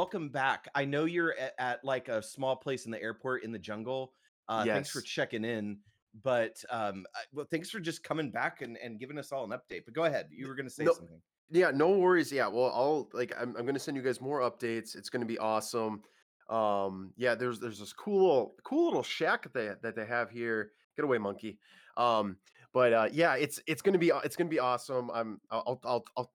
[0.00, 0.66] welcome back.
[0.74, 4.14] I know you're at, at like a small place in the airport in the jungle.
[4.48, 5.76] Uh, Thanks for checking in,
[6.24, 9.50] but um, I- well, thanks for just coming back and, and giving us all an
[9.50, 9.84] update.
[9.84, 11.20] But go ahead, you were going to say No, something.
[11.50, 12.32] Yeah, no worries.
[12.32, 14.94] Yeah, well, I'll like I'm, I'm gonna send you guys more updates.
[14.94, 16.00] It's gonna be awesome.
[16.48, 20.30] Um, yeah, there's there's this cool little cool little shack that they that they have
[20.30, 20.70] here.
[20.96, 21.58] Get away, monkey.
[21.96, 22.36] Um,
[22.72, 25.10] but uh, yeah, it's it's gonna be it's gonna be awesome.
[25.12, 26.30] I'm I'll I'll, I'll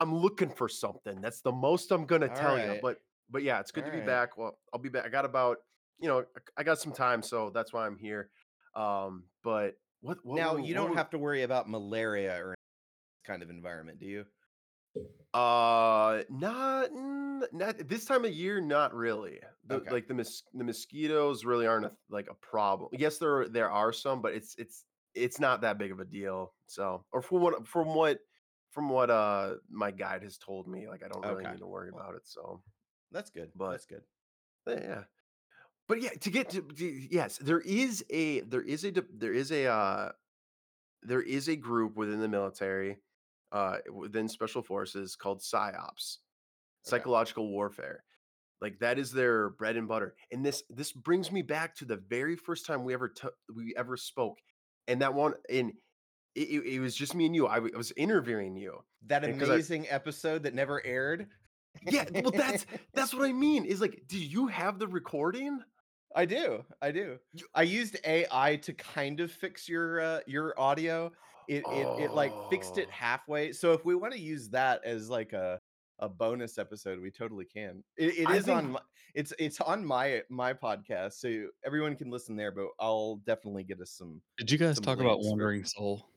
[0.00, 1.20] I'm looking for something.
[1.20, 2.78] That's the most I'm gonna All tell you.
[2.82, 3.00] But
[3.30, 4.06] but yeah, it's good all to be right.
[4.06, 4.36] back.
[4.36, 5.04] Well, I'll be back.
[5.04, 5.58] I got about
[5.98, 6.24] you know
[6.56, 8.30] I got some time, so that's why I'm here.
[8.74, 12.54] Um, but what what Now were you don't have to worry about malaria or
[13.26, 14.24] kind of environment, do you?
[15.32, 16.88] Uh, not,
[17.52, 18.60] not this time of year.
[18.60, 19.38] Not really.
[19.66, 19.90] The Okay.
[19.90, 22.88] like the mos- the mosquitoes really aren't a, like a problem.
[22.92, 26.54] Yes, there there are some, but it's it's it's not that big of a deal.
[26.66, 28.18] So, or from what from what
[28.70, 31.46] from what uh my guide has told me, like I don't really Okay.
[31.46, 32.26] need to worry Well, about it.
[32.26, 32.62] So,
[33.10, 33.52] that's good.
[33.54, 34.04] but That's good.
[34.68, 35.04] yeah,
[35.88, 39.52] but yeah, to get to, to yes, there is a there is a there is
[39.52, 40.12] a uh
[41.02, 42.98] there is a group within the military,
[43.52, 46.18] uh within special forces called PSYOPs
[46.86, 47.04] Okay.
[47.04, 48.04] psychological warfare
[48.60, 51.96] like that is their bread and butter and this this brings me back to the
[51.96, 54.38] very first time we ever took we ever spoke
[54.88, 55.72] and that one and
[56.34, 59.24] it, it, it was just me and you I, w- I was interviewing you That
[59.24, 61.26] and because i amazing episode that never aired.
[61.88, 65.60] yeah well that's that's what i mean is like do you have the recording
[66.14, 66.64] I do.
[66.82, 67.18] I do.
[67.32, 71.12] you, I used AI to kind of fix your uh, your audio.
[71.48, 73.52] It, it it like fixed it oh halfway.
[73.52, 75.60] So if we want to use that as like a
[76.00, 77.84] a bonus episode, we totally can.
[77.96, 78.80] It, it i is think on my,
[79.14, 82.50] it's it's on my my podcast, so everyone can listen there.
[82.50, 86.09] But I'll definitely get us some Did you guys talk about Wandering Soul?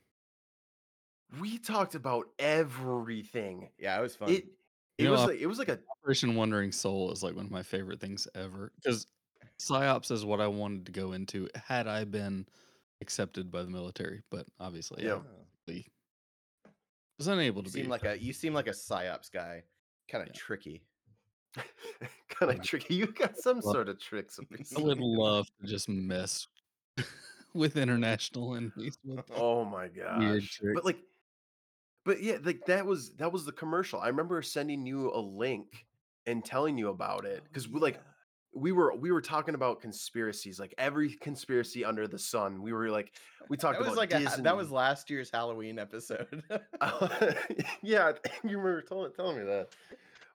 [1.39, 4.29] We talked about everything yeah, it was fun.
[4.29, 4.45] it
[4.97, 7.45] it know, was Op- like it was like a Operation Wandering Soul is like one
[7.45, 9.07] of my favorite things ever because
[9.59, 12.47] psyops is what I wanted to go into had I been
[13.01, 15.22] accepted by the military, but obviously I yeah
[15.67, 15.88] really
[17.17, 17.89] was unable You to seem be.
[17.89, 19.63] like a you seem like a psyops guy,
[20.09, 20.33] kind of Yeah.
[20.35, 20.83] tricky.
[22.29, 24.39] kind of tricky you got some love- sort of tricks
[24.77, 26.47] I would love to just mess
[27.53, 30.61] with international enemies with Oh my weird gosh.
[30.73, 30.97] But like
[32.06, 34.00] but yeah, like that was that was the commercial.
[34.00, 35.86] I remember sending you a link
[36.25, 38.00] and telling you about it Oh cuz we like
[38.56, 42.62] we were we were talking about conspiracies, like every conspiracy under the sun.
[42.62, 43.14] We were like
[43.50, 46.44] we talked That was about like a that was last year's Halloween episode.
[47.81, 48.12] yeah,
[48.44, 49.70] you remember telling telling me that.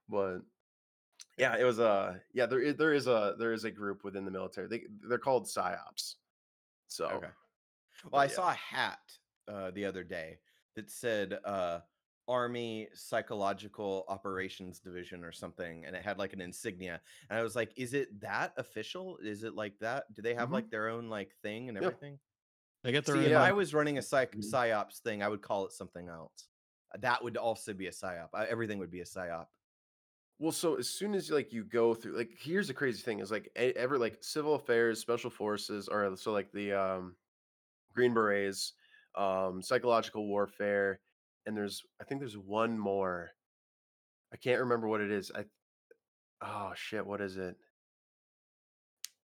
[0.09, 0.39] But
[1.37, 4.25] yeah, it was uh yeah, there is there is a there is a group within
[4.25, 4.67] the military.
[4.69, 6.17] They they're called psyops.
[6.89, 7.29] So, okay.
[8.11, 8.31] Well, I yeah.
[8.31, 8.99] saw a hat
[9.47, 10.39] uh, the other day
[10.79, 11.83] that said uh,
[12.29, 17.03] Army Psychological Operations Division or something, and it had like an insignia.
[17.31, 19.19] And I was like, "Is it that official?
[19.19, 20.13] Is it like that?
[20.15, 20.53] Do they have Mhm.
[20.53, 21.93] like their own like thing and Yeah.
[21.93, 22.21] everything?"
[22.83, 23.37] They get their See, own if.
[23.37, 24.55] I was running a psych Mhm.
[24.55, 26.49] psyops thing, I would call it something else.
[26.99, 28.31] That would also be a psyop.
[28.35, 29.49] Uh, Everything would be a psyop.
[30.39, 33.31] Well, so as soon as like you go through, like, here's the crazy thing is
[33.31, 37.17] like ever like civil affairs, special forces, or so like the um
[37.95, 38.75] Green Berets,
[39.19, 41.01] um, psychological warfare,
[41.45, 43.31] and there's I think there's one more.
[44.33, 45.31] I can't remember what it is.
[45.35, 45.45] I
[46.43, 47.57] oh shit, what is it?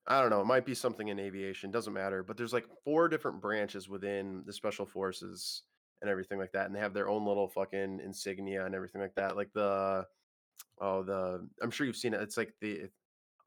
[0.07, 0.41] I don't know.
[0.41, 1.72] It might be something in aviation.
[1.72, 2.23] Doesn't matter.
[2.23, 5.63] But there's like four different branches within the special forces
[6.02, 9.16] and everything like that, and they have their own little fucking insignia and everything like
[9.16, 9.35] that.
[9.35, 10.06] Like the
[10.81, 12.22] oh the I'm sure you've seen it.
[12.22, 12.90] It's like the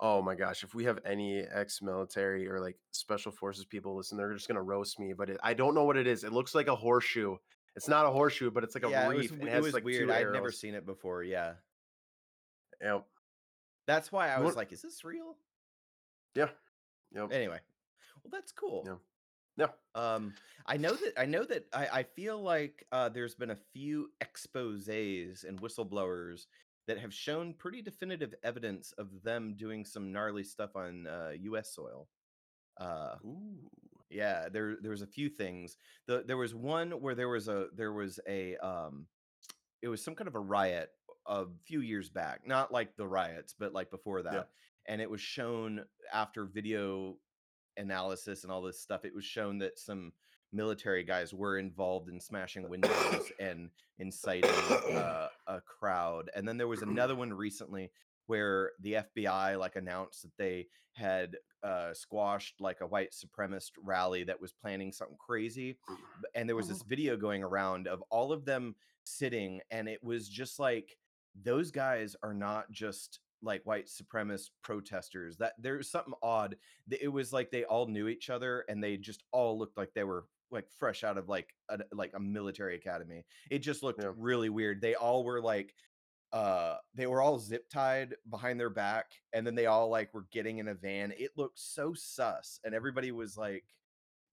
[0.00, 4.32] oh my gosh, if we have any ex-military or like special forces people listen, they're
[4.34, 5.12] just gonna roast me.
[5.12, 6.24] But it, I don't know what it is.
[6.24, 7.36] It looks like a horseshoe.
[7.76, 9.30] It's not a horseshoe, but it's like a yeah, it was reef.
[9.32, 10.10] and w- it it has was like weird.
[10.10, 11.22] I'd never seen it before.
[11.22, 11.54] Yeah,
[12.80, 13.04] Yep.
[13.86, 15.36] that's why I was want- like, "Is this real?"
[16.34, 16.48] Yeah.
[17.12, 17.32] Yep.
[17.32, 17.58] Anyway,
[18.22, 18.84] well, that's cool.
[18.86, 18.96] Yeah.
[19.56, 19.70] Yeah.
[20.00, 20.34] Um,
[20.66, 24.10] I know that I know that I, I feel like uh, there's been a few
[24.20, 26.46] exposés and whistleblowers
[26.88, 31.72] that have shown pretty definitive evidence of them doing some gnarly stuff on uh, U.S.
[31.74, 32.08] soil.
[32.80, 33.58] Uh, Ooh.
[34.10, 35.76] yeah, there there was a few things.
[36.06, 39.06] The there was one where there was a there was a um,
[39.82, 40.90] it was some kind of a riot
[41.26, 44.42] a few years back, not like the riots, but like before that, Yeah.
[44.86, 47.16] and it was shown after video
[47.76, 50.12] analysis and all this stuff, it was shown that some
[50.52, 54.50] military guys were involved in smashing windows and inciting
[54.94, 56.30] uh, a crowd.
[56.34, 57.90] And then there was another one recently
[58.26, 64.24] where the FBI like announced that they had uh, squashed like a white supremacist rally
[64.24, 65.78] that was planning something crazy.
[66.34, 68.74] And there was this video going around of all of them
[69.04, 70.96] sitting, and it was just like
[71.42, 75.36] those guys are not just like white supremacist protesters.
[75.36, 76.56] That there's something odd.
[76.90, 80.04] It was like they all knew each other and they just all looked like they
[80.04, 83.24] were like fresh out of like a, like a military academy.
[83.50, 84.12] It just looked Yeah.
[84.16, 84.80] really weird.
[84.80, 85.74] They all were like
[86.32, 90.26] uh they were all zip tied behind their back and then they all like were
[90.30, 93.64] getting in a van it looked so sus and everybody was like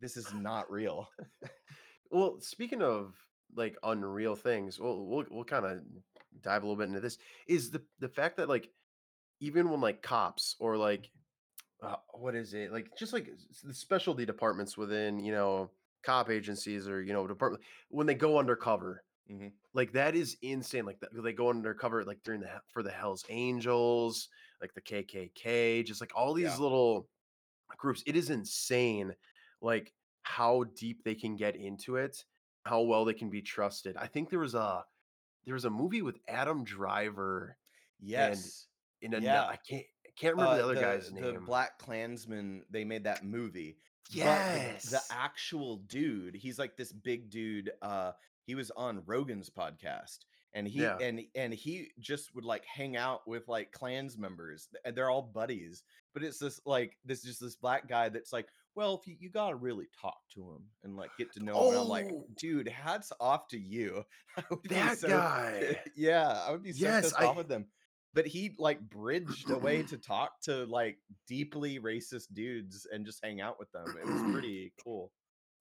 [0.01, 1.07] this is not real
[2.12, 3.13] Well, speaking of
[3.56, 5.79] like unreal things, we'll we'll, we'll kind of
[6.41, 7.17] dive a little bit into this.
[7.47, 8.69] Is the the fact that like
[9.39, 11.09] even when like cops or like
[11.81, 13.29] uh, what is it like just like
[13.63, 15.71] the specialty departments within you know
[16.06, 19.54] cop agencies or you know department when they go undercover Mhm.
[19.74, 23.25] like that is insane like that they go undercover like during the for the hells
[23.30, 24.30] angels
[24.62, 26.63] like the kkk just like all these Yeah.
[26.63, 27.10] little
[27.78, 29.16] groups it is insane
[29.62, 29.94] like
[30.24, 32.25] how deep they can get into it
[32.66, 34.86] how well they can be trusted i think there was a
[35.46, 37.58] there was a movie with adam driver
[38.00, 38.68] yes
[39.01, 39.46] in a Yeah.
[39.48, 43.04] i can't I can't remember Uh, the other guy's the name black klansman they made
[43.04, 43.78] that movie
[44.10, 48.12] but the- yes the, actual dude he's like this big dude uh
[48.46, 50.19] he was on rogan's podcast
[50.54, 50.98] and he Yeah.
[51.02, 55.22] and and he just would like hang out with like clans members and they're all
[55.24, 59.16] buddies but it's this like this just this black guy that's like well if you,
[59.19, 62.08] you gotta really talk to him and like get to know him and i'm like
[62.12, 62.25] Oh.
[62.38, 64.04] dude hats off to you
[64.38, 67.36] I would be that so- guy yeah i would be so Yes, pissed I- off
[67.38, 67.66] with them
[68.15, 73.23] but he like bridged a way to talk to like deeply racist dudes and just
[73.23, 75.13] hang out with them it was pretty cool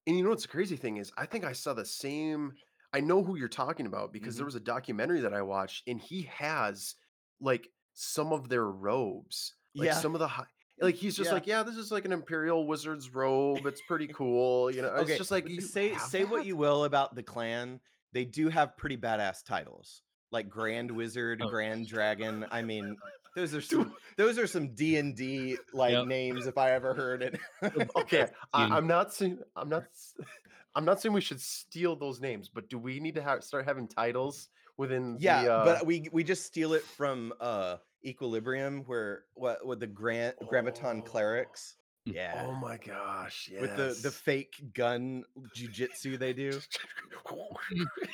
[0.06, 2.54] And you know what's the crazy thing is, I think I saw the same.
[2.92, 4.38] I know who you're talking about because Mm-hmm.
[4.38, 6.96] there was a documentary that I watched, and he has
[7.40, 10.00] like some of their robes, like Yeah.
[10.00, 10.46] some of the high.
[10.80, 11.34] Like he's just Yeah.
[11.34, 13.66] like, yeah, this is like an imperial wizard's robe.
[13.66, 14.94] It's pretty cool, you know.
[14.96, 17.80] It's okay just like say say what you will about the Klan
[18.12, 20.03] they do have pretty badass titles
[20.34, 21.48] like grand wizard Oh.
[21.48, 22.96] grand dragon i mean
[23.36, 26.06] those are some those are some d&d like Yep.
[26.06, 27.38] names if i ever heard it
[27.96, 29.84] Okay, I, I'm not saying I'm not
[30.74, 33.64] I'm not saying we should steal those names, but do we need to have, start
[33.64, 35.16] having titles within?
[35.20, 39.78] yeah the, uh, but we we just steal it from uh equilibrium where what with
[39.80, 41.02] the grant grammaton Oh.
[41.10, 43.60] clerics yeah oh my gosh, yes.
[43.60, 45.24] with the the fake gun
[45.56, 46.60] jujitsu they do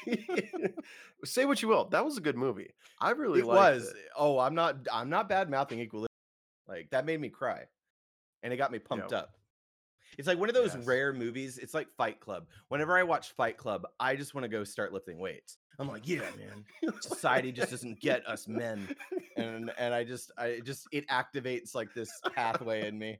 [1.24, 1.86] Say what you will.
[1.86, 2.70] That was a good movie.
[2.98, 3.96] I really it was it.
[4.16, 6.08] oh i'm not i'm not bad mouthing equilibrium
[6.68, 7.62] like that made me cry
[8.42, 9.34] and it got me pumped up
[10.18, 10.86] it's like one of those Yes.
[10.86, 14.48] rare movies it's like fight club whenever i watch fight club i just want to
[14.48, 16.64] go start lifting weights i'm like yeah man
[17.00, 18.88] society just doesn't get us men
[19.36, 23.18] and and i just i just it activates like this pathway in me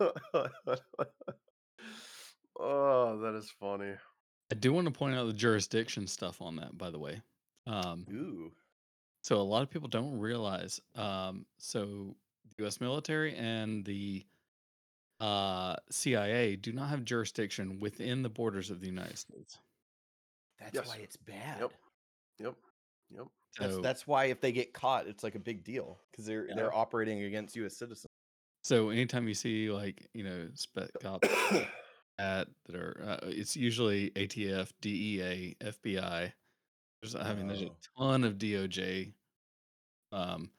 [2.60, 3.92] oh, that is funny.
[4.52, 7.20] I do want to point out the jurisdiction stuff on that, by the way.
[7.66, 8.52] Um, ooh
[9.22, 10.82] so a lot of people don't realize.
[10.94, 12.14] Um, so
[12.50, 12.78] the U.S.
[12.78, 14.22] military and the
[15.20, 19.58] uh, CIA do not have jurisdiction within the borders of the United States.
[20.58, 20.88] that's Yes.
[20.88, 21.72] why it's bad Yep.
[22.40, 22.54] Yep.
[23.10, 23.26] Yep.
[23.58, 26.48] that's So, that's why if they get caught it's like a big deal because they're
[26.48, 26.54] Yeah.
[26.56, 28.06] they're operating against u.s citizens
[28.62, 31.28] so anytime you see like you know spec ops
[32.18, 36.32] at that are uh, it's usually ATF, DEA, FBI.
[37.02, 37.76] There's I mean there's a Oh.
[37.98, 39.12] ton of DOJ
[40.12, 40.50] um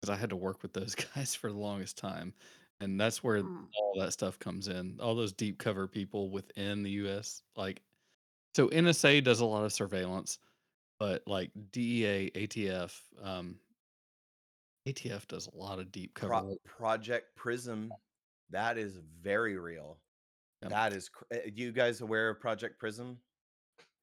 [0.00, 2.34] because I had to work with those guys for the longest time
[2.84, 3.66] and that's where Mm.
[3.76, 5.00] all that stuff comes in.
[5.00, 7.82] All those deep cover people within the US like
[8.54, 10.38] so NSA does a lot of surveillance
[11.00, 13.58] but like DEA, ATF um
[14.86, 16.28] ATF does a lot of deep cover.
[16.34, 17.92] Pro- project prism
[18.50, 19.98] that is very real
[20.62, 20.70] Yep.
[20.70, 23.18] that is cr- uh, you guys aware of project prism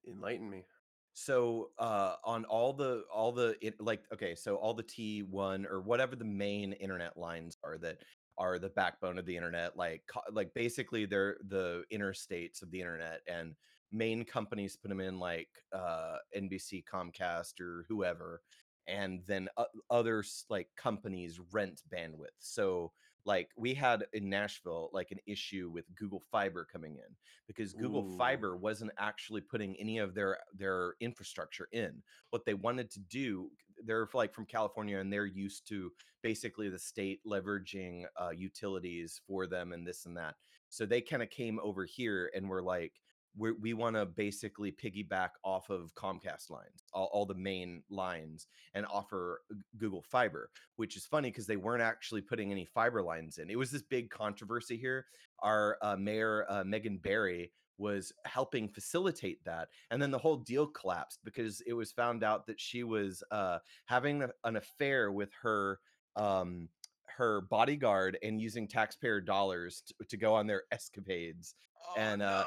[0.07, 0.65] Enlighten me.
[1.13, 5.79] so uh on all the all the it, like okay so all the t1 or
[5.81, 8.01] whatever the main internet lines are that
[8.41, 12.79] are the backbone of the internet like co- like basically they're the interstates of the
[12.79, 13.55] internet and
[13.91, 18.41] main companies put them in like uh nbc comcast or whoever
[18.87, 22.91] and then o- other like companies rent bandwidth so
[23.25, 27.15] like we had in nashville like an issue with google fiber coming in
[27.47, 28.17] because Google Ooh.
[28.17, 32.01] Fiber wasn't actually putting any of their their infrastructure in.
[32.29, 33.51] What they wanted to do,
[33.85, 39.47] they're like from California and they're used to basically the state leveraging uh, utilities for
[39.47, 40.35] them and this and that.
[40.69, 42.93] So they kind of came over here and were like,
[43.37, 48.47] we're, we want to basically piggyback off of Comcast lines, all, all the main lines,
[48.73, 49.41] and offer
[49.77, 53.49] Google Fiber, which is funny because they weren't actually putting any fiber lines in.
[53.49, 55.05] It was this big controversy here
[55.41, 60.67] our uh, mayor uh, Megan Barry was helping facilitate that and then the whole deal
[60.67, 65.31] collapsed because it was found out that she was uh having a- an affair with
[65.41, 65.79] her
[66.15, 66.69] um
[67.17, 71.55] her bodyguard and using taxpayer dollars to, to go on their escapades.
[71.97, 72.45] And uh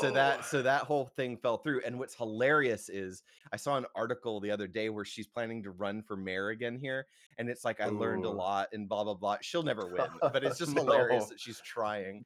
[0.00, 3.22] so that so that whole thing fell through and what's hilarious is
[3.52, 6.76] i saw an article the other day where she's planning to run for mayor again
[6.78, 7.06] here
[7.38, 9.36] and it's like i learned a lot and blah blah blah.
[9.42, 10.82] She'll never win but it's just No.
[10.82, 12.24] hilarious that she's trying.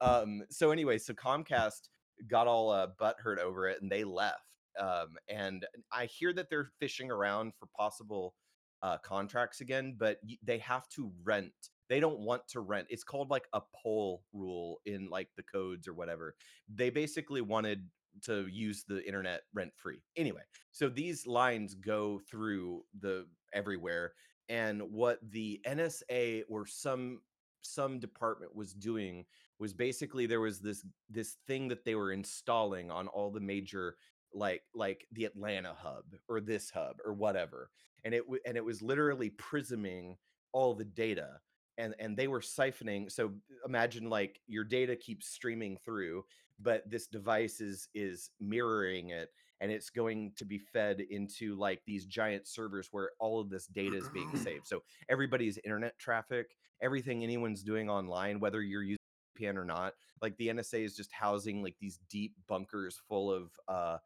[0.00, 1.88] Um so anyway so comcast
[2.28, 4.42] got all uh butthurt over it and they left
[4.78, 8.34] um and i hear that they're fishing around for possible
[8.82, 11.52] uh contracts again but they have to rent
[11.88, 15.88] they don't want to rent it's called like a pole rule in like the codes
[15.88, 16.34] or whatever
[16.74, 17.86] they basically wanted
[18.22, 24.12] to use the internet rent free anyway so these lines go through the everywhere
[24.48, 27.20] and what the nsa or some
[27.62, 29.24] some department was doing
[29.58, 33.96] was basically there was this this thing that they were installing on all the major
[34.34, 37.70] like like the Atlanta hub or this hub or whatever
[38.04, 40.16] and it w- and it was literally prisming
[40.52, 41.40] all the data
[41.78, 43.32] and and they were siphoning so
[43.66, 46.24] imagine like your data keeps streaming through
[46.60, 51.80] but this device is is mirroring it and it's going to be fed into like
[51.86, 56.56] these giant servers where all of this data is being saved so everybody's internet traffic
[56.82, 58.97] everything anyone's doing online whether you're using
[59.46, 63.98] Or not like the NSA is just housing like these deep bunkers full of uh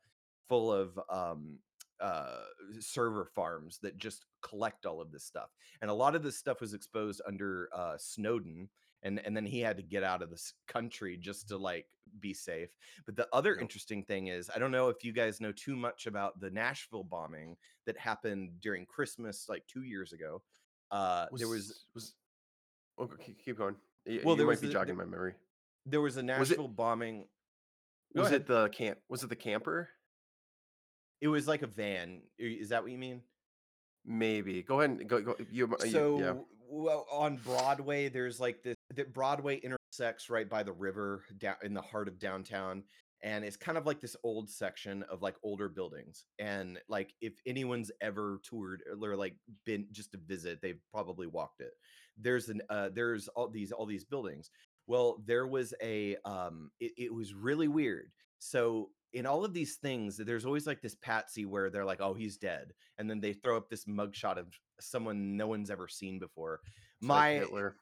[0.49, 1.59] full of um
[2.01, 2.41] uh
[2.81, 6.61] server farms that just collect all of this stuff and a lot of this stuff
[6.61, 8.69] was exposed under uh Snowden
[9.05, 11.87] and and then he had to get out of this country just to like
[12.21, 12.71] be safe
[13.07, 13.61] but the other Yep.
[13.63, 17.05] interesting thing is i don't know if you guys know too much about the Nashville
[17.05, 20.43] bombing that happened during Christmas like 2 years ago
[20.91, 22.15] uh there was was
[22.99, 23.77] okay, keep- keep going.
[24.07, 25.35] Y- Well, you there might was be the- jogging my memory.
[25.87, 27.29] there was a Was it- Nashville bombing
[28.15, 28.43] Go Was ahead.
[28.43, 28.99] it the camp?
[29.09, 29.89] Was it the camper?
[31.21, 33.23] it was like a van is that what you mean
[34.05, 34.65] Maybe.
[34.65, 35.21] Go ahead and go.
[35.23, 36.35] go you, uh, you- so yeah.
[36.69, 41.73] well on broadway there's like this that broadway intersects right by the river down in
[41.75, 42.83] the heart of downtown
[43.23, 47.35] and it's kind of like this old section of like older buildings and like if
[47.47, 51.73] anyone's ever toured or like been just to visit they've probably walked it
[52.19, 54.51] there's an uh there's all these all these buildings.
[54.87, 58.11] Well there was a um it, it was really weird.
[58.39, 62.15] So in all of these things there's always like this patsy where they're like oh
[62.15, 64.47] he's dead and then they throw up this mugshot of
[64.81, 66.61] someone no one's ever seen before.
[67.01, 67.77] It's like my Hitler.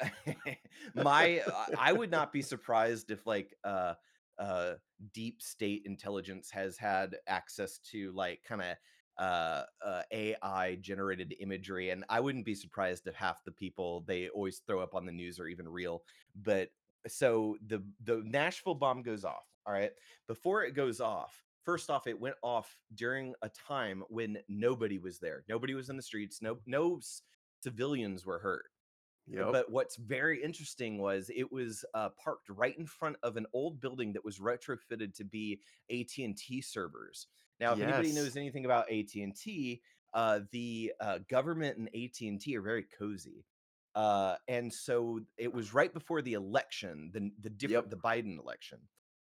[0.96, 3.94] my uh, i would not be surprised if like uh
[4.40, 4.72] uh
[5.12, 8.76] deep state intelligence has had access to like kind of
[9.18, 14.28] uh, uh ai generated imagery and i wouldn't be surprised if half the people they
[14.28, 16.02] always throw up on the news are even real
[16.42, 16.70] but
[17.06, 19.92] so the the nashville bomb goes off all right
[20.26, 25.18] before it goes off first off it went off during a time when nobody was
[25.18, 27.00] there nobody was in the streets no no
[27.62, 28.64] civilians were hurt
[29.26, 29.52] Yep.
[29.52, 33.80] but what's very interesting was it was uh, parked right in front of an old
[33.80, 37.28] building that was retrofitted to be AT&T servers.
[37.60, 39.80] Now, if anybody knows anything about AT&T,
[40.12, 43.44] uh, the uh, government and AT&T are very cozy.
[43.94, 47.90] Uh, and so it was right before the election, the the different Yep.
[47.90, 48.78] the Biden election.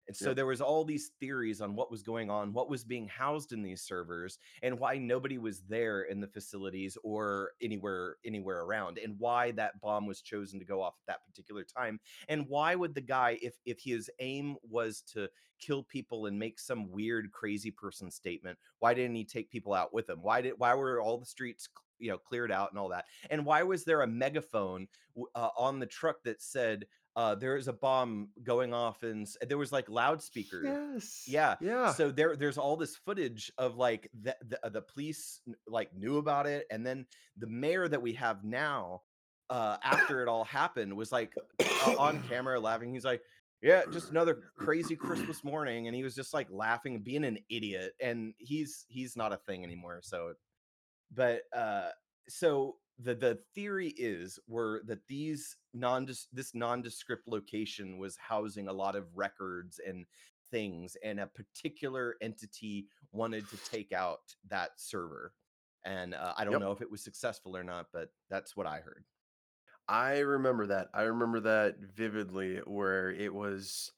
[0.07, 0.35] And so Yep.
[0.35, 3.61] there was all these theories on what was going on, what was being housed in
[3.61, 9.19] these servers, and why nobody was there in the facilities or anywhere anywhere around, and
[9.19, 11.99] why that bomb was chosen to go off at that particular time,
[12.29, 15.27] and why would the guy, if if his aim was to
[15.59, 19.93] kill people and make some weird crazy person statement, why didn't he take people out
[19.93, 20.21] with him?
[20.21, 21.67] Why did why were all the streets
[21.99, 23.05] you know cleared out and all that?
[23.29, 24.87] And why was there a megaphone
[25.35, 26.85] uh, on the truck that said?
[27.17, 30.65] Uh, there is a bomb going off, and there was like loudspeakers.
[30.65, 31.23] Yes.
[31.27, 31.55] Yeah.
[31.59, 31.91] Yeah.
[31.93, 36.17] So there, there's all this footage of like the, the uh, the police like knew
[36.19, 39.01] about it, and then the mayor that we have now,
[39.49, 42.93] uh, after it all happened, was like uh, on camera laughing.
[42.93, 43.23] He's like,
[43.63, 47.39] "Yeah, just another crazy Christmas morning," and he was just like laughing and being an
[47.49, 47.93] idiot.
[47.99, 50.01] And he's he's not a thing anymore.
[50.03, 50.33] So,
[51.11, 51.89] but uh,
[52.29, 58.73] so the the theory is were that these non this nondescript location was housing a
[58.73, 60.05] lot of records and
[60.51, 65.33] things and a particular entity wanted to take out that server
[65.85, 66.61] and uh, i don't Yep.
[66.61, 69.03] know if it was successful or not but that's what i heard
[69.87, 70.89] I remember that.
[70.93, 73.91] I remember that vividly where it was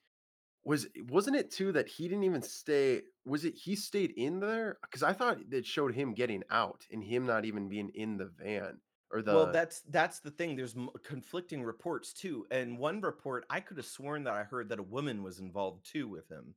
[0.65, 4.79] was wasn't it too that he didn't even stay was it he stayed in there
[4.91, 8.27] cuz I thought it showed him getting out and him not even being in the
[8.27, 8.81] van.
[9.11, 10.55] Or the well, that's that's the thing.
[10.55, 14.69] There's m- conflicting reports too, and one report I could have sworn that I heard
[14.69, 16.55] that a woman was involved too with him,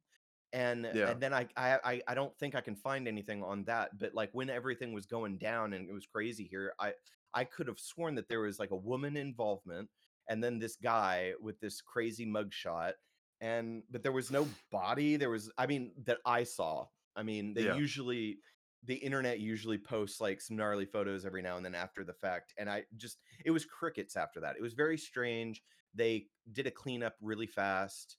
[0.53, 3.65] and yeah and then I I I I don't think I can find anything on
[3.65, 3.99] that.
[3.99, 6.93] But like when everything was going down and it was crazy here, I
[7.35, 9.89] I could have sworn that there was like a woman involvement,
[10.29, 12.93] and then this guy with this crazy mugshot,
[13.41, 15.17] and but there was no body.
[15.17, 16.87] There was I mean that I saw.
[17.17, 18.39] I mean they yeah usually
[18.85, 22.53] the internet usually posts like some gnarly photos every now and then after the fact
[22.59, 24.57] and i just it was crickets after that.
[24.57, 25.63] It was very strange.
[25.95, 28.17] They did a cleanup really fast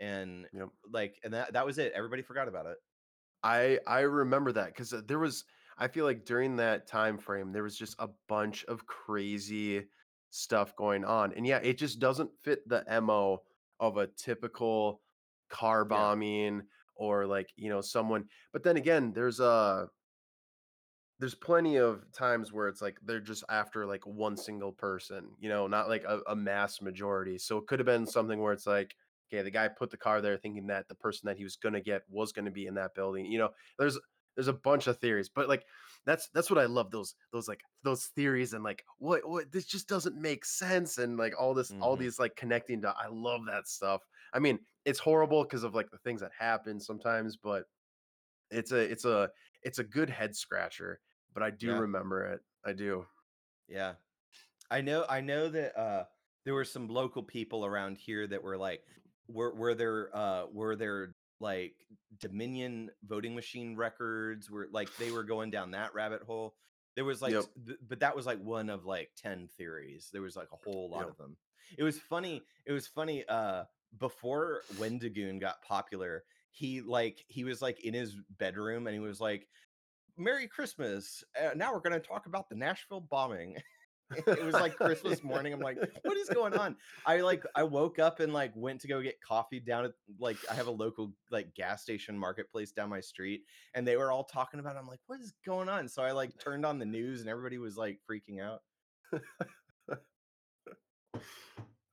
[0.00, 0.68] and yep.
[0.92, 1.92] like and that that was it.
[1.94, 2.76] Everybody forgot about it.
[3.42, 5.44] I I remember that because uh, there was
[5.78, 9.84] I feel like during that time frame there was just a bunch of crazy
[10.30, 13.42] stuff going on, and yeah, it just doesn't fit the mo
[13.80, 15.00] of a typical
[15.50, 15.96] car yeah.
[15.96, 16.62] bombing
[16.94, 18.24] or like you know someone.
[18.52, 19.88] But then again, there's a
[21.22, 25.48] there's plenty of times where it's like they're just after like one single person, you
[25.48, 27.38] know, not like a, a mass majority.
[27.38, 28.96] So it could have been something where it's like,
[29.32, 31.80] okay, the guy put the car there thinking that the person that he was gonna
[31.80, 33.26] get was gonna be in that building.
[33.26, 33.98] You know, there's
[34.36, 35.66] there's a bunch of theories, but like
[36.04, 39.66] that's that's what I love those those like those theories and like what what this
[39.66, 43.08] just doesn't make sense and like all this all hmm these like connecting to I
[43.08, 44.02] love that stuff.
[44.32, 47.66] I mean, it's horrible because of like the things that happen sometimes, but
[48.50, 49.30] it's a it's a
[49.62, 51.00] it's a good head scratcher,
[51.34, 52.40] but I do yeah remember it.
[52.64, 53.06] I do.
[53.68, 53.94] yeah
[54.70, 56.04] I know I know that uh
[56.44, 58.82] there were some local people around here that were like
[59.28, 61.74] were were there uh were there like
[62.20, 66.54] Dominion voting machine records were like they were going down that rabbit hole.
[66.94, 67.44] There was like Yep.
[67.66, 70.10] th- but that was like one of like 10 theories.
[70.12, 71.10] There was like a whole lot Yep.
[71.10, 71.36] of them.
[71.78, 72.42] It was funny.
[72.66, 73.64] It was funny uh
[73.98, 79.20] before Wendigoon got popular, he like he was like in his bedroom and he was
[79.20, 79.48] like
[80.22, 81.24] Merry Christmas.
[81.40, 83.56] Uh, now we're going to talk about the Nashville bombing.
[84.26, 85.52] it was like Christmas morning.
[85.52, 86.76] I'm like, what is going on?
[87.06, 90.36] I like I woke up and like went to go get coffee down at like
[90.50, 93.42] I have a local like gas station marketplace down my street
[93.74, 94.80] and they were all talking about it.
[94.80, 95.88] I'm like, what is going on?
[95.88, 98.60] So I like turned on the news and everybody was like freaking out,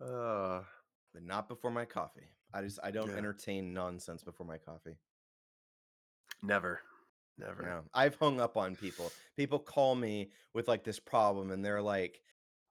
[0.04, 0.62] uh,
[1.13, 2.28] but not before my coffee.
[2.54, 3.18] I just I don't yeah.
[3.18, 4.98] entertain nonsense before my coffee.
[6.42, 6.82] Never.
[7.39, 7.63] Never.
[7.63, 9.12] No, I've hung up on people.
[9.38, 12.21] People call me with like this problem, and they're like,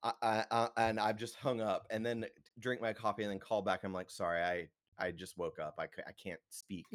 [0.03, 2.27] I, I, I, and I've just hung up, and then
[2.59, 3.85] drink my coffee, and then call back.
[3.85, 5.77] I'm like, sorry, I, I just woke up.
[5.79, 6.87] I, I can't speak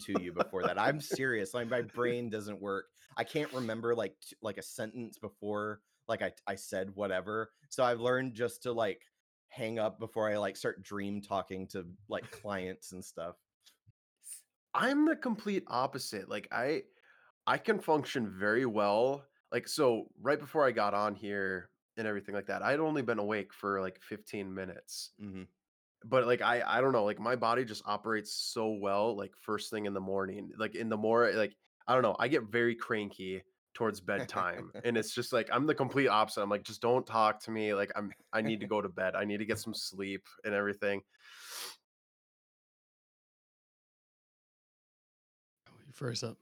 [0.00, 0.78] to you before that.
[0.78, 1.54] I'm serious.
[1.54, 2.86] Like my brain doesn't work.
[3.16, 7.52] I can't remember like t- like a sentence before like I, I said whatever.
[7.68, 9.02] So I've learned just to like
[9.48, 13.36] hang up before I like start dream talking to like clients and stuff.
[14.74, 16.28] I'm the complete opposite.
[16.28, 16.84] Like I
[17.46, 19.26] I can function very well.
[19.52, 23.18] Like so right before I got on here and everything like that, I'd only been
[23.18, 25.12] awake for like 15 minutes.
[25.18, 25.44] hmm
[26.04, 29.70] But like I I don't know, like my body just operates so well like first
[29.70, 30.52] thing in the morning.
[30.56, 31.56] Like in the more like
[31.86, 35.74] I don't know, I get very cranky towards bedtime and it's just like I'm the
[35.74, 36.42] complete opposite.
[36.42, 37.74] I'm like just don't talk to me.
[37.74, 39.16] Like I'm I need to go to bed.
[39.16, 41.02] I need to get some sleep and everything.
[46.00, 46.38] You froze up.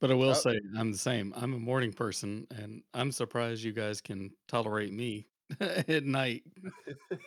[0.00, 1.32] But I will Oh, say I'm the same.
[1.36, 5.28] I'm a morning person, and I'm surprised you guys can tolerate me
[5.60, 6.42] at night.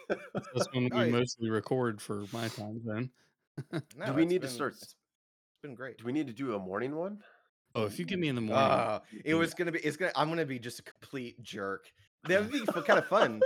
[0.09, 3.09] That's when no, we it- mostly record for my time zone.
[3.71, 4.95] do we it's need to start it's, it's
[5.63, 5.97] been great.
[5.97, 7.19] do we need to do a morning one?
[7.73, 9.79] oh, if you give me in the morning, Uh, it was gonna be.
[9.79, 10.11] It's gonna.
[10.15, 11.91] I'm gonna be just a complete jerk.
[12.27, 13.41] That would be kind of fun.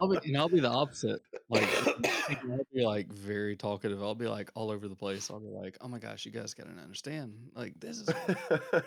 [0.00, 1.20] I'll be, and I'll be the opposite.
[1.52, 4.00] Like I'll be like very talkative.
[4.00, 5.32] I'll be like all over the place.
[5.32, 7.32] I'll be like, oh my gosh, you guys gotta understand.
[7.56, 8.08] Like this is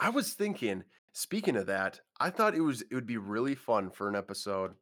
[0.00, 3.90] I was thinking, speaking of that, I thought it was it would be really fun
[3.90, 4.72] for an episode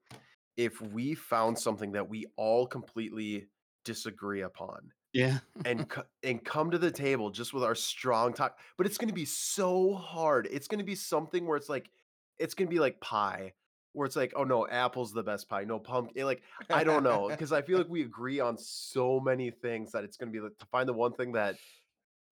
[0.57, 3.49] if we found something that we all completely
[3.85, 5.38] disagree upon yeah.
[5.64, 8.59] and co- and come to the table just with our strong talk.
[8.77, 10.49] But it's going to be so hard.
[10.51, 11.90] It's going to be something where it's like
[12.38, 13.53] it's going to be like pie
[13.92, 15.64] where it's like, oh no, apple's the best pie.
[15.64, 16.24] No pumpkin.
[16.24, 20.05] Like I don't know because I feel like we agree on so many things that
[20.05, 21.57] it's going to be like to find the one thing that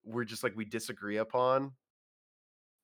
[0.04, 1.72] we're just like we disagree upon.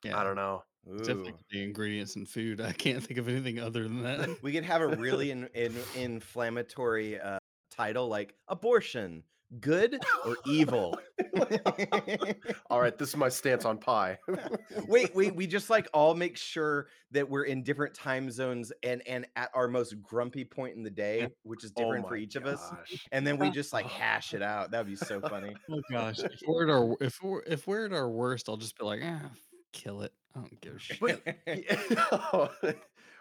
[0.04, 0.18] Yeah.
[0.18, 0.62] I don't know.
[0.98, 1.38] Definitely Ooh.
[1.50, 2.60] the ingredients in food.
[2.60, 4.40] I can't think of anything other than that.
[4.42, 7.38] We could have a really in, in, inflammatory uh,
[7.70, 9.24] title like abortion,
[9.60, 10.98] good or evil.
[12.70, 14.18] All right, this is my stance on pie.
[14.88, 15.34] wait, wait.
[15.34, 19.50] We just like all make sure that we're in different time zones and and at
[19.54, 22.46] our most grumpy point in the day, which is Oh different for my each of
[22.46, 22.72] us.
[23.12, 24.70] And then we just like hash it out.
[24.70, 25.54] That would be so funny.
[25.70, 28.78] Oh gosh, if we're at our if we're if we're at our worst, I'll just
[28.78, 29.30] be like, ah,
[29.72, 30.12] kill it.
[30.34, 31.00] I don't give a shit.
[31.00, 31.22] But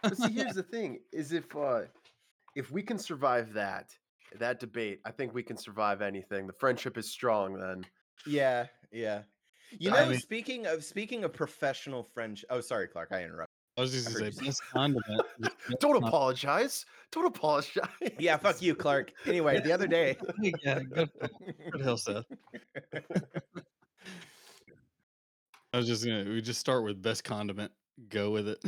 [0.01, 1.81] but see, here's the thing: is if uh,
[2.55, 3.93] if we can survive that
[4.39, 6.47] that debate, I think we can survive anything.
[6.47, 7.57] The friendship is strong.
[7.57, 7.85] Then
[8.25, 9.21] yeah, yeah.
[9.71, 12.47] You I know, mean- speaking of speaking of professional friendship.
[12.49, 13.09] Oh, sorry, Clark.
[13.11, 13.49] I interrupted.
[13.77, 15.21] I was just gonna say best condiment.
[15.81, 16.85] don't apologize.
[17.11, 17.89] Don't apologize.
[18.19, 19.11] Yeah, fuck you, Clark.
[19.25, 20.15] Anyway, the other day.
[20.63, 21.09] yeah, good,
[21.71, 22.23] good hell, Seth.
[25.73, 27.71] I was just gonna we just start with best condiment.
[28.09, 28.59] Go with it.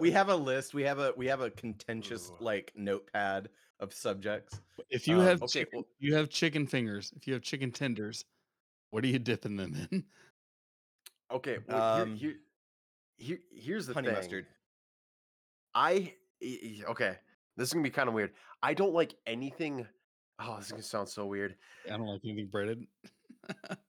[0.00, 0.74] we have a list.
[0.74, 2.44] We have a we have a contentious Ooh.
[2.44, 3.48] like notepad
[3.80, 4.60] of subjects.
[4.90, 7.12] If you Um, have okay, chicken, well- you have chicken fingers.
[7.16, 8.24] If you have chicken tenders,
[8.90, 10.04] what are you dipping them in?
[11.30, 12.36] Okay, well, Um, here,
[13.16, 14.16] here, here, here's the Honey thing.
[14.16, 14.46] mustard.
[15.74, 17.18] I okay.
[17.56, 18.34] This is gonna be kind of weird.
[18.62, 19.86] I don't like anything.
[20.38, 21.56] Oh, this is gonna sound so weird.
[21.86, 22.86] I don't like anything breaded.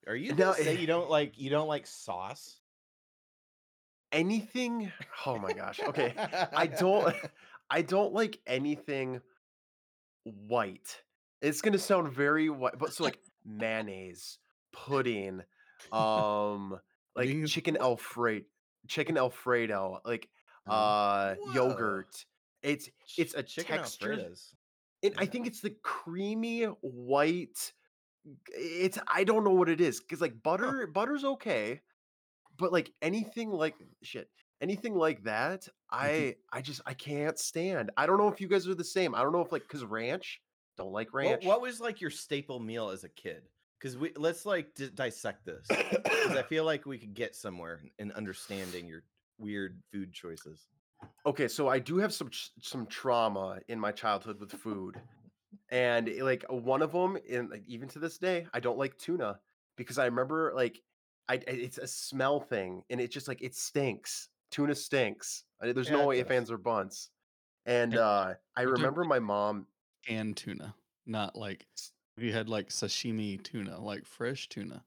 [0.07, 2.61] Are you No, say you don't like you don't like sauce?
[4.11, 4.91] Anything.
[5.25, 5.79] Oh my gosh.
[5.81, 6.13] Okay.
[6.17, 7.15] I don't.
[7.69, 9.21] I don't like anything
[10.25, 11.01] white.
[11.41, 14.39] It's gonna sound very white, but so like mayonnaise,
[14.73, 15.41] pudding,
[15.91, 16.79] um,
[17.15, 18.45] like chicken alfredo,
[18.87, 20.29] chicken alfredo, like
[20.67, 20.73] Mhm.
[20.73, 21.53] uh, Whoa.
[21.53, 22.25] yogurt.
[22.63, 24.13] It's it's a chicken texture.
[24.13, 24.55] Alfredos.
[25.03, 27.73] And I think it's the creamy white.
[28.47, 31.81] It's I don't know what it is because like butter butter's okay,
[32.57, 34.29] but like anything like shit
[34.65, 37.91] anything like that I I just I can't stand.
[37.95, 39.13] I don't know if you guys are the same.
[39.15, 40.41] I don't know if like because ranch
[40.77, 41.45] don't like ranch.
[41.45, 43.43] what was like your staple meal as a kid?
[43.79, 45.65] Because we let's like di- dissect this.
[45.69, 49.03] Because I feel like we could get somewhere in understanding your
[49.37, 50.67] weird food choices.
[51.25, 54.99] okay, so I do have some some trauma in my childhood with food,
[55.69, 58.97] and eh, like one of them, in like, even to this day, I don't like
[58.97, 59.39] tuna
[59.77, 60.81] because I remember like
[61.29, 64.29] I I- it's a smell thing, and it just like it stinks.
[64.55, 65.43] Tuna stinks.
[65.59, 67.09] There's Yeah, no way ifs ands or bunts.
[67.65, 69.67] And uh, I remember my mom.
[70.05, 70.73] Canned tuna,
[71.05, 71.65] not like
[72.15, 74.85] if you had like sashimi tuna, like fresh tuna.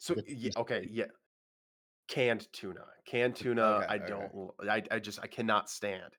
[0.00, 1.04] So yeah, okay, yeah,
[2.08, 3.62] canned tuna, canned tuna.
[3.62, 4.50] Okay, I don't.
[4.68, 6.14] I, I just I cannot stand.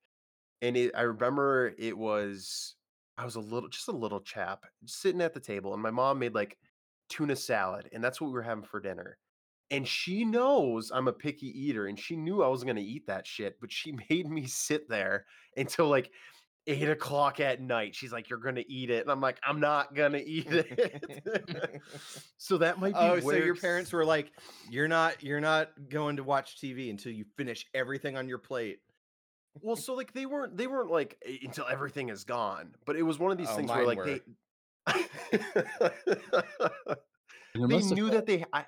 [0.61, 2.77] And it, I remember it was
[3.17, 6.19] I was a little just a little chap sitting at the table, and my mom
[6.19, 6.57] made like
[7.09, 9.17] tuna salad, and that's what we were having for dinner.
[9.69, 13.27] And she knows I'm a picky eater, and she knew I was gonna eat that
[13.27, 15.25] shit, but she made me sit there
[15.57, 16.11] until like
[16.69, 17.95] eight o'clock at night.
[17.95, 21.81] She's like, "You're gonna eat it," and I'm like, "I'm not gonna eat it."
[22.37, 22.99] so that might be.
[22.99, 24.31] Oh, so your parents were like,
[24.69, 28.79] "You're not, you're not going to watch TV until you finish everything on your plate."
[29.61, 33.01] Well, so like they weren't they weren't like "Eh, until everything is gone, but it
[33.03, 34.05] was one of these Oh, things where like were.
[34.05, 34.19] they
[37.55, 38.65] they knew felt- that they I,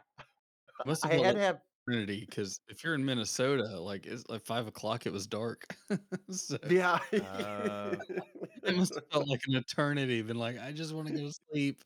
[0.86, 4.24] must I have felt had to have eternity because if you're in Minnesota, like it's
[4.30, 5.76] like five o'clock, it was dark.
[6.30, 7.00] so yeah.
[7.14, 7.96] Uh,
[8.64, 10.22] it must have felt like an eternity.
[10.22, 11.84] Been like, I just want to go to sleep.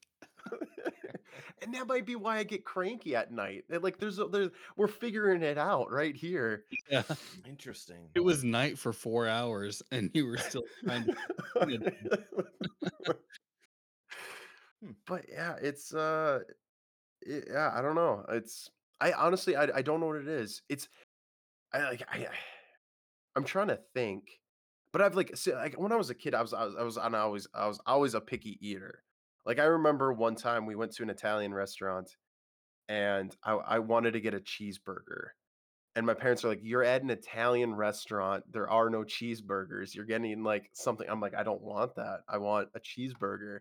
[1.61, 3.65] and that might be why I get cranky at night.
[3.69, 6.65] Like there's a, there's we're figuring it out right here.
[6.89, 7.03] Yeah,
[7.47, 8.09] Interesting.
[8.15, 11.15] it was night for four hours, and you were still trying to.
[14.83, 14.91] Hmm.
[15.07, 16.41] but yeah, it's uh
[17.21, 18.25] it- yeah, I don't know.
[18.29, 18.69] It's
[19.01, 20.61] I honestly I I don't know what it is.
[20.69, 20.87] It's
[21.73, 22.27] I like I
[23.35, 24.39] I'm trying to think.
[24.91, 26.83] But I've like see, like when I was a kid, I was I was I
[26.83, 29.03] was I always I was always a picky eater.
[29.45, 32.15] Like I remember one time we went to an Italian restaurant
[32.89, 35.29] and I, I wanted to get a cheeseburger.
[35.95, 38.43] And my parents are like, You're at an Italian restaurant.
[38.51, 39.93] There are no cheeseburgers.
[39.93, 41.07] You're getting like something.
[41.09, 42.21] I'm like, I don't want that.
[42.27, 43.59] I want a cheeseburger.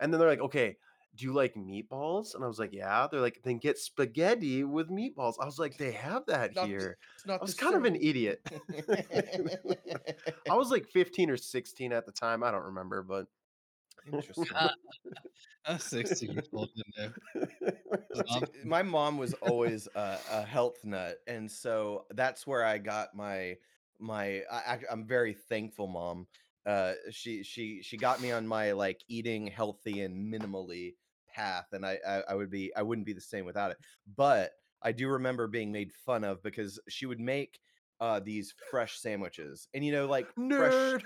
[0.00, 0.76] And then they're like, Okay,
[1.14, 2.34] do you like meatballs?
[2.34, 3.06] And I was like, Yeah.
[3.10, 5.34] They're like, Then get spaghetti with meatballs.
[5.40, 6.96] I was like, They have that Not here.
[7.16, 8.40] It's not I was the kind of an idiot.
[10.48, 12.42] I was like 15 or 16 at the time.
[12.42, 13.26] I don't remember, but
[14.06, 14.46] Interesting.
[14.54, 14.68] Uh,
[15.66, 16.70] I was sixteen years old.
[16.74, 17.12] Didn't know.
[18.14, 22.78] See, um my mom was always a, a health nut, and so that's where I
[22.78, 23.56] got my
[23.98, 24.42] my.
[24.50, 26.26] I, I- I'm very thankful, mom.
[26.66, 30.94] Uh, she she she got me on my like eating healthy and minimally
[31.34, 33.78] path, and I, I I would be I wouldn't be the same without it.
[34.16, 37.58] But I do remember being made fun of because she would make
[38.00, 41.02] uh these fresh sandwiches, and you know like fresh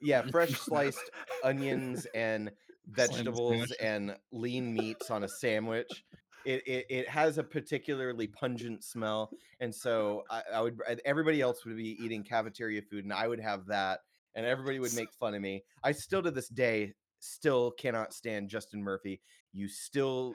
[0.00, 1.10] yeah fresh sliced
[1.42, 2.50] onions and
[2.88, 6.04] vegetables and lean meats on a sandwich.
[6.44, 11.64] It, it, it has a particularly pungent smell, and so I, I would everybody else
[11.64, 14.00] would be eating cafeteria food, and I would have that,
[14.36, 15.64] and everybody would make fun of me.
[15.82, 19.20] I still to this day still cannot stand Justin Murphy.
[19.52, 20.34] You still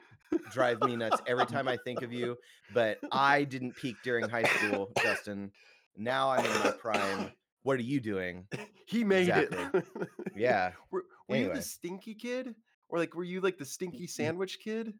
[0.50, 2.36] drive me nuts every time I think of you.
[2.74, 5.52] But I didn't peak during high school, Justin.
[5.96, 7.30] Now I'm in my prime.
[7.62, 8.46] What are you doing?
[8.86, 9.54] he made it.
[10.34, 10.72] Yeah.
[10.90, 12.54] were were you the stinky kid?
[12.88, 14.92] Or like were you like the stinky sandwich kid?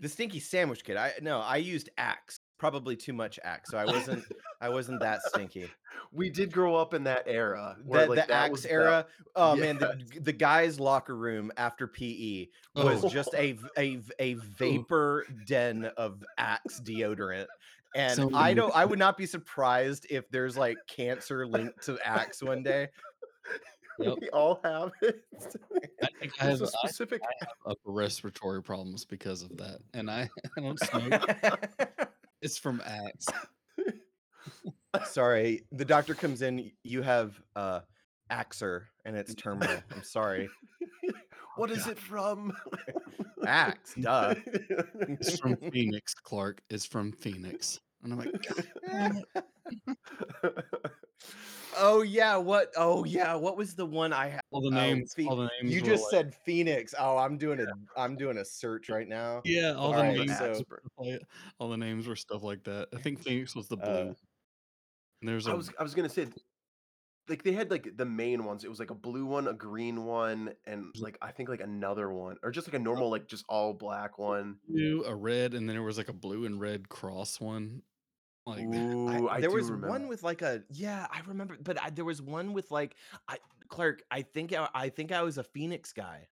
[0.00, 0.96] The stinky sandwich kid.
[0.96, 2.38] I no, I used axe.
[2.58, 3.70] Probably too much axe.
[3.70, 4.24] So I wasn't
[4.60, 5.70] I wasn't that stinky.
[6.12, 7.76] We did grow up in that era.
[7.84, 9.06] The, like, the that axe was the- era.
[9.34, 13.08] Oh man, the, the guys' locker room after PE was Oh.
[13.08, 14.36] just a oh.
[14.58, 17.46] vapor den of axe deodorant.
[17.94, 21.82] And So I many- don't I would not be surprised if there's like cancer linked
[21.86, 22.88] to axe one day.
[23.98, 24.18] Yep.
[24.20, 25.24] we all have it.
[26.02, 29.78] I think I There's have, a I specific have upper respiratory problems because of that,
[29.94, 31.30] and I, I don't smoke.
[32.46, 33.26] It's from Axe.
[35.10, 35.64] sorry.
[35.72, 37.80] The doctor comes in, you have uh
[38.30, 39.82] axer and it's terminal.
[39.92, 40.48] I'm sorry.
[41.56, 42.52] what is it from?
[43.44, 44.36] Axe, duh.
[45.08, 46.62] It's from Phoenix, Clark.
[46.70, 50.54] It's from Phoenix, and I'm like, "God damn it."
[51.78, 52.72] Oh yeah, what?
[52.76, 54.40] Oh yeah, what was the one I had?
[54.50, 55.74] all the Oh, names, Phe- all the names.
[55.74, 56.94] You just like- said Phoenix.
[56.98, 57.66] Oh, I'm doing a
[58.00, 59.42] I'm doing a search right now.
[59.44, 60.38] yeah, all the Alright, names.
[60.38, 61.18] so- were
[61.58, 62.88] all the names were stuff like that.
[62.94, 63.86] I think Phoenix was the blue.
[63.90, 64.14] Uh,
[65.20, 66.28] and there's a I was I was gonna say
[67.28, 68.64] like they had like the main ones.
[68.64, 72.10] It was like a blue one, a green one, and like I think like another
[72.10, 72.36] one.
[72.42, 74.56] Or just like a normal, like just all black one.
[74.66, 77.82] blue, a red, and then there was like a blue and red cross one.
[78.46, 79.88] Like Ooh, I, there do was remember.
[79.88, 82.96] one with like a yeah, I remember, but I, there was one with like
[83.28, 84.02] I Clark.
[84.10, 86.28] I think I, I think I was a Phoenix guy.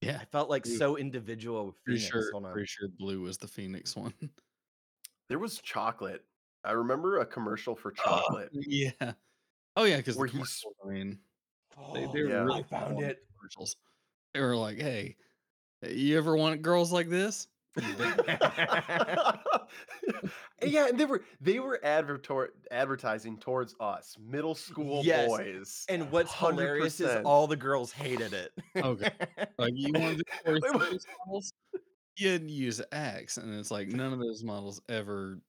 [0.00, 0.76] yeah, I felt like Ooh.
[0.76, 2.52] so individual with pretty sure, Hold on.
[2.52, 4.14] pretty sure blue was the Phoenix one.
[5.28, 6.24] there was chocolate.
[6.64, 8.50] I remember a commercial for oh, chocolate.
[8.52, 9.12] yeah.
[9.76, 11.18] Oh yeah, because Where the he's- I mean,
[11.94, 12.42] they, Oh, they were Yeah.
[12.42, 13.18] really I found it.
[13.38, 13.76] Commercials.
[14.34, 15.16] They were like, "Hey,
[15.86, 17.48] you ever want girls like this?"
[20.62, 25.86] Yeah, and they were they were advertor- advertising towards us, middle school Yes, boys.
[25.88, 28.52] And what's hilarious is all the girls hated it.
[28.76, 29.10] Okay.
[29.58, 30.24] Like you wanted to
[30.60, 31.52] Toy Wait, models,
[32.16, 35.40] you had to use Axe, and it's like none of those models ever,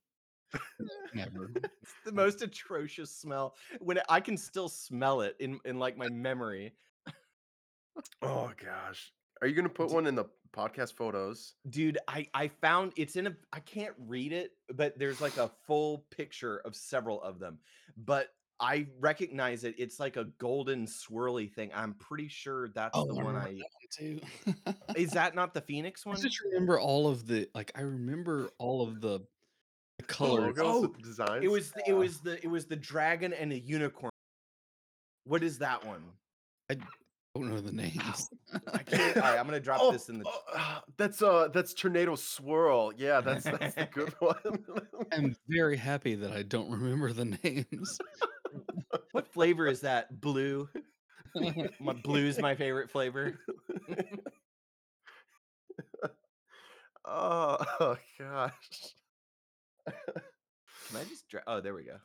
[1.13, 1.51] never.
[1.55, 3.55] it's the most atrocious smell.
[3.79, 6.73] When it- I can still smell it in in like my memory.
[8.21, 10.25] oh gosh, are you gonna put one in the
[10.55, 11.53] podcast photos?
[11.69, 15.49] Dude, I I found it's in a I can't read it, but there's like a
[15.67, 17.57] full picture of several of them.
[17.97, 19.73] But I recognize it.
[19.79, 21.71] It's like a golden swirly thing.
[21.73, 23.59] I'm pretty sure that's Oh, the I one I
[23.91, 24.19] too.
[24.95, 26.21] Is that not the Phoenix I one?
[26.21, 27.71] just remember all of the like.
[27.75, 29.25] I remember all of the, the
[29.99, 30.57] The colors.
[30.57, 31.43] logos, Oh, the designs.
[31.43, 34.11] It was the, it was the it was the dragon and a unicorn.
[35.23, 36.03] What is that one?
[36.69, 36.77] I
[37.35, 38.29] don't know the names.
[38.73, 39.17] I can't.
[39.17, 40.25] All right, I'm gonna drop Oh, this in the.
[40.27, 42.91] oh, ah, that's uh that's tornado swirl.
[42.97, 44.63] Yeah, that's that's the good one.
[45.11, 47.97] I'm very happy that I don't remember the names.
[49.11, 50.19] What flavor is that?
[50.19, 50.67] Blue.
[51.79, 53.39] My blue's my favorite flavor.
[57.05, 58.53] oh, oh gosh.
[59.85, 61.29] Can I just?
[61.29, 61.95] Dra- oh, there we go.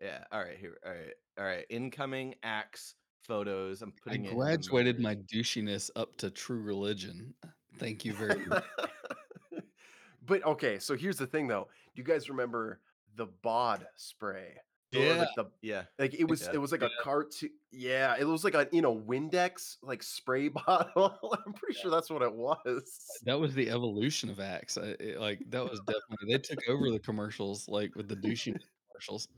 [0.00, 0.22] Yeah.
[0.30, 0.56] All right.
[0.56, 0.76] Here.
[0.86, 1.14] All right.
[1.38, 1.64] All right.
[1.70, 2.94] Incoming axe
[3.26, 3.82] photos.
[3.82, 7.34] I'm putting I graduated my douchiness up to true religion.
[7.78, 8.64] Thank you very much.
[10.26, 11.68] but okay, so here's the thing though.
[11.94, 12.80] Do you guys remember
[13.16, 14.54] the bod spray?
[14.92, 15.14] Yeah.
[15.18, 15.82] like, the Yeah.
[15.98, 16.52] like it was Yeah.
[16.54, 20.48] it was like a cartoon yeah it was like a you know windex like spray
[20.66, 22.82] bottle i'm pretty sure that's what it was
[23.24, 24.78] That was the evolution of Axe.
[24.78, 28.56] I, it- like that was definitely they took over the commercials, like with the douchey
[28.90, 29.28] commercials.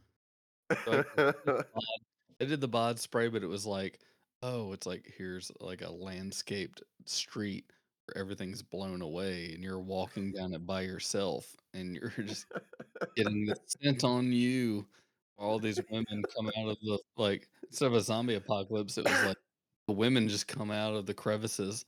[2.38, 4.01] They did the bod spray, but it was like,
[4.42, 7.64] oh, it's like here's like a landscaped street
[8.07, 12.46] where everything's blown away, and you're walking down it by yourself, and you're just
[13.16, 14.87] getting the scent on you.
[15.38, 19.24] All these women come out of the like instead of a zombie apocalypse, it was
[19.24, 19.37] like
[19.87, 21.85] the women just come out of the crevices,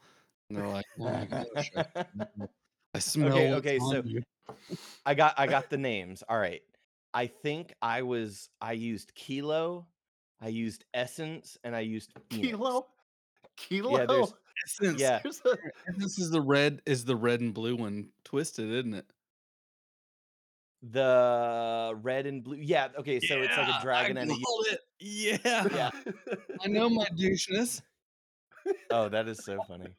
[0.48, 2.04] and they're like, oh my gosh, I,
[2.94, 3.32] I smell.
[3.32, 4.22] Okay, okay, so- you."
[5.06, 6.22] I got I got the names.
[6.28, 6.62] All right.
[7.12, 9.86] I think I was I used Kilo,
[10.40, 12.48] I used Essence, and I used Phoenix.
[12.48, 12.86] kilo
[13.56, 14.32] kilo Yeah, there's-
[14.66, 15.00] Essence.
[15.00, 15.20] Yeah.
[15.24, 19.06] A- This is the red is the red and blue one twisted, isn't it?
[20.82, 22.56] The red and blue.
[22.56, 24.80] Yeah, okay, so it's like a dragon I and a u- called it.
[24.98, 25.66] Yeah.
[25.74, 25.90] Yeah.
[26.62, 27.80] I know my doucheness.
[28.90, 29.94] Oh, that is so funny.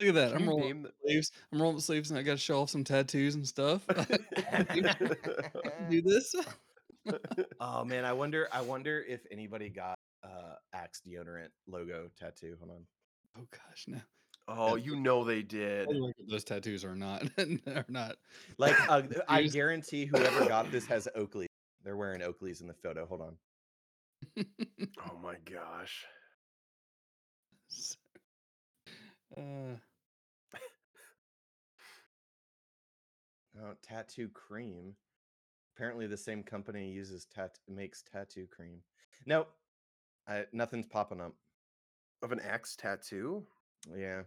[0.00, 0.34] Look at that.
[0.34, 1.30] I'm rolling name up sleeves.
[1.52, 3.86] I'm rolling up sleeves and I gotta show off some tattoos and stuff.
[5.90, 6.34] Do this.
[7.60, 12.56] oh man, I wonder I wonder if anybody got uh Axe deodorant logo tattoo.
[12.58, 12.86] Hold on.
[13.38, 13.98] Oh gosh, no.
[14.48, 15.86] Oh, you know they did.
[15.86, 17.24] For the record, Those tattoos are not
[17.66, 18.16] are not.
[18.58, 21.46] Like uh, I guarantee whoever got this has Oakley.
[21.84, 23.06] They're wearing Oakleys in the photo.
[23.06, 23.36] Hold on.
[25.04, 26.04] Oh my gosh.
[29.36, 29.76] Uh,
[33.60, 34.94] Oh, tattoo cream.
[35.76, 38.78] Apparently, the same company uses tat makes tattoo cream.
[39.26, 39.48] Nope,
[40.28, 41.34] I, nothing's popping up.
[42.22, 43.44] Of an axe tattoo?
[43.96, 44.22] Yeah,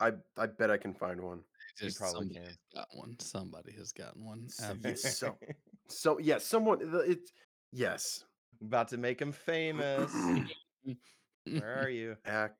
[0.00, 1.40] I I bet I can find one.
[1.80, 2.44] you probably somebody can.
[2.44, 3.16] has got one.
[3.20, 4.46] Somebody has gotten one.
[4.46, 5.36] S- so
[5.88, 7.32] so yeah, someone the- it's
[7.72, 8.24] yes.
[8.62, 10.10] About to make him famous.
[11.44, 12.16] Where are you?
[12.24, 12.54] Axe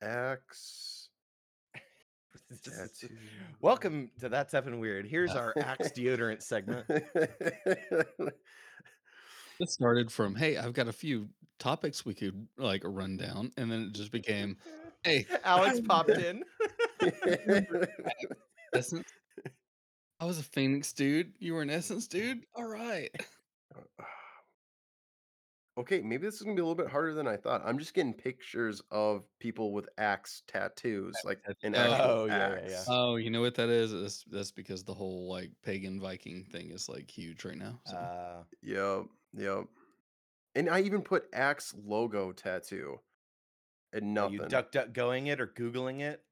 [0.00, 0.97] axe This is-
[2.62, 3.08] tattoo.
[3.60, 5.06] Welcome to That's Effin Weird.
[5.06, 6.86] Here's our Axe deodorant segment.
[9.60, 13.70] It started from, hey, I've got a few topics we could like run down, and
[13.70, 14.56] then it just became,
[15.02, 16.44] hey, Alex popped in.
[18.74, 19.08] Essence.
[20.20, 21.32] I was a Phoenix dude.
[21.38, 22.44] You were an Essence dude.
[22.54, 23.10] All right.
[25.78, 27.62] Okay, maybe this is gonna be a little bit harder than I thought.
[27.64, 32.54] I'm just getting pictures of people with axe tattoos, like an Oh, actual yeah, yeah,
[32.56, 32.70] axe.
[32.70, 32.84] yeah.
[32.88, 33.92] Oh, you know what that is?
[33.92, 37.80] That's, that's because the whole like pagan Viking thing is like huge right now.
[37.86, 37.96] So.
[37.96, 39.64] Uh, Yep, yep.
[40.54, 42.98] And I even put axe logo tattoo.
[43.92, 44.32] And are nothing.
[44.34, 46.22] you duck duck going it or googling it?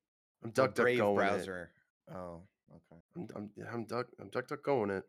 [0.43, 1.17] I'm Or duck duck Brave going it.
[1.17, 1.71] browser.
[2.13, 5.05] Oh, okay, I'm, I'm, yeah, I'm duck I'm duck duck going it.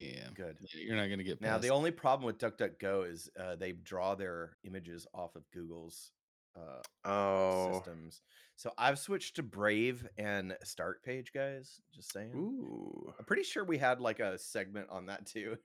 [0.00, 0.28] Yeah.
[0.34, 0.56] good.
[0.74, 4.14] You're not gonna get Now past the only problem with DuckDuckGo is uh, they draw
[4.14, 6.12] their images off of Google's
[6.56, 7.72] uh, Oh.
[7.74, 8.22] systems.
[8.56, 11.80] So I've switched to Brave and Start Page, guys.
[11.94, 12.32] Just saying.
[12.34, 13.12] Ooh.
[13.18, 15.56] I'm pretty sure we had like a segment on that too.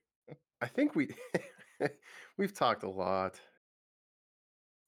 [0.62, 1.10] I think we
[2.38, 3.40] we've talked a lot.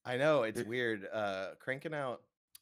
[0.05, 1.05] I know it's weird.
[1.11, 2.21] Uh, cranking out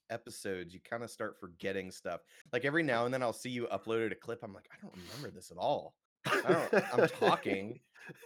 [0.10, 2.22] episodes, you kind of start forgetting stuff.
[2.52, 4.40] Like every now and then, I'll see you uploaded a clip.
[4.44, 5.94] I'm like, I don't remember this at all.
[6.26, 7.80] I don't, I'm talking.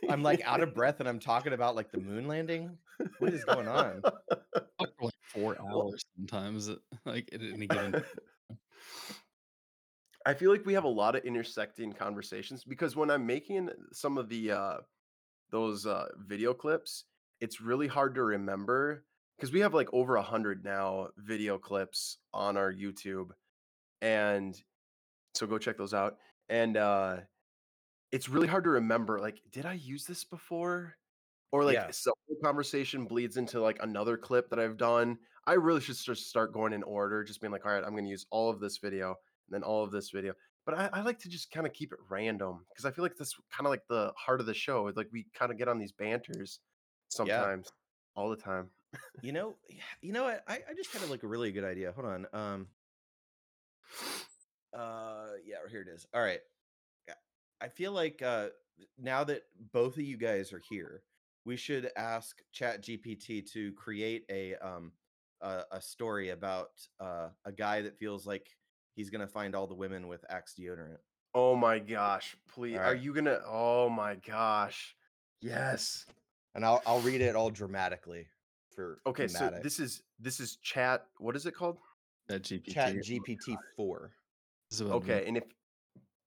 [0.10, 2.78] I'm like out of breath, and I'm talking about like the moon landing.
[3.20, 4.02] What is going on?
[4.02, 6.70] for like four hours sometimes.
[6.70, 8.04] at- Like at any given.
[10.26, 14.18] I feel like we have a lot of intersecting conversations because when I'm making some
[14.18, 14.78] of the uh
[15.52, 17.06] those uh video clips,
[17.40, 19.06] it's really hard to remember
[19.38, 23.30] because we have like over a hundred now video clips on our YouTube.
[24.02, 24.62] And
[25.36, 26.18] so go check those out.
[26.50, 27.18] And uh
[28.12, 30.95] it's really hard to remember like, did I use this before?
[31.52, 31.91] Or like Yeah.
[31.91, 35.17] some the conversation bleeds into like another clip that I've done.
[35.48, 38.08] I really should just start going in order, just being like, all right, I'm gonna
[38.08, 39.15] use all of this video and
[39.50, 40.34] then all of this video.
[40.65, 43.15] But I, I like to just kind of keep it random because I feel like
[43.15, 44.91] that's kind of like the heart of the show.
[44.95, 46.60] Like we kind of get on these banters
[47.08, 47.72] sometimes,
[48.15, 48.69] all the time.
[49.22, 49.56] You know,
[50.02, 50.28] you know?
[50.28, 51.91] I, I just had like a really good idea.
[51.93, 52.28] Hold on.
[52.34, 52.67] Um.
[54.74, 55.28] Uh.
[55.43, 55.58] Yeah.
[55.72, 56.06] Here it is.
[56.13, 56.41] All right.
[57.60, 57.65] Yeah.
[57.65, 58.48] I feel like uh
[58.98, 59.43] now that
[59.74, 61.04] both of you guys are here,
[61.45, 64.91] we should ask Chat GPT to create a um
[65.41, 68.56] a, a story about uh a guy that feels like
[68.95, 70.98] he's gonna find all the women with Axe deodorant.
[71.34, 72.78] Oh my gosh, please.
[72.78, 73.39] Are you gonna?
[73.45, 74.95] Oh my gosh.
[75.41, 76.06] Yes.
[76.56, 78.28] And I'll I'll read it all dramatically
[78.76, 81.06] for Okay, so this is this is chat.
[81.19, 81.78] What is it called?
[82.28, 82.74] That GPT.
[82.74, 84.12] Chat GPT four.
[84.69, 85.43] This is what I'm Okay, and if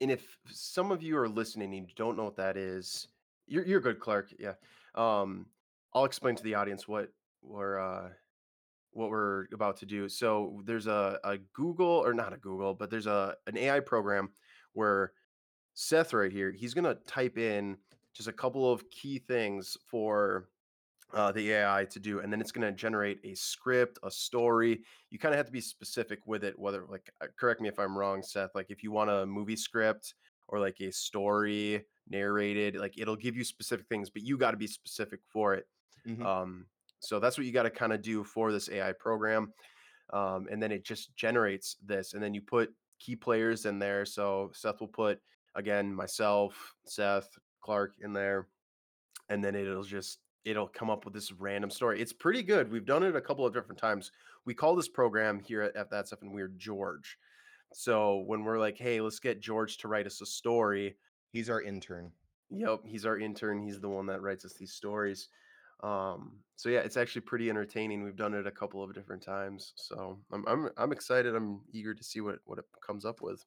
[0.02, 3.08] and if some of you are listening and you don't know what that is,
[3.46, 4.34] you're you're good, Clark.
[4.38, 4.54] Yeah.
[4.94, 5.46] Um,
[5.94, 7.08] I'll explain to the audience what
[7.42, 8.08] we're uh
[8.90, 10.08] what we're about to do.
[10.08, 14.30] So there's a, a Google or not a Google, but there's a an AI program
[14.74, 15.12] where
[15.74, 17.76] Seth right here, he's gonna type in
[18.12, 20.48] just a couple of key things for
[21.14, 24.84] uh, the AI to do, and then it's gonna generate a script, a story.
[25.10, 26.58] You kind of have to be specific with it.
[26.58, 28.54] Whether like, uh, correct me if I'm wrong, Seth.
[28.54, 30.14] Like if you want a movie script
[30.48, 34.56] or like a story narrated, like it'll give you specific things, but you got to
[34.56, 35.66] be specific for it.
[36.06, 36.24] Mhm.
[36.24, 36.66] Um,
[37.00, 39.52] so that's what you got to kind of do for this AI program.
[40.12, 44.04] Um, and then it just generates this, and then you put key players in there.
[44.04, 45.20] So Seth will put
[45.54, 47.28] again myself, Seth,
[47.60, 48.48] Clark in there,
[49.28, 52.00] and then it'll just it'll come up with this random story.
[52.00, 52.70] It's pretty good.
[52.70, 54.12] We've done it a couple of different times.
[54.44, 57.16] We call this program here at, at That's Effin Weird George.
[57.72, 60.96] So when we're like, hey, let's get George to write us a story,
[61.32, 62.12] He's our intern.
[62.50, 63.58] Yep, he's our intern.
[63.62, 65.28] He's the one that writes us these stories.
[65.82, 68.04] Um, so yeah, it's actually pretty entertaining.
[68.04, 69.72] We've done it a couple of different times.
[69.76, 71.34] So I'm I'm I'm excited.
[71.34, 73.44] I'm eager to see what what it comes up with.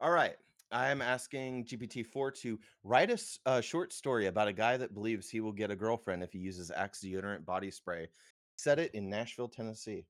[0.00, 0.34] All right.
[0.70, 5.28] I'm asking GPT-4 to write a, s- a short story about a guy that believes
[5.30, 8.08] he will get a girlfriend if he uses Axe deodorant body spray
[8.56, 10.04] Set it in Nashville, Tennessee.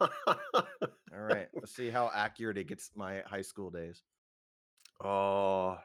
[0.00, 0.08] All
[1.12, 1.48] right.
[1.54, 4.02] Let's see how accurate it gets my high school days.
[5.04, 5.76] oh,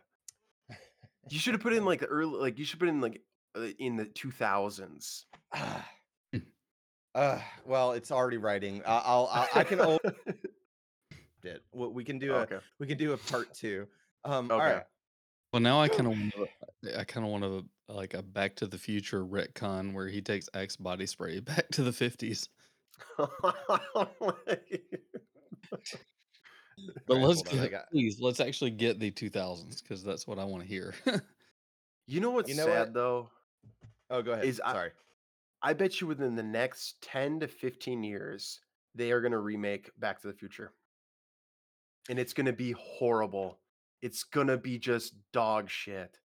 [1.29, 3.21] you should have put in like the early, like you should put in like
[3.57, 5.25] uh, in the two thousands.
[5.53, 5.88] Ah.
[7.15, 8.84] uh, well, it's already writing.
[8.86, 9.99] I- I'll, I'll I can hold
[11.46, 11.64] it.
[11.72, 12.48] Well, We can do a
[12.80, 13.88] we can do a part two.
[14.26, 14.54] Um, Okay.
[14.54, 14.84] all right.
[15.52, 18.78] Well, now I kind of I kind of want to like a Back to the
[18.78, 22.50] Future retcon where he takes Axe body spray back to the fifties.
[27.06, 30.26] But Alright, let's on, get, got- please let's actually get the two thousands because that's
[30.28, 30.96] what I want to hear.
[32.08, 32.94] you know what's You know sad what?
[32.94, 33.30] though?
[34.10, 34.46] Oh, go ahead.
[34.46, 34.89] Is I- Sorry.
[35.62, 38.60] I bet you within the next 10 to 15 years,
[38.96, 40.74] they are going to remake Back to the Future.
[42.10, 43.60] And it's going to be horrible.
[44.01, 46.20] It's going to be just dog shit.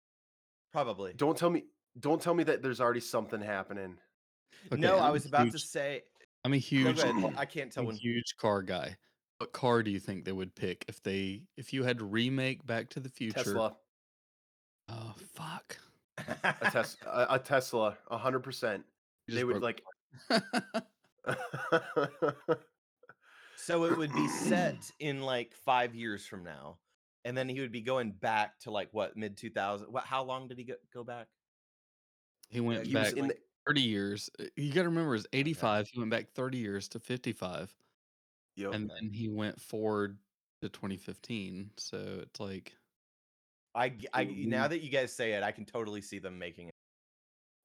[0.73, 1.13] Probably.
[1.15, 1.65] Don't tell me
[2.01, 3.97] don't tell me that there's already something happening.
[4.73, 6.03] no, Okay, I I'm was a about to say.
[6.45, 7.01] I'm a huge.
[7.01, 7.97] I can't tell I'm a when.
[7.97, 8.97] huge car guy.
[9.39, 12.65] What car do you think they would pick if they if you had to remake
[12.67, 13.35] Back to the Future?
[13.45, 13.77] Tesla,
[14.89, 15.79] Oh fuck!
[16.19, 16.25] a,
[16.71, 18.83] tes- a, Tesla, a Tesla, 100%.
[19.29, 19.81] They would broke
[20.31, 20.85] like
[23.65, 26.79] so it would be set in like five years from now,
[27.25, 29.89] and then he would be going back to like what mid two thousand.
[29.93, 30.05] What?
[30.05, 31.27] How long did he go, go back?
[32.51, 33.37] he went he was back in the,
[33.67, 34.31] thirty years.
[34.39, 35.89] Uh, You got to remember, it's eighty five.
[35.89, 37.75] He went back thirty years to fifty five,
[38.57, 38.73] Yep.
[38.75, 40.19] and then he went forward
[40.63, 41.71] to twenty fifteen.
[41.77, 42.73] So it's like
[43.75, 46.69] I, g- I now that you guys say it, I can totally see them making
[46.69, 46.75] it.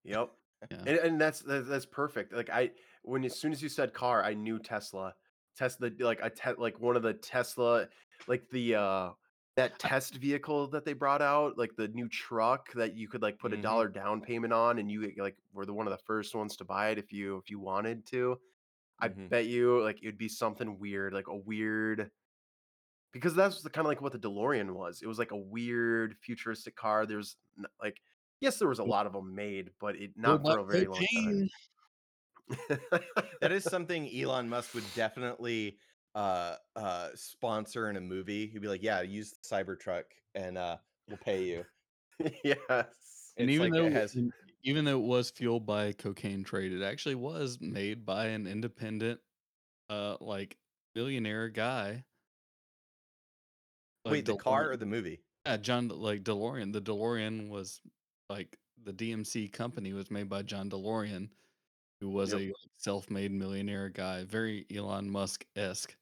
[0.05, 0.29] Yep.
[0.69, 0.77] Yeah.
[0.79, 2.33] And, and that's that, that's perfect.
[2.33, 2.71] Like I
[3.03, 5.15] when as soon as you said car, I knew Tesla.
[5.59, 7.87] Tesla like a te- like one of the Tesla
[8.27, 9.11] like the uh
[9.55, 13.39] that test vehicle that they brought out, like the new truck that you could like
[13.39, 13.59] put Mhm.
[13.59, 16.55] a dollar down payment on and you like were the one of the first ones
[16.57, 18.39] to buy it if you if you wanted to.
[18.99, 19.29] I Mhm.
[19.29, 22.11] bet you like it'd be something weird, like a weird
[23.11, 25.01] because that's the kind of like what the DeLorean was.
[25.01, 27.05] It was like a weird futuristic car.
[27.05, 27.37] There's
[27.81, 28.01] like
[28.41, 31.07] yes, there was a lot of them made, but it not for a very long
[31.13, 31.43] time.
[33.41, 35.77] That is something Elon Musk would definitely
[36.15, 38.47] uh uh sponsor in a movie.
[38.47, 40.03] He'd be like, "Yeah, use the Cybertruck,
[40.35, 40.77] and uh
[41.07, 41.65] we'll pay you."
[42.43, 42.63] yes.
[43.37, 44.17] and It's even like though it has-
[44.63, 49.19] even though it was fueled by cocaine trade, it actually was made by an independent,
[49.89, 50.57] uh, like
[50.93, 52.03] billionaire guy.
[54.03, 55.21] Like Wait, the car or the movie?
[55.45, 56.73] Yeah, John like DeLorean.
[56.73, 57.79] The DeLorean was
[58.29, 61.29] like the DMC company was made by John DeLorean,
[62.01, 62.41] who was Yep.
[62.41, 65.95] a self-made millionaire guy, very Elon Musk esque,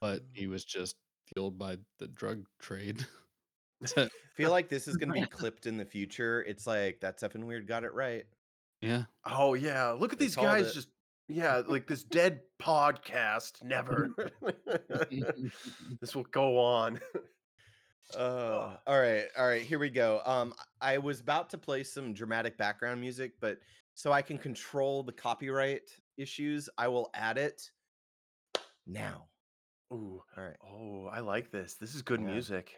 [0.00, 0.96] but he was just
[1.34, 3.04] fueled by the drug trade.
[3.96, 6.42] I feel like this is gonna be clipped in the future.
[6.44, 7.66] It's like that's effing weird.
[7.66, 8.24] Got it right.
[8.80, 9.90] yeah, Oh yeah.
[9.90, 10.88] Look at They these guys it- just
[11.28, 13.62] yeah, like this dead podcast.
[13.64, 14.14] Never.
[16.00, 17.00] this will go on.
[18.16, 19.62] Uh, all right, all right.
[19.62, 20.20] Here we go.
[20.24, 23.58] Um, I was about to play some dramatic background music, but
[23.96, 27.70] so I can control the copyright issues, I will add it
[28.86, 29.24] now.
[29.92, 30.22] Ooh.
[30.36, 30.56] All right.
[30.62, 31.74] Oh, I like this.
[31.80, 32.26] This is good Yeah.
[32.26, 32.74] music.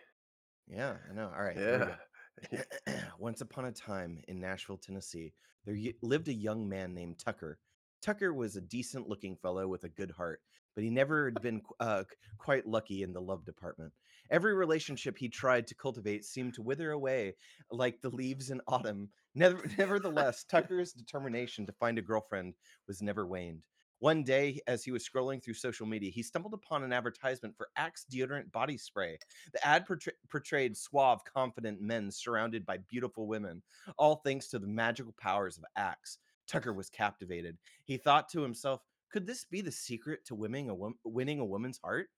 [0.69, 1.31] Yeah, I know.
[1.37, 1.57] All right.
[1.57, 2.65] here we go.
[2.87, 3.01] Yeah.
[3.19, 5.33] Once upon a time in Nashville, Tennessee,
[5.65, 7.59] there lived a young man named Tucker.
[8.01, 10.41] Tucker was a decent looking fellow with a good heart,
[10.79, 12.05] but he never had been uh,
[12.39, 13.93] quite lucky in the love department.
[14.31, 17.35] Every relationship he tried to cultivate seemed to wither away
[17.73, 19.09] like the leaves in autumn.
[19.35, 22.55] Never, nevertheless, Tucker's determination to find a girlfriend
[22.87, 23.65] was never waned.
[23.99, 27.71] One day, as he was scrolling through social media, he stumbled upon an advertisement for
[27.77, 29.19] Axe deodorant body spray.
[29.53, 33.63] The ad portray- portrayed suave, confident men surrounded by beautiful women,
[33.99, 36.19] all thanks to the magical powers of Axe.
[36.47, 37.59] Tucker was captivated.
[37.85, 38.81] He thought to himself,
[39.13, 42.09] could this be the secret to winning a, wom- winning a woman's heart?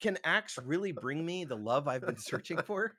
[0.00, 2.92] Can Axe really bring me the love I've been searching for?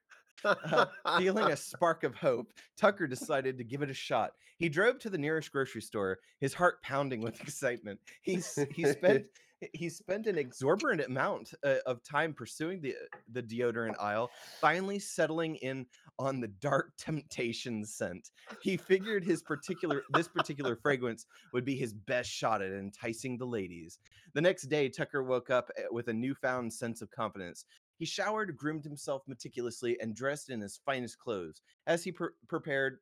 [0.44, 0.86] Uh,
[1.18, 4.32] feeling a spark of hope, Tucker decided to give it a shot.
[4.58, 8.00] He drove to the nearest grocery store, his heart pounding with excitement.
[8.22, 9.26] He he spent
[9.74, 12.96] he spent an exorbitant amount uh, of time pursuing the
[13.32, 14.30] the deodorant aisle,
[14.62, 15.86] finally settling in
[16.18, 18.30] on the dark temptation scent.
[18.62, 23.46] He figured his particular this particular fragrance would be his best shot at enticing the
[23.46, 24.00] ladies.
[24.34, 27.66] The next day, Tucker woke up uh, with a newfound sense of confidence.
[27.98, 31.62] He showered, groomed himself meticulously, and dressed in his finest clothes.
[31.86, 33.00] As he pre- prepared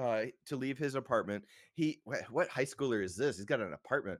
[0.00, 1.44] uh, to leave his apartment,
[1.74, 3.36] he wha- what high schooler is this?
[3.36, 4.18] He's got an apartment.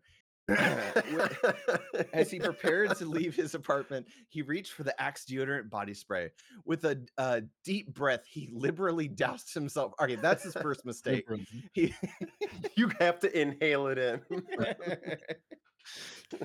[2.13, 6.31] As he prepared to leave his apartment, he reached for the Axe deodorant body spray.
[6.65, 9.93] With a uh, deep breath, he liberally doused himself.
[10.01, 11.27] Okay, that's his first mistake.
[11.73, 11.95] He,
[12.77, 14.21] you have to inhale it in.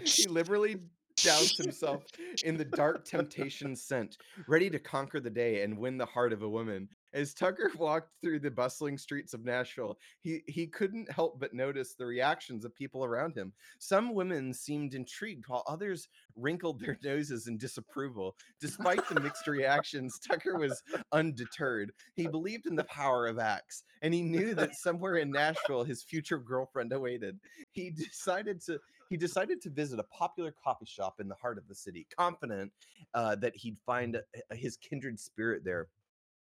[0.04, 0.78] he liberally
[1.18, 2.04] doused himself
[2.44, 6.42] in the dark temptation scent, ready to conquer the day and win the heart of
[6.42, 6.90] a woman.
[7.16, 11.96] As Tucker walked through the bustling streets of Nashville, he, he couldn't help but notice
[11.96, 13.54] the reactions of people around him.
[13.80, 18.36] Some women seemed intrigued, while others wrinkled their noses in disapproval.
[18.60, 21.94] Despite the mixed reactions, Tucker was undeterred.
[22.16, 26.04] He believed in the power of Axe, and he knew that somewhere in Nashville his
[26.04, 27.40] future girlfriend awaited.
[27.72, 31.68] He decided to he decided to visit a popular coffee shop in the heart of
[31.68, 32.72] the city, confident
[33.14, 35.88] uh, that he'd find uh, his kindred spirit there.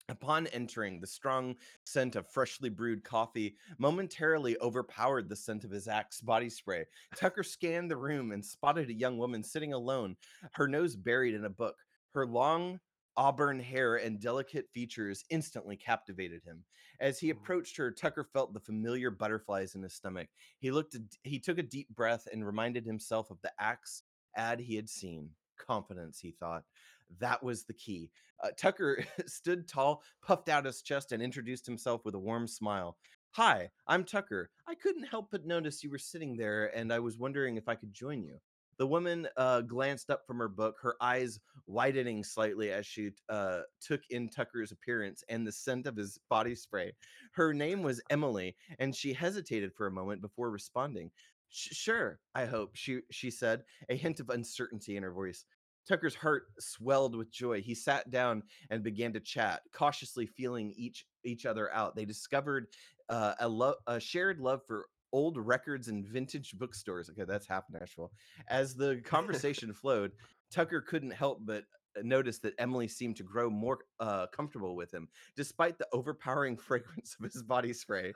[0.09, 5.89] Upon entering, the strong scent of freshly brewed coffee momentarily overpowered the scent of his
[5.89, 6.85] Axe body spray.
[7.17, 10.17] Tucker scanned the room and spotted a young woman sitting alone,
[10.53, 11.77] her nose buried in a book.
[12.15, 12.79] Her long
[13.17, 16.65] auburn hair and delicate features instantly captivated him.
[17.01, 17.39] As he Mm.
[17.39, 20.29] approached her, Tucker felt the familiar butterflies in his stomach.
[20.59, 24.05] He looked d- he took a deep breath and reminded himself of the Axe
[24.37, 25.35] ad he had seen.
[25.57, 26.65] Confidence, he thought.
[27.21, 28.11] That was the key.
[28.43, 32.97] Uh, Tucker stood tall, puffed out his chest, and introduced himself with a warm smile.
[33.33, 34.51] Hi, I'm Tucker.
[34.67, 37.75] I couldn't help but notice you were sitting there, and I was wondering if I
[37.75, 38.39] could join you.
[38.79, 43.61] The woman uh, glanced up from her book, her eyes widening slightly as she uh,
[43.81, 46.93] took in Tucker's appearance and the scent of his body spray.
[47.33, 51.11] Her name was Emily, and she hesitated for a moment before responding.
[51.49, 55.45] Sure, I hope, she, she said, a hint of uncertainty in her voice.
[55.87, 57.63] Tucker's heart swelled with joy.
[57.63, 61.95] He sat down and began to chat, cautiously feeling each each other out.
[61.97, 62.67] They discovered
[63.09, 67.11] uh, a, lo- a shared love for old records and vintage bookstores.
[67.11, 68.13] Okay, that's half Nashville.
[68.49, 70.13] As the conversation flowed,
[70.51, 71.65] Tucker couldn't help but
[71.97, 76.57] uh, notice that Emily seemed to grow more uh, comfortable with him, despite the overpowering
[76.69, 78.13] fragrance of his body spray.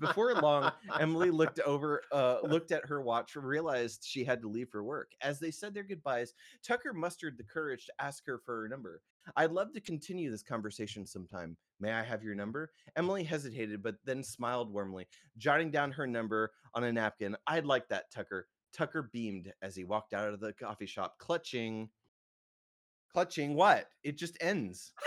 [0.00, 4.68] Before long, Emily looked over, uh, looked at her watch, realized she had to leave
[4.70, 5.12] for work.
[5.20, 6.34] As they said their goodbyes,
[6.66, 9.02] Tucker mustered the courage to ask her for her number.
[9.36, 11.56] I'd love to continue this conversation sometime.
[11.80, 12.70] May I have your number?
[12.96, 15.06] Emily hesitated, but then smiled warmly,
[15.38, 17.36] jotting down her number on a napkin.
[17.46, 18.46] I'd like that, Tucker.
[18.72, 21.88] Tucker beamed as he walked out of the coffee shop, clutching.
[23.14, 23.86] Clutching what?
[24.02, 24.92] It just ends.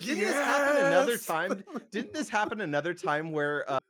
[0.00, 1.64] Didn't this happen another time?
[1.90, 3.80] Didn't this happen another time where uh,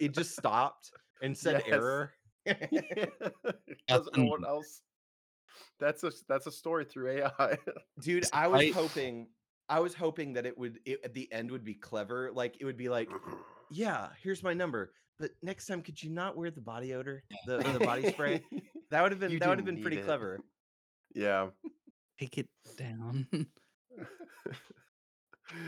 [0.00, 1.74] it just stopped and said Yes.
[1.74, 2.12] error?
[3.88, 4.82] Doesn't know what else.
[5.80, 7.58] That's a that's a story through AI.
[8.00, 9.26] Dude, I was I- hoping
[9.68, 12.30] I was hoping that it would it, at the end would be clever.
[12.32, 13.08] Like it would be like,
[13.70, 14.92] yeah, here's my number.
[15.18, 18.42] But next time, could you not wear the body odor, the, the body spray?
[18.90, 20.04] That would have been You that would have been pretty it.
[20.04, 20.38] clever.
[21.14, 21.46] yeah.
[22.22, 22.48] Take it
[22.78, 23.26] down.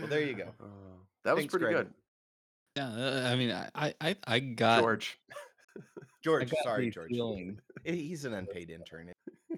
[0.00, 0.44] Well, there you go.
[0.59, 0.66] Uh,
[1.24, 1.76] that was pretty Greg.
[1.76, 1.94] good,
[2.76, 5.18] yeah, uh, I mean, I, I, I, I got, George.
[6.24, 7.11] George, got sorry, George.
[7.11, 9.12] feeling, He's an unpaid intern.
[9.52, 9.57] I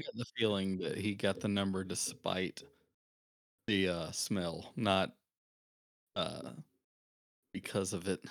[0.00, 2.64] got the feeling that he got the number despite
[3.68, 5.12] the uh, smell, not
[6.16, 6.50] uh,
[7.52, 8.24] because of it.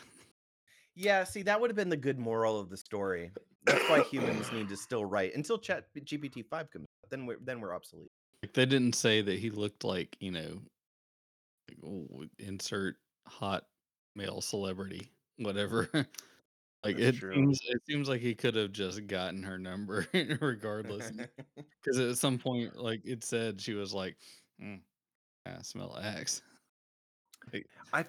[0.95, 3.31] Yeah, see, that would have been the good moral of the story.
[3.65, 6.87] That's why humans need to still write until Chat GPT five comes.
[7.09, 8.11] Then we're then we're obsolete.
[8.43, 10.61] Like they didn't say that he looked like you know,
[11.69, 12.97] like, oh, insert
[13.27, 13.65] hot
[14.15, 15.89] male celebrity, whatever.
[15.93, 17.33] like That's it true.
[17.33, 20.07] seems, it seems like he could have just gotten her number
[20.41, 21.11] regardless,
[21.83, 24.17] because at some point, like it said, she was like,
[24.61, 24.79] mm,
[25.45, 26.41] "I smell Axe."
[27.93, 28.05] I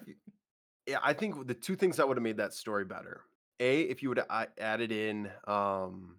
[0.85, 3.21] yeah, I think the two things that would have made that story better.
[3.59, 6.15] A, if you would have added in um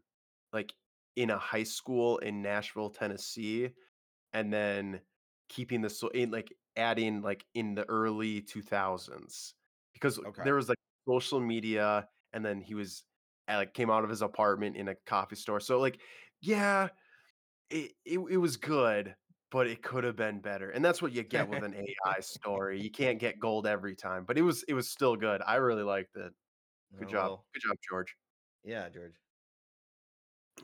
[0.53, 0.73] like
[1.21, 3.71] in a high school in Nashville, Tennessee,
[4.33, 5.03] and then
[5.49, 9.55] keeping the so in like adding like in the early 2000s
[9.95, 10.45] because Okay.
[10.45, 13.05] there was like social media and then he was
[13.49, 15.61] like came out of his apartment in a coffee store.
[15.61, 16.01] So like
[16.43, 16.91] yeah,
[17.71, 19.17] it, it it was good,
[19.51, 20.71] but it could have been better.
[20.71, 22.81] And that's what you get with an AI story.
[22.81, 25.43] You can't get gold every time, but it was it was still good.
[25.47, 26.33] I really liked it.
[26.99, 27.33] Good Oh, job.
[27.33, 28.17] well, Good job, George.
[28.65, 29.20] yeah, George.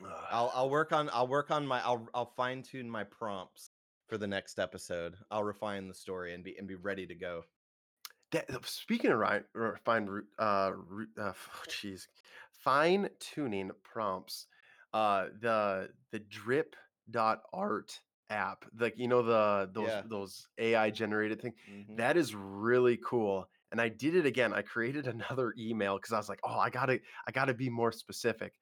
[0.04, 3.70] I'll I'll work on I'll work on my I'll I'll fine tune my prompts
[4.08, 5.16] for the next episode.
[5.30, 7.44] I'll refine the story and be and be ready to go.
[8.32, 9.44] That, uh, speaking of right,
[9.84, 11.32] fine, uh, uh,
[11.68, 12.08] jeez,
[12.50, 14.46] fine tuning prompts.
[14.92, 16.74] Uh, the the drip
[17.10, 20.04] dot art app, like you know the those Yeah.
[20.04, 21.54] those AI generated thing.
[21.66, 21.96] Mhm.
[21.96, 23.48] That is really cool.
[23.72, 24.52] and I did it again.
[24.52, 27.92] I created another email because I was like, oh, I gotta, I gotta be more
[27.92, 28.54] specific.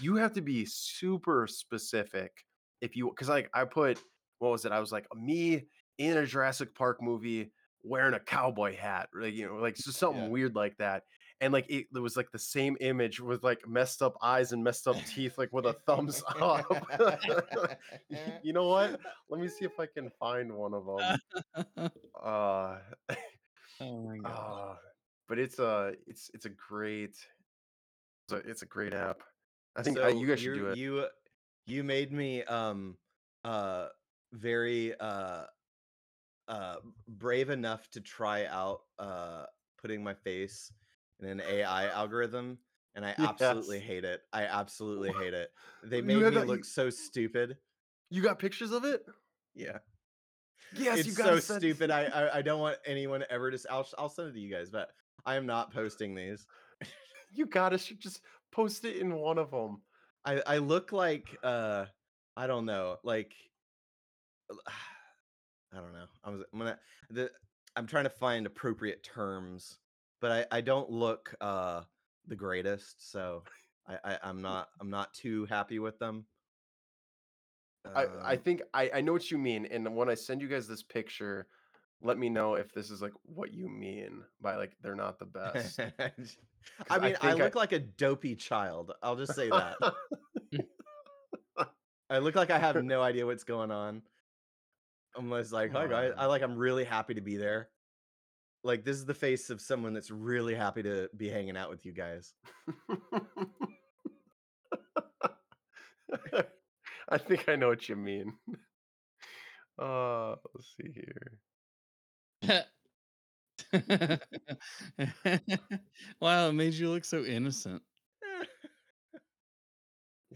[0.00, 2.44] You have to be super specific
[2.80, 4.02] if you, because like I put,
[4.38, 4.72] what was it?
[4.72, 9.46] I was like, me in a Jurassic Park movie wearing a cowboy hat, like you
[9.46, 10.28] know, like just something Yeah.
[10.28, 11.04] weird like that.
[11.42, 14.62] And like it, it was like the same image with like messed up eyes and
[14.62, 16.84] messed up teeth, like with a thumbs up.
[18.42, 19.00] you know what?
[19.28, 21.16] Let me see if I can find one of them.
[22.14, 22.80] Uh,
[23.80, 24.58] oh my god.
[24.64, 24.76] uh
[25.28, 27.16] but it's a it's it's a great
[28.24, 29.22] it's a, it's a great app.
[29.76, 30.76] I think uh, you guys should you- do it.
[30.78, 31.06] You
[31.66, 32.96] you made me um
[33.44, 33.88] uh
[34.32, 35.44] very uh
[36.48, 36.76] uh
[37.08, 39.44] brave enough to try out uh
[39.80, 40.72] putting my face
[41.20, 42.58] in an AI algorithm
[42.96, 43.86] and I absolutely Yes.
[43.86, 44.22] hate it.
[44.32, 45.50] I absolutely hate it.
[45.84, 47.56] They made me that- look you- so stupid.
[48.10, 49.06] You got pictures of it?
[49.54, 49.78] Yeah.
[50.74, 51.90] Yes, you it's got so stupid.
[51.90, 54.70] I, I I don't want anyone ever to I'll I'll send it to you guys,
[54.70, 54.90] but
[55.24, 56.46] I am not posting these.
[57.32, 58.22] you gotta just
[58.52, 59.82] post it in one of them.
[60.24, 61.86] I I look like uh
[62.36, 63.34] I don't know, like
[65.72, 66.06] I don't know.
[66.24, 66.78] I was I'm gonna
[67.10, 67.30] the
[67.76, 69.78] I'm trying to find appropriate terms,
[70.20, 71.82] but I I don't look uh
[72.26, 73.44] the greatest, so
[73.86, 76.26] I, I I'm not I'm not too happy with them.
[77.94, 79.66] I, I Um, think I, I know what you mean.
[79.66, 81.48] And when I send you guys this picture,
[82.02, 85.26] let me know if this is like what you mean by like they're not the
[85.26, 85.78] best.
[86.90, 88.92] I mean, I, I- look like a dopey child.
[89.02, 89.76] I'll just say that.
[92.10, 94.02] I look like I have no idea what's going on.
[95.16, 96.12] I'm just like, hi guys.
[96.16, 97.68] I like I'm really happy to be there.
[98.64, 101.84] Like this is the face of someone that's really happy to be hanging out with
[101.86, 102.34] you guys.
[107.08, 108.34] I think I know what you mean.
[109.80, 111.38] Uh, let's see here.
[116.20, 117.82] wow, it made you look so innocent.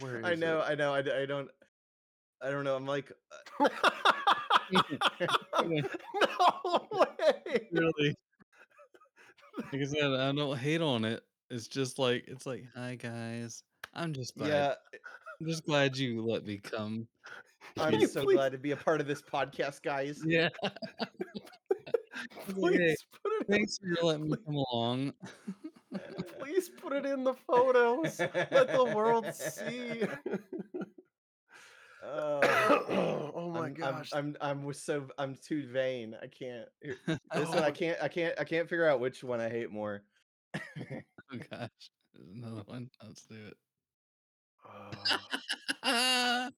[0.01, 0.65] Where is I know, it?
[0.69, 0.93] I know.
[0.93, 1.49] I, I don't
[2.43, 2.77] I don't know.
[2.77, 3.11] I'm like
[3.61, 3.69] uh
[4.73, 4.83] no
[6.93, 7.69] way.
[7.73, 8.15] Really?
[9.73, 11.23] Like I said, I don't hate on it.
[11.51, 13.63] It's just like it's like, hi guys.
[13.95, 14.49] I'm just glad.
[14.49, 14.99] yeah, eh
[15.41, 17.09] I'm just glad you let me come.
[17.79, 20.21] I'm so glad to be a part of this podcast, guys.
[20.25, 20.49] Yeah.
[22.49, 23.47] It's hey, Please put it.
[23.51, 25.15] thanks for letting me come along.
[26.39, 28.27] Please put it in the photos.
[28.51, 30.05] Let the world see.
[32.03, 34.11] Oh, oh my I'm, gosh.
[34.13, 36.17] I'm, I'm I'm so I'm too vain.
[36.23, 36.69] I can't.
[36.83, 36.97] Here,
[37.35, 37.63] This one Oh.
[37.65, 40.03] I can't I can't I can't figure out which one I hate more.
[41.33, 41.91] Oh gosh.
[42.15, 42.91] There's another one.
[43.03, 43.57] Let's do it.
[45.85, 46.51] Oh,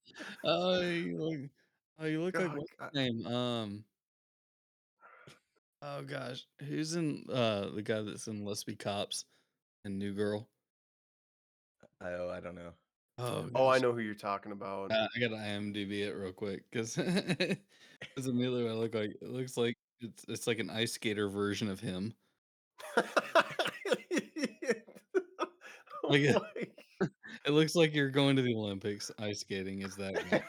[0.45, 1.51] oh, you look,
[1.99, 2.91] oh, you look like what's God.
[2.95, 3.27] name?
[3.27, 3.85] Um.
[5.89, 9.24] Oh gosh, who's in uh the guy that's in Let's Be Cops
[9.84, 10.49] and New Girl?
[12.03, 12.72] oh, I don't know.
[13.18, 13.82] Oh, Oh, I gosh.
[13.82, 14.91] know who you're talking about.
[14.91, 17.57] Uh, I gotta IMDb it real quick because because
[18.26, 21.70] immediately what I look like it looks like it's it's like an ice skater version
[21.70, 22.14] of him.
[22.97, 23.05] Oh
[26.09, 26.56] Like my-
[27.47, 29.82] It looks like you're going to the Olympics ice skating.
[29.82, 30.42] Is that guy.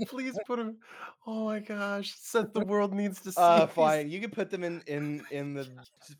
[0.06, 0.76] Please put him.
[1.26, 2.14] Oh my gosh!
[2.16, 3.40] Said the world needs to see.
[3.40, 4.08] uh, these- fine.
[4.08, 5.66] You can put them in in in the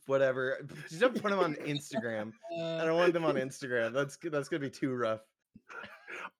[0.06, 0.58] whatever.
[0.88, 2.32] Just don't put them on Instagram.
[2.52, 3.92] I don't want them on Instagram.
[3.92, 5.20] That's g- that's gonna be too rough.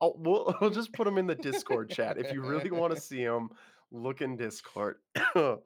[0.01, 2.17] Oh, we'll, we'll just put them in the Discord chat.
[2.19, 3.51] If you really want to see them,
[3.93, 4.97] look in Discord.
[5.37, 5.61] oh,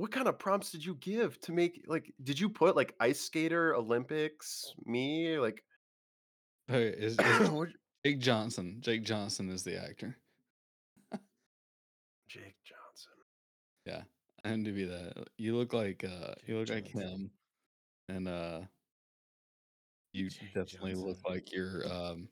[0.00, 2.10] what kind of prompts did you give to make like?
[2.22, 4.72] Did you put like ice skater Olympics?
[4.86, 5.62] Me like?
[6.70, 7.50] Okay, is, is
[8.06, 8.78] Jake Johnson?
[8.80, 10.16] Jake Johnson is the actor.
[12.28, 13.12] Jake Johnson.
[13.86, 14.02] Yeah,
[14.44, 15.26] i to be that.
[15.38, 17.30] You look like uh, you look like him,
[18.08, 18.60] and uh,
[20.12, 22.28] you Jake definitely look like you're um,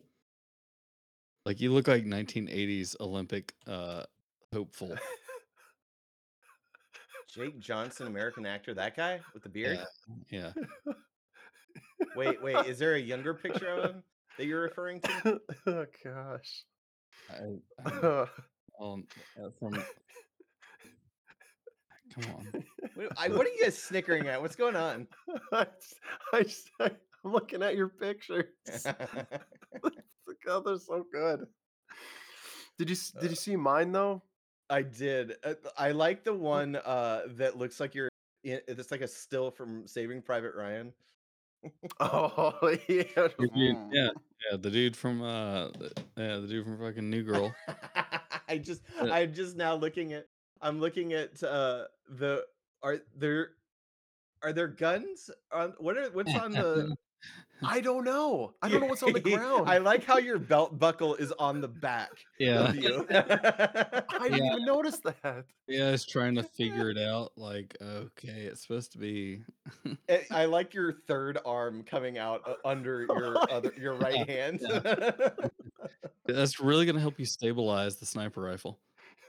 [1.46, 4.04] like you look like 1980s Olympic uh
[4.52, 4.94] hopeful.
[7.38, 9.78] Jake Johnson, American actor, that guy with the beard.
[10.28, 10.50] Yeah,
[12.16, 12.66] Wait, wait.
[12.66, 14.02] Is there a younger picture of him
[14.36, 15.40] that you're referring to?
[15.66, 16.64] oh gosh.
[17.30, 18.26] I, I,
[18.80, 19.04] um,
[19.40, 19.74] uh, from.
[22.14, 22.64] Come on.
[22.94, 24.40] What, I, what are you guys snickering at?
[24.40, 25.06] What's going on?
[25.52, 25.94] I just,
[26.32, 28.46] I just, I, am looking at your pictures.
[30.44, 31.46] God, they're so good.
[32.78, 34.22] Did you did you see mine though?
[34.70, 35.34] I did.
[35.44, 38.08] Uh, I like the one uh, that looks like you're.
[38.44, 40.92] In, it's like a still from Saving Private Ryan.
[41.98, 42.54] Oh
[42.88, 43.88] yeah, dude- mm.
[43.92, 44.10] yeah,
[44.50, 47.52] yeah, the dude from uh, the, yeah, the dude from fucking New Girl.
[48.48, 50.28] I just, Uh, I'm just now looking at
[50.62, 52.44] I'm looking at uh the
[52.82, 53.50] are there
[54.42, 56.96] are there guns on what are what's on the
[57.60, 58.54] I don't know.
[58.62, 59.68] I don't know what's on the ground.
[59.68, 62.68] I like how your belt buckle is on the back Yeah.
[62.68, 63.04] of you.
[63.10, 64.52] I didn't Yeah.
[64.52, 65.44] even notice that.
[65.66, 67.32] Yeah, I was trying to figure it out.
[67.36, 69.42] Like, okay, it's supposed to be.
[70.08, 74.60] I- I like your third arm coming out uh, under your other your right hand.
[76.26, 78.78] That's really gonna help you stabilize the sniper rifle.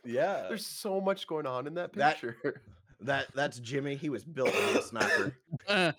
[0.05, 0.45] yeah.
[0.49, 2.37] There's so much going on in that That- picture.
[2.43, 2.55] That
[3.01, 3.95] that's Jimmy.
[3.95, 5.35] He was built to be a sniper.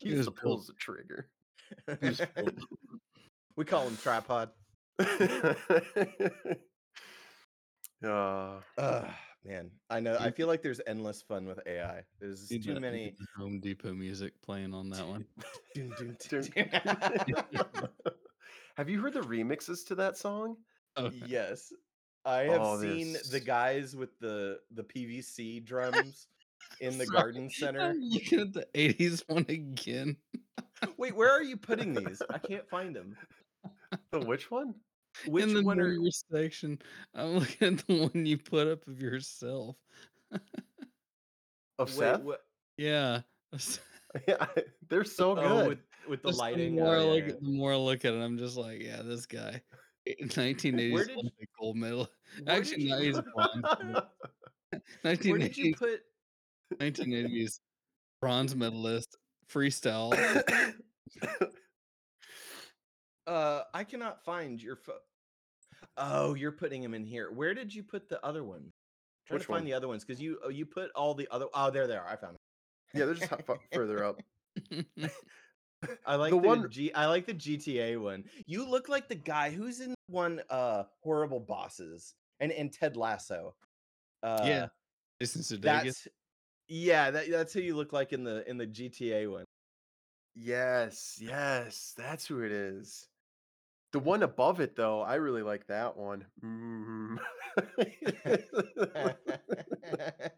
[0.00, 1.28] he was just pulls the trigger.
[3.56, 4.50] we call him tripod.
[8.04, 9.06] uh, Ugh,
[9.44, 10.16] man, I know.
[10.18, 12.02] I feel like there's endless fun with AI.
[12.20, 13.14] There's too the- many.
[13.36, 15.24] Home Depot music playing on that one.
[18.76, 20.56] Have you heard the remixes to that song?
[20.96, 21.72] Oh, yes,
[22.28, 26.26] I have Oh, seen the guys with the the PVC drums
[26.80, 27.80] in the Sorry, garden center.
[27.80, 30.16] I'm looking at the '80s one again.
[30.98, 32.20] Wait, where are you putting these?
[32.28, 33.16] I can't find them.
[34.12, 34.74] The which one?
[35.26, 35.96] Which in the one are?
[35.96, 36.78] New section.
[37.14, 39.76] I'm looking at the one you put up of yourself.
[41.78, 42.20] Of Seth?
[42.76, 43.22] Yeah.
[44.26, 44.46] Yeah,
[44.88, 45.44] they're so oh, good.
[45.44, 46.76] Oh, with with the lighting.
[46.76, 47.32] The more, oh, I look yeah.
[47.32, 49.60] at, the more I look at it, I'm just like, yeah, this guy.
[50.20, 52.08] 1980s Where did- Olympic gold medal.
[52.46, 53.64] Actually, did no, you- he's bronze.
[53.84, 54.02] medal.
[55.02, 56.00] Where did you 1980s, put?
[56.78, 57.60] 1980s
[58.20, 59.16] bronze medalist
[59.52, 60.12] freestyle.
[63.26, 64.96] Uh, I cannot find your phone.
[65.98, 67.30] Oh, you're putting him in here.
[67.30, 68.70] Where did you put the other one?
[69.26, 69.64] Trying Which to find one?
[69.66, 71.44] the other ones because you oh, you put all the other.
[71.52, 72.06] Oh, there they are.
[72.06, 72.34] I found.
[72.34, 72.38] them.
[72.94, 74.16] yeah, they're just fu- further up.
[76.06, 76.92] I like the, The one- G.
[76.94, 78.24] I like the GTA one.
[78.46, 80.40] You look like the guy who's in one.
[80.50, 83.54] Uh, horrible bosses and and Ted Lasso.
[84.22, 84.66] Uh, yeah.
[85.20, 85.60] Jason Sudeikis.
[85.62, 86.08] that's
[86.68, 87.10] yeah.
[87.10, 89.44] That, that's who you look like in the in the GTA one.
[90.34, 93.08] Yes, yes, that's who it is.
[93.92, 96.26] The one above it, though, I really like that one.
[96.44, 97.16] Mm.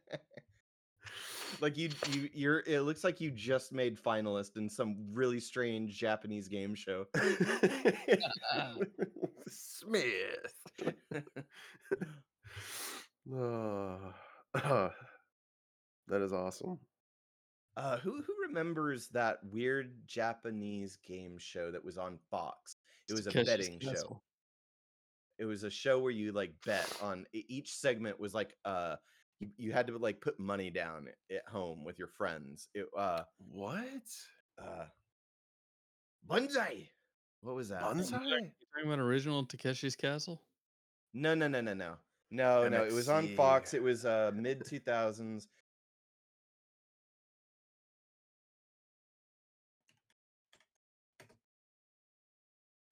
[1.61, 5.96] like you you you're it looks like you just made finalist in some really strange
[5.96, 7.06] Japanese game show.
[9.48, 10.54] Smith.
[13.34, 13.98] Oh,
[14.54, 14.92] that
[16.12, 16.78] is awesome.
[17.76, 22.76] Uh who who remembers that weird Japanese game show that was on Fox?
[23.08, 24.20] It was a betting show.
[25.38, 28.96] It was a show where you like bet on each segment was like uh
[29.41, 32.68] you, you had to like put money down at home with your friends.
[32.74, 33.82] It uh What?
[34.59, 34.84] uh
[36.28, 36.88] Banzai.
[37.41, 37.80] What was that?
[37.80, 38.18] Banzai?
[38.18, 40.43] You talking about original Takeshi's Castle?
[41.14, 41.95] No, no, no, no, no.
[42.30, 42.84] No, no.
[42.84, 43.74] It was on Fox.
[43.74, 45.49] It was uh mid 2000s.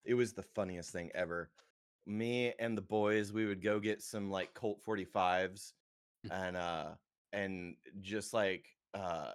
[0.04, 1.50] It was the funniest thing ever.
[2.06, 5.74] Me and the boys, we would go get some like Colt 45s
[6.30, 6.86] and uh
[7.32, 9.30] and just like uh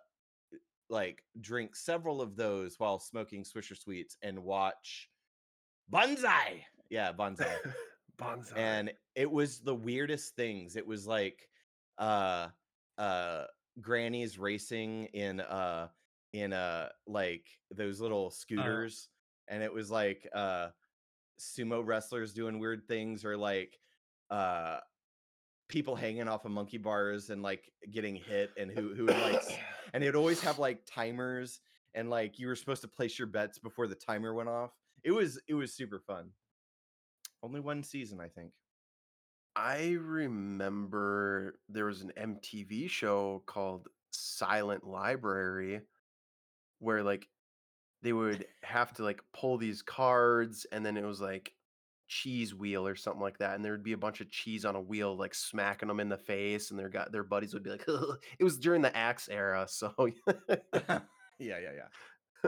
[0.90, 5.10] like drink several of those while smoking Swisher Sweets and watch
[5.90, 6.66] Banzai.
[6.90, 7.56] Yeah, Banzai
[8.18, 8.58] Bonsai.
[8.58, 11.50] and it was the weirdest things it was like
[11.98, 12.48] uh
[12.98, 13.46] uh
[13.82, 15.88] grannies racing in uh
[16.34, 19.10] in uh like those little scooters
[19.48, 20.68] and it was like uh
[21.40, 23.80] sumo wrestlers doing weird things or like
[24.30, 24.78] uh
[25.74, 29.42] people hanging off of monkey bars and like getting hit and who who would, like
[29.94, 31.62] and it would always have like timers
[31.96, 34.70] and like you were supposed to place your bets before the timer went off.
[35.04, 36.30] It was it was super fun.
[37.42, 38.52] Only one season i think.
[39.56, 45.82] I remember there was an MTV show called Silent Library
[46.78, 47.28] where like
[48.04, 51.52] they would have to like pull these cards and then it was like
[52.14, 54.76] cheese wheel or something like that and there would be a bunch of cheese on
[54.76, 57.72] a wheel like smacking them in the face and their got their buddies would be
[57.72, 61.00] like it was during the axe era so yeah
[61.40, 61.88] yeah yeah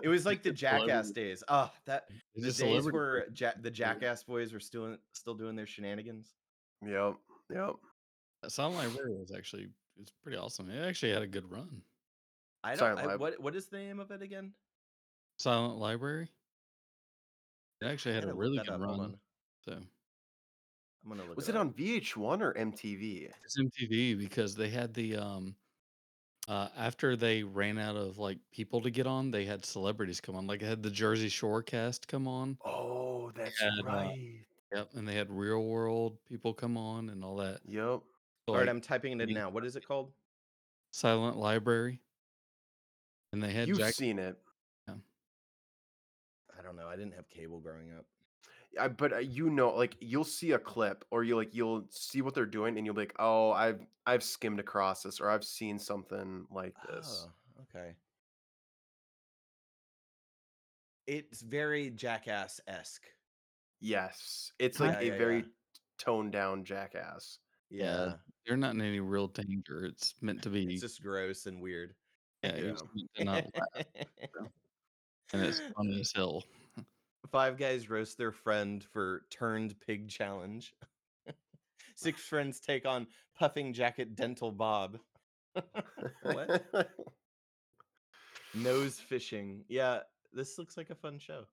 [0.03, 2.03] it was like the jackass days oh that
[2.35, 2.95] Is the days celebrity?
[2.95, 6.35] where ja- the jackass boys were still still doing their shenanigans
[6.85, 7.15] yep
[7.51, 7.73] yep
[8.47, 9.67] Silent Library was actually
[9.99, 10.69] it's pretty awesome.
[10.69, 11.81] It actually had a good run.
[12.63, 14.53] i don't I, Lib- what what is the name of it again
[15.37, 16.29] Silent Library.
[17.81, 19.15] It actually had a really good up, hold run.
[19.67, 24.69] So i'm gonna look was it it on VH1 or MTV it's MTV because they
[24.69, 25.55] had the um
[26.47, 30.35] uh after they ran out of like people to get on, they had celebrities come
[30.35, 30.45] on.
[30.45, 32.57] Like I had the Jersey Shore cast come on.
[32.65, 34.45] oh that's had, uh, right
[34.75, 37.61] Yep, and they had real world people come on and all that.
[37.67, 38.03] yep All
[38.49, 39.49] right, like I'm typing it in now.
[39.49, 40.11] What is it called?
[40.91, 41.99] Silent Library,
[43.33, 43.93] and they had You've Jack.
[43.93, 44.37] seen it,
[46.57, 46.87] I don't know.
[46.87, 48.05] I didn't have cable growing up.
[48.79, 52.21] I, but uh, you know, like you'll see a clip, or you like you'll see
[52.21, 55.43] what they're doing, and you'll be like, "Oh, I've I've skimmed across this, or I've
[55.45, 57.95] seen something like this." Oh, okay.
[61.07, 63.05] It's very jackass esque.
[63.79, 65.43] Yes, it's like Yeah, a yeah, very yeah.
[65.99, 67.39] toned down jackass.
[67.69, 68.17] Yeah.
[68.45, 69.85] They're not in any real danger.
[69.85, 70.65] It's meant to be.
[70.65, 71.95] It's just gross and weird.
[72.43, 73.85] yeah, it's meant to not laugh,
[75.33, 76.43] and it's funny as hell.
[77.31, 80.73] Five guys roast their friend for turned pig challenge.
[81.95, 83.07] Six friends take on
[83.37, 84.99] puffing jacket dental Bob.
[86.21, 86.65] what?
[88.53, 89.63] Nose fishing.
[89.67, 89.99] Yeah,
[90.33, 91.45] this looks like a fun show.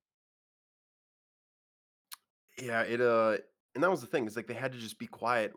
[2.58, 3.36] yeah, it uh,
[3.74, 4.26] and that was the thing.
[4.26, 5.52] Is like they had to just be quiet.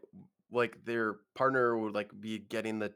[0.51, 2.93] Like their partner would like be getting the,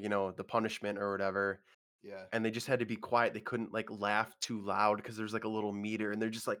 [0.00, 1.60] you know, the punishment or whatever,
[2.02, 2.24] Yeah.
[2.32, 3.34] and they just had to be quiet.
[3.34, 6.46] They couldn't like laugh too loud because there's like a little meter, and they're just
[6.46, 6.58] like.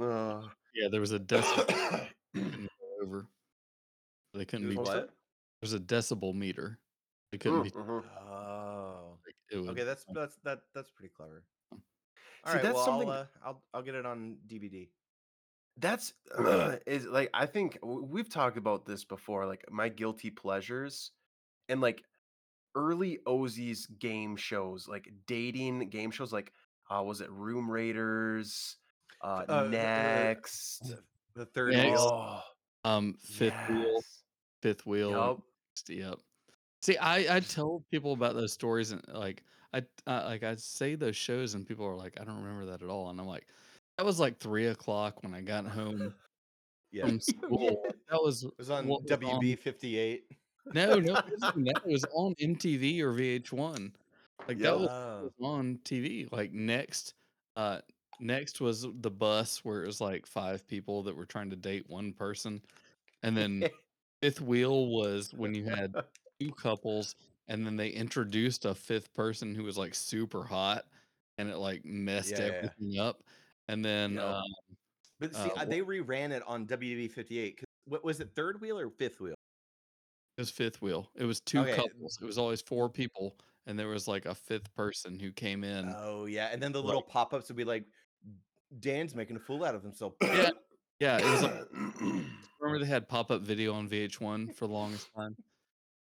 [0.00, 0.42] uh,
[0.74, 2.06] Yeah, there was a decibel
[3.02, 3.26] over.
[4.32, 4.74] They couldn't be.
[4.76, 5.10] There's what?
[5.60, 6.78] There's a decibel meter.
[7.30, 7.70] They couldn't be.
[7.70, 8.04] mm, mhm.
[8.30, 9.18] Oh.
[9.26, 11.44] Like, Okay, that's that's that that's pretty clever.
[11.72, 11.78] All
[12.46, 14.88] See, right, that's well, something- I'll, uh, I'll I'll get it on DVD.
[15.76, 16.12] That's
[16.86, 19.46] is like I think we've talked about this before.
[19.46, 21.12] Like my guilty pleasures,
[21.68, 22.04] and like
[22.74, 26.52] early Ozzy's game shows, like dating game shows, like
[26.90, 28.76] uh, was it Room Raiders,
[29.22, 31.04] uh, Uh, uh, Next, The,
[31.34, 31.88] the third Next.
[31.88, 32.10] wheel.
[32.14, 32.42] oh,
[32.84, 34.00] um fifth wheel,
[34.62, 35.10] fifth wheel.
[35.10, 35.42] Yup.
[35.88, 36.18] Yep.
[36.82, 40.94] See, I I tell people about those stories and like I uh, like I say
[40.96, 43.46] those shows and people are like, I don't remember that at all, and I'm like,
[43.98, 46.14] that was like three o'clock when I got home
[46.92, 47.06] Yeah.
[47.06, 47.82] from school.
[48.10, 50.24] That was It was on what was on- WB fifty eight.
[50.74, 51.86] No, no, it wasn't that.
[51.86, 53.92] Was on MTV or VH1.
[54.48, 55.22] Like that was, Oh.
[55.24, 56.30] was on TV.
[56.32, 57.14] Like next,
[57.56, 57.80] uh,
[58.20, 61.84] next was the bus where it was like five people that were trying to date
[61.88, 62.60] one person,
[63.22, 63.64] and then
[64.22, 65.94] fifth wheel was when you had
[66.40, 67.14] two couples,
[67.48, 70.84] and then they introduced a fifth person who was like super hot,
[71.38, 72.50] and it like messed yeah.
[72.54, 73.22] everything up.
[73.68, 74.42] And then um,
[75.18, 77.62] But see, Uh, they reran it on WB fifty eight.
[77.86, 78.34] What was it?
[78.34, 79.34] Third wheel or fifth wheel?
[80.36, 81.10] It was fifth wheel.
[81.14, 81.76] It was two Okay.
[81.76, 82.18] couples.
[82.20, 85.92] It was always four people, and there was like a fifth person who came in.
[85.96, 87.86] Oh yeah, and then the little pop ups would be like,
[88.80, 90.14] Dan's making a fool out of himself.
[90.22, 90.50] yeah,
[91.00, 91.18] yeah.
[91.18, 91.42] It was.
[91.42, 91.64] Like,
[92.60, 95.36] remember they had pop up video on VH1 for the longest time.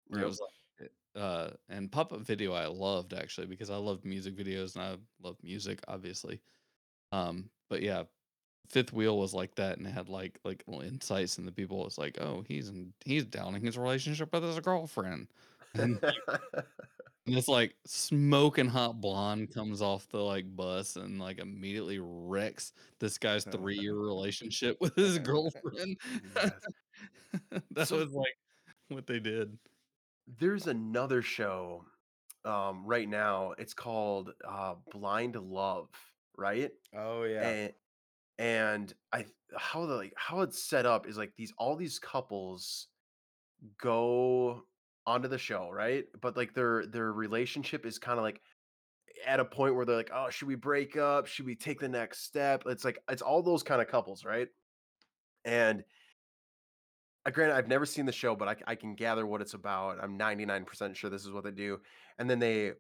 [0.06, 4.04] Where it was like, uh, and pop up video I loved actually because I loved
[4.04, 6.40] music videos and I love music obviously.
[7.12, 8.04] Um, but yeah,
[8.68, 11.78] fifth wheel was like that and it had like like little insights and the people
[11.78, 15.28] was like, oh, he's in, he's downing his relationship with his girlfriend.
[15.74, 15.98] And
[17.26, 22.72] And this like smoking hot blonde comes off the like bus and like immediately wrecks
[22.98, 25.98] this guy's three year relationship with his girlfriend.
[27.72, 28.36] That So- was like
[28.88, 29.56] what they did.
[30.38, 31.84] There's another show
[32.44, 33.52] um, right now.
[33.58, 35.88] It's called uh, Blind Love,
[36.40, 36.70] right?
[36.96, 37.48] Oh yeah.
[37.48, 37.72] and
[38.38, 39.26] and I
[39.56, 42.88] how the like how it's set up is like these all these couples
[43.80, 44.62] go
[45.06, 46.04] onto the show, right?
[46.20, 48.40] But like their their relationship is kind of like
[49.26, 51.26] at a point where they're like, oh, should we break up?
[51.26, 52.64] Should we take the next step?
[52.66, 54.48] It's like it's all those kind of couples, right?
[55.44, 55.84] And
[57.26, 59.98] uh, granted, I've never seen the show, but I, I can gather what it's about.
[60.02, 61.78] I'm 99% sure this is what they do.
[62.18, 62.72] And then they,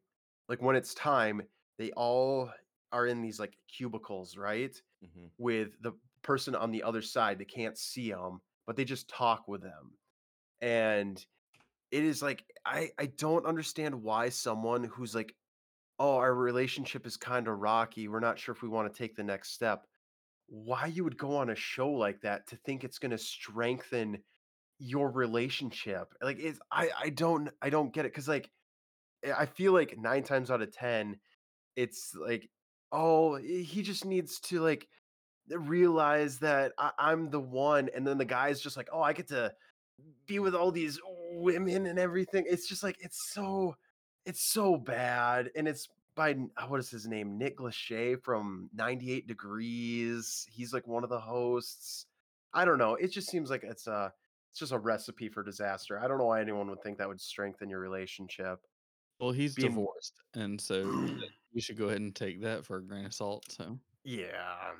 [0.48, 1.42] like, when it's time,
[1.78, 2.50] they all
[2.92, 4.80] are in these like cubicles, right?
[5.04, 5.30] Mhm.
[5.38, 7.38] With the person on the other side.
[7.38, 9.98] They can't see them, but they just talk with them.
[10.60, 11.24] And
[11.90, 15.36] it is like, I, I don't understand why someone who's like,
[15.98, 18.08] oh, our relationship is kind of rocky.
[18.08, 19.86] We're not sure if we want to take the next step.
[20.48, 24.24] Why you would go on a show like that to think it's going to strengthen
[24.78, 26.14] your relationship?
[26.22, 28.50] Like it's I I don't I don't get it cuz like
[29.24, 31.20] I feel like 9 times out of 10
[31.76, 32.50] it's like
[32.92, 34.88] oh, he just needs to like
[35.48, 39.28] realize that I, I'm the one and then the guy's just like, "Oh, I get
[39.28, 39.52] to
[40.26, 41.00] be with all these
[41.32, 43.76] women and everything." It's just like it's so
[44.26, 46.34] it's so bad and it's by
[46.68, 50.46] what is his name nick lachey from 98 degrees.
[50.50, 52.06] He's like one of the hosts.
[52.52, 54.12] I don't know it just seems like it's a
[54.50, 56.00] it's just a recipe for disaster.
[56.00, 58.60] I don't know why anyone would think that would strengthen your relationship
[59.20, 60.84] Well, he's Being- divorced, and so
[61.54, 63.44] we should go ahead and take that for a grain of salt.
[63.50, 64.70] So yeah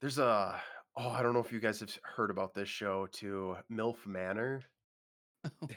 [0.00, 0.60] there's a
[0.96, 3.56] Oh, I don't know if you guys have heard about this show too.
[3.70, 4.60] MILF Manor.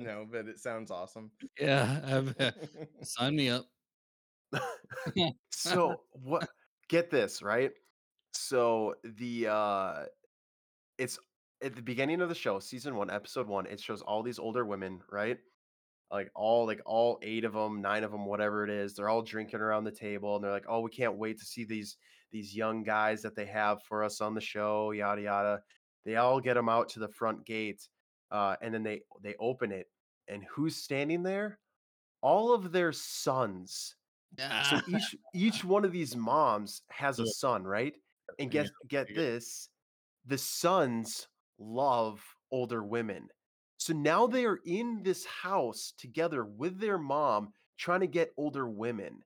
[0.00, 1.30] no, but it sounds awesome.
[1.60, 2.50] Yeah, I've, uh,
[3.02, 3.66] sign me up.
[5.50, 6.48] so what
[6.88, 7.70] get this, right?
[8.32, 10.04] So the uh
[10.98, 11.18] it's
[11.62, 14.64] at the beginning of the show, season 1, episode 1, it shows all these older
[14.64, 15.38] women, right?
[16.10, 18.94] Like all like all 8 of them, 9 of them, whatever it is.
[18.94, 21.64] They're all drinking around the table and they're like, "Oh, we can't wait to see
[21.64, 21.96] these
[22.30, 25.62] these young guys that they have for us on the show, yada yada."
[26.04, 27.88] They all get them out to the front gate
[28.30, 29.88] uh and then they they open it
[30.28, 31.60] and who's standing there?
[32.22, 33.96] All of their sons
[34.36, 34.62] Yeah.
[34.62, 37.94] so each each one of these moms has a son, right?
[38.38, 39.70] And guess get this,
[40.26, 41.28] the sons
[41.58, 43.30] love older women.
[43.84, 48.66] So now they are in this house together with their mom trying to get older
[48.66, 49.22] women.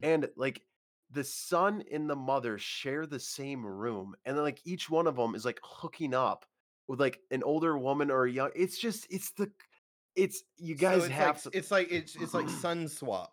[0.00, 0.62] And like
[1.10, 5.16] the son and the mother share the same room and then like each one of
[5.16, 6.46] them is like hooking up
[6.86, 9.50] with like an older woman or a young it's just it's the
[10.14, 13.32] it's you So guys it's have like to it's like it's it's like sun swap.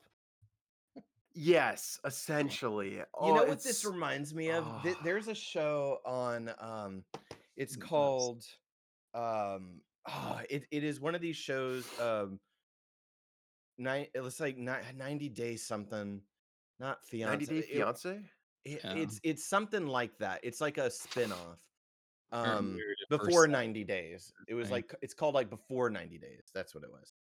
[1.35, 4.63] yes essentially You oh know what this reminds me of?
[4.65, 4.81] Ah.
[5.03, 7.03] There's a show on um
[7.55, 8.45] it's called
[9.13, 12.39] um oh, it, it is one of these shows um
[13.77, 16.21] nine it was like ni- 90 days something
[16.79, 18.09] not 90 fiance Day it- Fiance?
[18.63, 18.93] it- Yeah.
[18.95, 21.59] it's it's something like that it's like a spin-off
[22.31, 24.75] um we were at first before 90 days it was thing.
[24.77, 27.13] like it's called like before 90 days that's what it was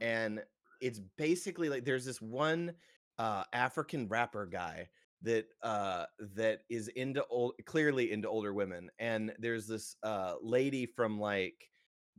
[0.00, 0.42] and
[0.80, 2.72] it's basically like there's this one
[3.18, 4.88] uh african rapper guy
[5.22, 10.84] that uh that is into old clearly into older women and there's this uh lady
[10.86, 11.68] from like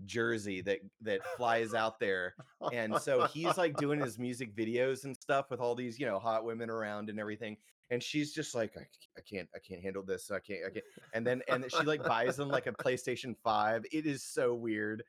[0.06, 2.34] jersey that that flies out there
[2.72, 6.20] and so he's like doing his music videos and stuff with all these you know
[6.20, 7.58] hot women around and everything
[7.92, 11.26] and she's just like I can't i can't handle this i can't i can't and
[11.26, 15.04] then and she like buys them like a playstation 5 it is so weird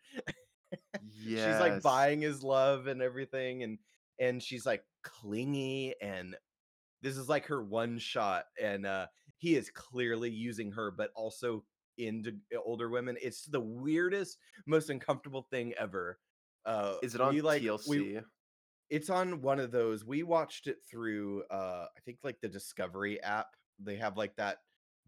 [1.23, 1.47] yes.
[1.47, 3.79] she's like buying his love and everything and
[4.19, 6.37] and she's like clingy and
[7.03, 11.65] this is like her one shot and uh he is clearly using her but also
[12.01, 12.33] into
[12.65, 16.19] older women it's the weirdest most uncomfortable thing ever
[16.67, 17.89] uh Is it on we, like TLC?
[17.89, 18.21] we
[18.91, 23.23] it's on one of those we watched it through uh i think like the discovery
[23.23, 24.59] app they have like that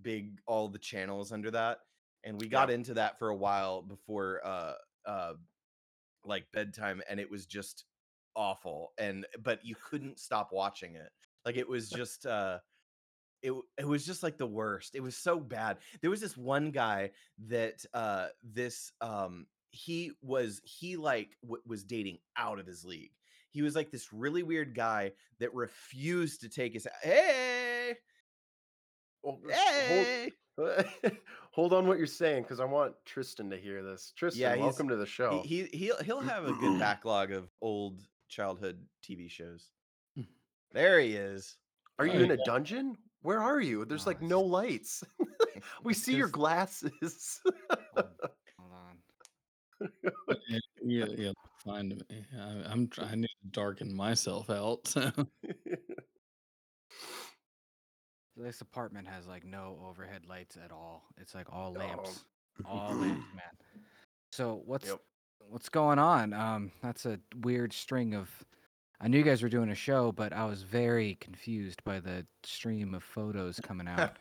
[0.01, 1.79] big all the channels under that
[2.25, 2.75] and we got Yeah.
[2.75, 4.75] into that for a while before uh
[5.07, 5.35] uh
[6.25, 7.85] like bedtime and it was just
[8.35, 11.11] awful and but you couldn't stop watching it
[11.45, 12.59] like it was just uh
[13.43, 16.71] it, it was just like the worst it was so bad there was this one
[16.71, 17.11] guy
[17.49, 23.13] that uh this um he was he like w- was dating out of his league
[23.51, 27.95] he was like this really weird guy that refused to take his hey
[29.25, 30.85] Oh, hey hold,
[31.53, 34.13] hold on what you're saying because I want Tristan to hear this.
[34.17, 35.43] Tristan, Yeah, welcome to the show.
[35.45, 39.69] he, he he'll he'll have a good backlog of old childhood tv shows
[40.17, 40.23] Hmm.
[40.73, 41.57] there he is
[41.99, 42.97] are you Oh, in a dungeon?
[43.23, 43.85] Where are you?
[43.85, 45.05] There's like no lights.
[45.85, 47.41] we see your glasses.
[47.95, 48.07] Hold,
[48.59, 48.99] hold on.
[50.49, 51.33] Yeah, yeah, yeah,
[51.65, 52.25] find me.
[52.41, 54.87] I, I'm trying to darken myself out.
[54.87, 55.11] So.
[58.37, 61.05] This apartment has like no overhead lights at all.
[61.19, 61.79] It's like all Oh.
[61.79, 62.25] lamps.
[62.65, 63.45] All lamps, man.
[64.33, 64.99] So what's Yep.
[65.49, 66.33] what's going on?
[66.33, 68.31] Um, that's a weird string of.
[69.03, 72.25] I knew you guys were doing a show, but I was very confused by the
[72.45, 74.13] stream of photos coming out.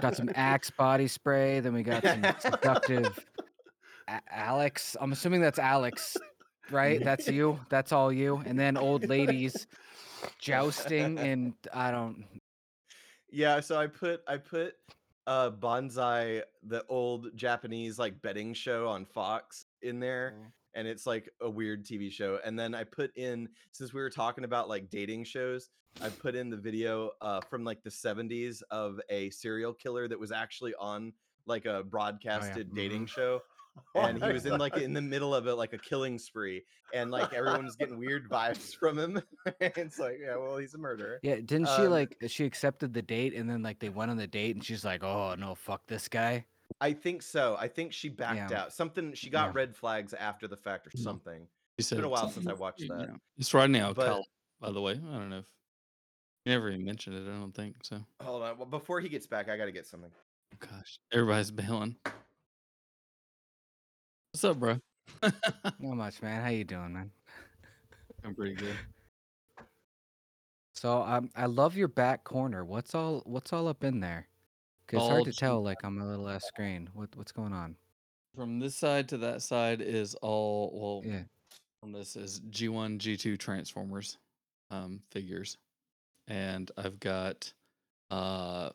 [0.00, 3.18] got some Axe body spray, then we got some seductive
[4.08, 4.96] A- Alex.
[4.98, 6.16] I'm assuming that's Alex,
[6.70, 7.04] right?
[7.04, 7.60] That's you.
[7.68, 8.42] That's all you.
[8.46, 9.66] And then old ladies
[10.38, 12.24] jousting, and I don't.
[13.32, 14.74] yeah so i put i put
[15.26, 20.34] uh Banzai the old japanese like betting show on fox in there
[20.74, 24.10] and it's like a weird tv show and then i put in since we were
[24.10, 25.70] talking about like dating shows
[26.02, 30.18] i put in the video uh from like the 70s of a serial killer that
[30.18, 31.12] was actually on
[31.46, 33.40] like a broadcasted dating show
[33.94, 36.62] and he was in like in the middle of it like a killing spree
[36.92, 39.22] and like everyone's getting weird vibes from him
[39.60, 41.20] it's like yeah well he's a murderer.
[41.22, 44.16] Yeah, didn't she Um, like she accepted the date, and then like they went on
[44.16, 46.46] the date, and she's like, "Oh no, fuck this guy."
[46.80, 47.56] I think so.
[47.58, 48.62] I think she backed Yeah.
[48.62, 48.72] out.
[48.72, 49.52] Something she got Yeah.
[49.54, 51.02] red flags after the fact or Mm.
[51.02, 51.48] something.
[51.78, 53.18] It's been a while since I watched that.
[53.38, 54.22] It's right now, But-
[54.60, 54.92] by the way.
[54.92, 55.46] I don't know if
[56.44, 57.22] you never even mentioned it.
[57.30, 58.04] I don't think so.
[58.22, 58.58] Hold on.
[58.58, 60.12] Well, before he gets back, I got to get something.
[60.58, 61.96] Gosh, everybody's bailing.
[64.32, 64.80] What's up, bro?
[65.22, 66.42] Not much, man.
[66.42, 67.10] How you doing, man?
[68.24, 68.76] I'm pretty good.
[70.74, 72.64] So um, I love your back corner.
[72.64, 74.28] What's all What's all up in there?
[74.90, 76.88] 'Cause it's hard to tell, like on my little ass screen.
[76.94, 77.76] What what's going on?
[78.34, 81.12] From this side to that side is all well.
[81.12, 81.22] Yeah.
[81.82, 84.18] On this is G1, G2 Transformers
[84.70, 85.56] um, figures,
[86.28, 87.52] and I've got
[88.10, 88.70] uh,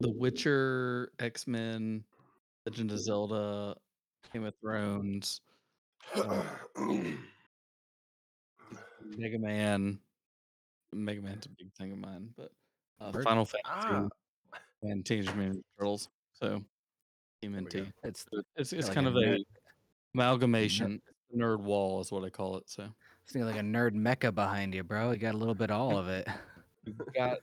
[0.00, 2.04] The Witcher, X Men,
[2.66, 3.76] Legend of Zelda,
[4.32, 5.40] Game of Thrones,
[6.14, 6.42] uh,
[9.16, 9.98] Mega Man.
[10.92, 12.50] Mega Man's a big thing of mine, but
[13.00, 14.08] uh, Final Fantasy ah,
[14.82, 16.08] and Teenage Mutant Ninja Turtles.
[16.32, 16.62] So
[17.42, 17.56] we go.
[17.60, 17.92] TMNT.
[18.04, 18.26] It's
[18.56, 19.44] It's it's like kind of nerd- a
[20.14, 21.00] amalgamation.
[21.36, 22.64] Nerd wall is what I call it.
[22.68, 22.84] So
[23.24, 25.12] it's like a nerd mecca behind you, bro.
[25.12, 26.28] You got a little bit of all of it.
[26.84, 27.38] you got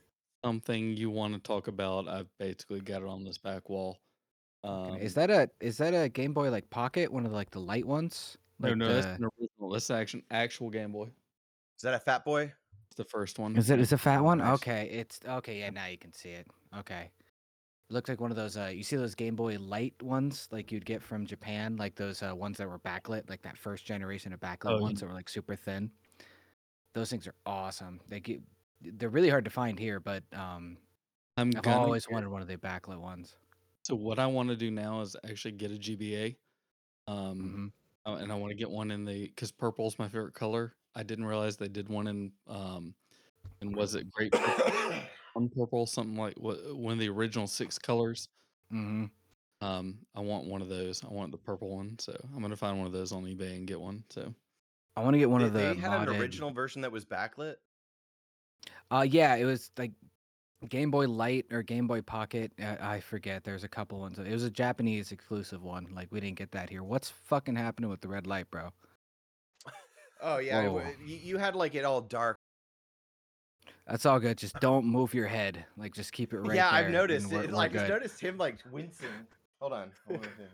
[0.46, 3.98] something you want to talk about, I've basically got it on this back wall.
[4.64, 7.12] Um, is that a is that a Game Boy like Pocket?
[7.12, 8.38] One of the, like the light ones?
[8.60, 9.70] no, Like no, that's the- an original.
[9.72, 11.06] That's action actual Game Boy.
[11.78, 12.54] Is that a Fat Boy?
[12.88, 13.56] It's the first one.
[13.56, 14.42] Is it is a fat one?
[14.42, 15.60] Okay, it's okay.
[15.60, 16.46] Yeah, now you can see it.
[16.78, 17.10] Okay,
[17.90, 18.58] it looks like one of those.
[18.58, 22.22] Uh, you see those Game Boy Light ones, like you'd get from Japan, like those
[22.22, 25.14] uh, ones that were backlit, like that first generation of backlit Oh, ones that were
[25.14, 25.92] like super thin.
[26.94, 28.02] Those things are awesome.
[28.08, 28.42] They get,
[28.82, 30.78] they're really hard to find here, but um,
[31.38, 33.36] I'm I've always get- wanted one of the backlit ones.
[33.84, 36.38] So what I want to do now is actually get a GBA.
[37.08, 37.68] Um, hmm
[38.06, 40.76] uh, and I want to get one in the because purple's my favorite color.
[40.96, 42.96] I didn't realize they did one in um,
[43.62, 44.34] and was it great
[45.40, 48.28] on purple something like what one of the original six colors.
[48.72, 49.06] hmm
[49.62, 51.04] Um, I want one of those.
[51.04, 53.68] I want the purple one, so I'm gonna find one of those on eBay and
[53.68, 54.04] get one.
[54.10, 54.34] So
[54.96, 56.10] I want to get one they, of the they had modded.
[56.16, 57.56] an original version that was backlit.
[58.92, 59.92] Uh, yeah, it was like
[60.68, 62.52] Game Boy Light or Game Boy Pocket.
[62.62, 63.44] Uh, I forget.
[63.44, 64.20] There's a couple ones.
[64.20, 65.88] It was a Japanese exclusive one.
[65.94, 66.84] Like we didn't get that here.
[66.84, 68.72] What's fucking happening with the red light, bro?
[70.22, 72.36] Oh yeah, it you, you had like it all dark.
[73.90, 74.38] That's all good.
[74.38, 75.66] Just don't move your head.
[75.78, 76.86] Like just keep it right yeah, there.
[76.86, 77.50] I've noticed we're- it.
[77.52, 77.90] we're Like I good.
[77.90, 79.08] noticed him like wincing.
[79.60, 79.92] Hold on.
[80.08, 80.48] hold on a second.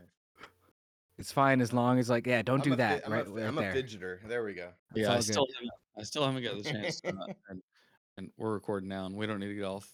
[1.17, 3.03] It's fine as long as like yeah, don't I'm do a fi- that.
[3.05, 3.71] I'm right, a, right I'm there.
[3.71, 4.17] a fidgeter.
[4.27, 4.69] There we go.
[4.91, 7.01] It's yeah, I still haven't, I still haven't got the chance.
[7.01, 7.13] To, uh,
[7.49, 7.61] and,
[8.17, 9.89] and we're recording now, and we don't need to get off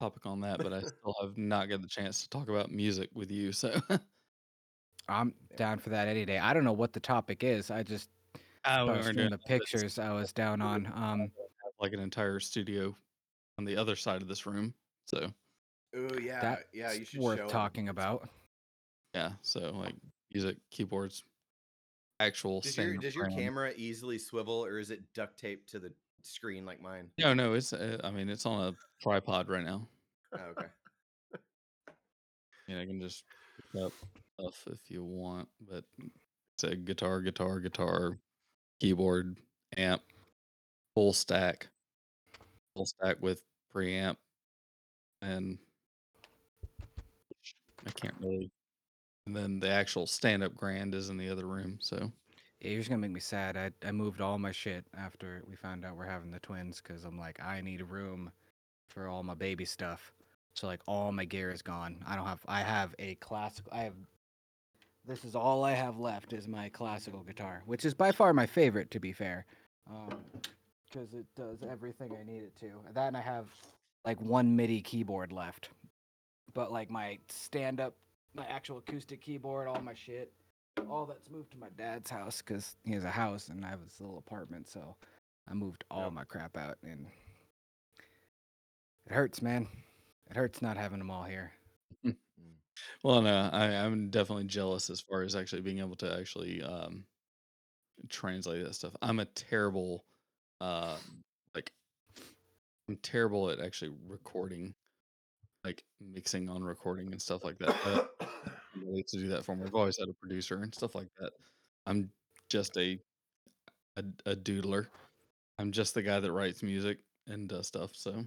[0.00, 3.08] topic on that, but I still have not got the chance to talk about music
[3.14, 3.52] with you.
[3.52, 3.80] So
[5.08, 6.38] I'm down for that any day.
[6.38, 7.70] I don't know what the topic is.
[7.70, 8.10] I just
[8.64, 10.86] I saw a stream of pictures I was down on.
[10.94, 11.30] Um,
[11.80, 12.96] like an entire studio
[13.58, 14.74] on the other side of this room.
[15.06, 15.32] So
[15.96, 16.92] Oh yeah, that's yeah.
[16.92, 17.50] You should worth show 'em.
[17.50, 18.28] talking about.
[19.14, 19.94] yeah, so like
[20.32, 21.24] music, keyboards,
[22.20, 22.60] actual.
[22.60, 26.66] Does your does your camera easily swivel, or is it duct taped to the screen
[26.66, 27.10] like mine?
[27.18, 27.72] No, no, it's.
[27.72, 29.88] Uh, I mean, it's on a tripod right now.
[30.34, 30.66] Oh, okay.
[32.68, 33.24] yeah, I can just
[33.56, 33.92] pick up
[34.38, 35.84] stuff if you want, but
[36.54, 38.18] it's a guitar, guitar, guitar,
[38.78, 39.38] keyboard,
[39.78, 40.02] amp,
[40.98, 41.68] full stack,
[42.74, 43.40] full stack with
[43.72, 44.16] preamp,
[45.22, 45.56] and
[47.86, 48.50] I can't really.
[49.24, 51.78] And then the actual stand-up grand is in the other room.
[51.80, 52.10] So
[52.60, 53.56] Yeah, you're just gonna make me sad.
[53.56, 57.04] I I moved all my shit after we found out we're having the twins because
[57.04, 58.32] I'm like I need a room
[58.88, 60.12] for all my baby stuff.
[60.54, 62.02] So like all my gear is gone.
[62.08, 62.44] I don't have.
[62.48, 63.72] I have a classical.
[63.72, 63.94] I have.
[65.06, 68.46] This is all I have left is my classical guitar, which is by far my
[68.46, 69.46] favorite, to be fair,
[69.88, 70.18] um,
[70.90, 72.70] because it does everything I need it to.
[72.94, 73.46] That and I have
[74.04, 75.70] like one MIDI keyboard left,
[76.54, 77.94] but like my stand-up,
[78.34, 80.32] my actual acoustic keyboard, all my shit
[80.88, 83.82] all that's moved to my dad's house because he has a house and I have
[83.84, 84.68] this little apartment.
[84.68, 84.96] So
[85.48, 86.12] I moved all Yep.
[86.12, 87.06] my crap out, and
[89.06, 89.66] it hurts, man.
[90.30, 91.52] It hurts not having them all here.
[93.02, 97.04] Well, no, I, I'm definitely jealous as far as actually being able to actually um,
[98.08, 98.94] translate that stuff.
[99.02, 100.04] I'm a terrible,
[100.60, 100.98] uh,
[101.54, 101.72] like,
[102.88, 104.74] I'm terrible at actually recording,
[105.64, 107.76] like mixing on recording and stuff like that.
[107.84, 108.04] Uh,
[108.74, 109.64] somebody to do that for me.
[109.66, 111.32] I've always had a producer and stuff like that.
[111.86, 112.10] I'm
[112.50, 112.98] just a,
[113.96, 114.88] a a doodler.
[115.58, 116.98] I'm just the guy that writes music
[117.28, 117.92] and does stuff.
[117.94, 118.24] So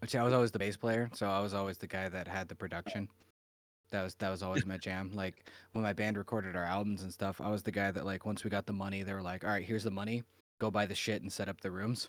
[0.00, 2.48] Which I was always the bass player, so I was always the guy that had
[2.48, 3.08] the production.
[3.92, 5.12] That was that was always my jam.
[5.14, 8.26] Like when my band recorded our albums and stuff, I was the guy that like
[8.26, 10.24] once we got the money, they were like, "All right, here's the money.
[10.60, 12.08] Go buy the shit and set up the rooms."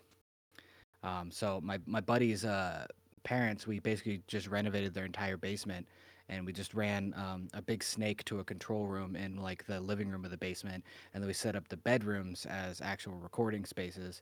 [1.03, 2.85] Um, so my my buddy's uh,
[3.23, 5.87] parents, we basically just renovated their entire basement,
[6.29, 9.79] and we just ran um, a big snake to a control room in like the
[9.81, 10.83] living room of the basement,
[11.13, 14.21] and then we set up the bedrooms as actual recording spaces,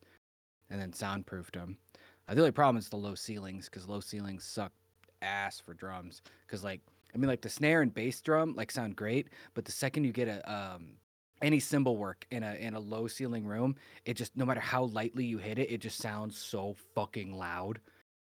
[0.70, 1.78] and then soundproofed them.
[2.28, 4.72] Uh, the only problem is the low ceilings because low ceilings suck
[5.22, 6.22] ass for drums.
[6.46, 6.82] Because like
[7.14, 10.12] I mean, like the snare and bass drum like sound great, but the second you
[10.12, 10.94] get a um
[11.42, 13.76] any cymbal work in a in a low ceiling room,
[14.06, 17.80] it just no matter how lightly you hit it, it just sounds so fucking loud.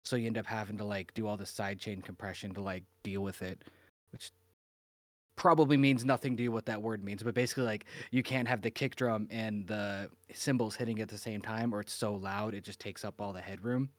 [0.04, 3.22] So you end up having to like do all the sidechain compression to like deal
[3.22, 3.64] with it,
[4.12, 4.32] which
[5.36, 7.24] probably means nothing to you what that word means.
[7.24, 11.18] But basically, like you can't have the kick drum and the cymbals hitting at the
[11.18, 13.90] same time, or it's so loud it just takes up all the headroom,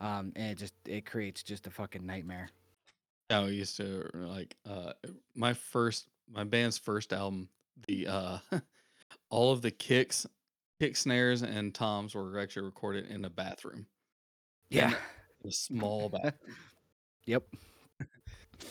[0.00, 2.50] um, and it just it creates just a fucking nightmare.
[3.30, 4.92] I used to like uh
[5.34, 7.48] my first my band's first album,
[7.86, 8.38] the uh
[9.30, 10.26] all of the kicks,
[10.80, 13.86] kick snares and toms were actually recorded in a bathroom.
[14.70, 14.94] Yeah.
[15.46, 16.56] A small bathroom.
[17.26, 17.44] Yep.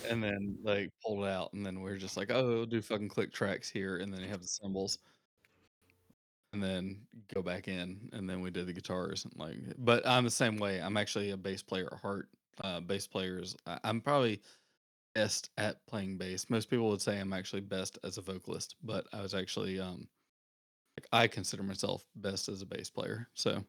[0.09, 2.81] and then like pulled it out and then we are just like, oh, we'll do
[2.81, 4.99] fucking click tracks here and then you have the cymbals.
[6.53, 7.01] And then
[7.33, 10.57] go back in and then we did the guitars and like but I'm the same
[10.57, 10.79] way.
[10.81, 12.29] I'm actually a bass player at heart.
[12.63, 14.41] Uh bass players I- I'm probably
[15.17, 16.49] best at playing bass.
[16.49, 20.07] Most people would say I'm actually best as a vocalist, but I was actually um
[20.97, 23.29] like I consider myself best as a bass player.
[23.33, 23.63] So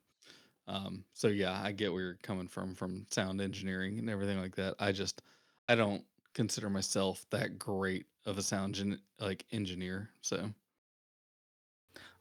[0.68, 4.56] um so yeah, I get where you're coming from from sound engineering and everything like
[4.56, 4.76] that.
[4.78, 5.22] I just
[5.68, 6.04] I don't
[6.34, 10.10] consider myself that great of a sound gen- like engineer.
[10.22, 10.52] So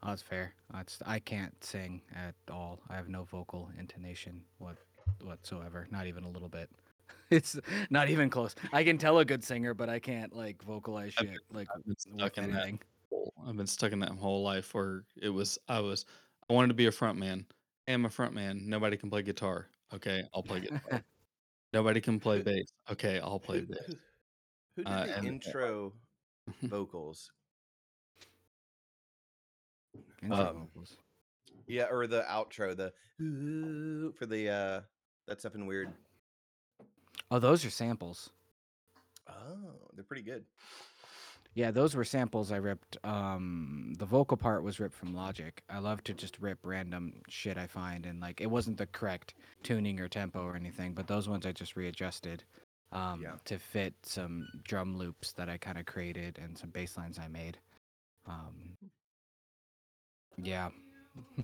[0.04, 0.54] Oh, that's fair.
[0.72, 2.80] That's I can't sing at all.
[2.90, 4.78] I have no vocal intonation what
[5.22, 5.88] whatsoever.
[5.92, 6.70] Not even a little bit.
[7.30, 7.60] It's
[7.90, 8.56] not even close.
[8.72, 11.98] I can tell a good singer, but I can't like vocalize shit like I've been
[11.98, 12.80] stuck in that anything.
[13.12, 13.34] hole.
[13.46, 16.06] I've been stuck in that whole life where it was I was
[16.50, 17.46] I wanted to be a front man.
[17.88, 18.62] I'm a front man.
[18.70, 19.68] Nobody can play guitar.
[19.94, 21.04] Okay, I'll play guitar.
[21.74, 22.72] Nobody can play bass.
[22.90, 23.78] Okay, I'll play bass.
[24.78, 25.94] who- did Uh, the intro
[26.64, 27.30] vocals?
[30.24, 30.98] Intro Um, vocals.
[31.68, 32.94] Yeah, or the outro, the
[34.18, 34.82] for the uh
[35.28, 35.90] that's something weird.
[37.30, 38.30] Oh, those are samples.
[39.30, 40.46] Oh, they're pretty good.
[41.54, 42.98] Yeah, those were samples I ripped.
[43.04, 45.62] Um, the vocal part was ripped from Logic.
[45.70, 49.34] I love to just rip random shit I find, and like it wasn't the correct
[49.64, 52.44] tuning or tempo or anything, but those ones I just readjusted
[52.92, 53.34] um, Yeah.
[53.46, 57.28] to fit some drum loops that I kind of created and some bass lines I
[57.28, 57.58] made.
[58.28, 58.78] Um,
[60.38, 60.70] yeah,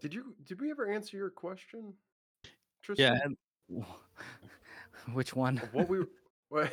[0.00, 1.94] Did you did we ever answer your question?
[2.84, 3.36] Tristan?
[3.68, 3.84] Yeah, and
[5.14, 5.56] which one?
[5.72, 5.98] What we
[6.48, 6.70] what,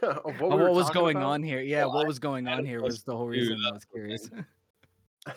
[0.00, 1.30] what, we what was going about?
[1.30, 1.60] on here?
[1.60, 3.84] Yeah, Well, what was going had on a here was the whole reason I was
[3.86, 4.28] curious.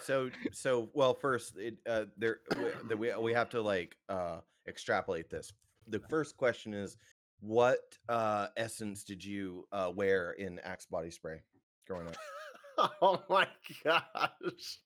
[0.01, 4.39] So so well first it uh there we, the, we we have to like uh
[4.67, 5.53] extrapolate this.
[5.87, 6.97] The first question is
[7.39, 7.79] what
[8.09, 11.41] uh essence did you uh wear in Axe body spray
[11.87, 12.91] growing up?
[13.01, 13.47] oh my
[13.85, 14.79] gosh.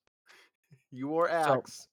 [0.91, 1.87] You wore So- axe.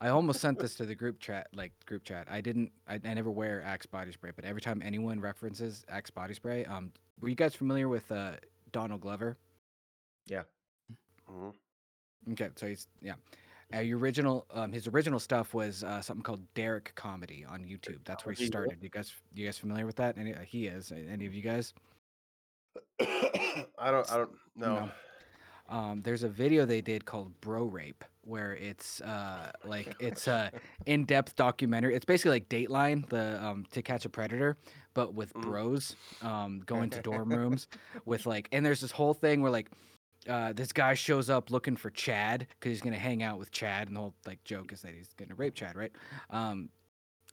[0.00, 2.26] I almost sent this to the group chat, like group chat.
[2.30, 2.72] I didn't.
[2.88, 6.64] I, I never wear Axe body spray, but every time anyone references Axe body spray,
[6.64, 8.32] um, were you guys familiar with uh
[8.72, 9.36] Donald Glover?
[10.26, 10.42] Yeah.
[11.30, 12.32] Mm-hmm.
[12.32, 13.14] Okay, so he's yeah.
[13.74, 18.00] Uh, your original, um, his original stuff was uh, something called Derrick Comedy on YouTube.
[18.04, 18.76] That's where he he started.
[18.82, 20.18] You guys, you guys familiar with that?
[20.18, 20.92] Any, uh, he is.
[20.92, 21.72] Any of you guys?
[23.00, 24.90] I don't I don't know.
[25.70, 25.74] No.
[25.74, 30.50] um, there's a video they did called Bro Rape, where it's uh, like it's a
[30.86, 31.94] in-depth documentary.
[31.94, 34.56] It's basically like Dateline, the um, To Catch a Predator,
[34.94, 35.42] but with Mhm.
[35.42, 37.66] bros um, going to dorm rooms
[38.04, 39.68] with like, and there's this whole thing where like.
[40.28, 43.88] Uh, this guy shows up looking for Chad because he's gonna hang out with Chad,
[43.88, 45.90] and the whole like joke is that he's gonna rape Chad, right?
[46.30, 46.68] Um,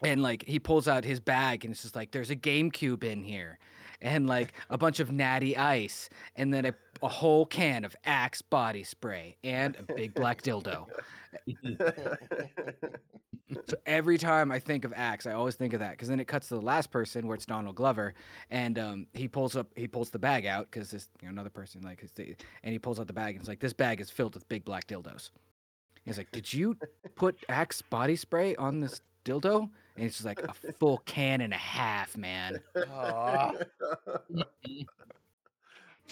[0.02, 3.22] and like he pulls out his bag, and it's just like there's a GameCube in
[3.24, 3.60] here,
[4.02, 8.42] and like a bunch of Natty Ice, and then a, a whole can of Axe
[8.42, 10.88] body spray and a big black dildo.
[13.68, 16.28] So every time I think of Axe, I always think of that because then it
[16.28, 18.14] cuts to the last person where it's Donald Glover,
[18.52, 21.50] and um, he pulls up, he pulls the bag out because this you know, another
[21.50, 24.36] person like, and he pulls out the bag and it's like this bag is filled
[24.36, 25.32] with big black dildos.
[26.06, 26.78] He's like, "Did you
[27.16, 31.54] put Axe body spray on this dildo?" And it's just like a full can and
[31.54, 32.60] a half, man.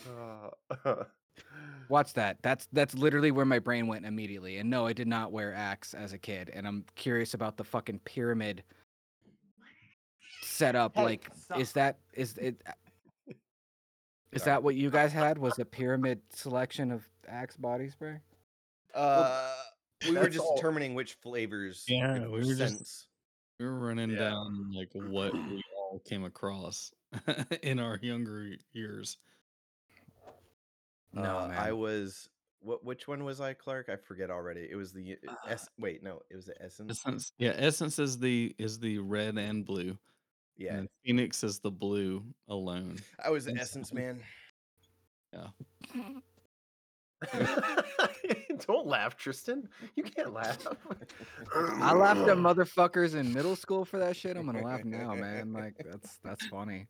[0.09, 0.49] Aw.
[0.85, 1.03] Uh,
[1.89, 2.37] Watch that.
[2.41, 4.57] That's that's literally where my brain went immediately.
[4.57, 6.49] And no, I did not wear axe as a kid.
[6.53, 8.63] And I'm curious about the fucking pyramid
[10.41, 10.95] setup.
[10.95, 11.59] Hey, like, stop.
[11.59, 12.61] is that is it?
[14.33, 14.51] Is Sorry.
[14.55, 15.37] that what you guys had?
[15.37, 18.19] Was a pyramid selection of axe body spray?
[18.93, 19.53] Uh
[20.07, 23.07] we were just all- determining which flavors Yeah, we were just-
[23.59, 24.17] we were running Yeah.
[24.29, 26.91] down like what we all came across
[27.63, 29.17] in our younger years.
[31.13, 32.29] No, uh, I was
[32.59, 33.89] what which one was I, Clark?
[33.89, 34.67] I forget already.
[34.69, 36.91] It was the uh, S wait, no, it was the Essence.
[37.05, 39.97] Essence, yeah, Essence is the is the red and blue.
[40.57, 40.75] Yeah.
[40.75, 42.97] And Phoenix is the blue alone.
[43.23, 44.23] I was the Essence something- man.
[48.67, 49.67] Don't laugh, Tristan.
[49.95, 50.57] You can't laugh.
[51.55, 54.37] I laughed at motherfuckers in middle school for that shit.
[54.37, 55.53] I'm gonna laugh now, man.
[55.53, 56.87] Like that's that's funny.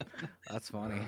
[0.50, 1.02] That's funny.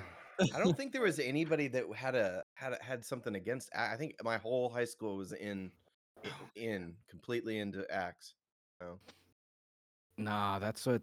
[0.55, 3.71] I don't think there was anybody that had a had a, had something against.
[3.77, 5.71] I think my whole high school was in
[6.25, 6.31] oh.
[6.57, 8.35] in completely into Axe.
[8.81, 8.99] So.
[10.19, 11.03] Nah, that's what.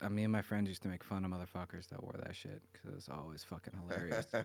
[0.00, 2.62] I me and my friends used to make fun of motherfuckers that wore that shit
[2.72, 4.26] because it was always fucking hilarious.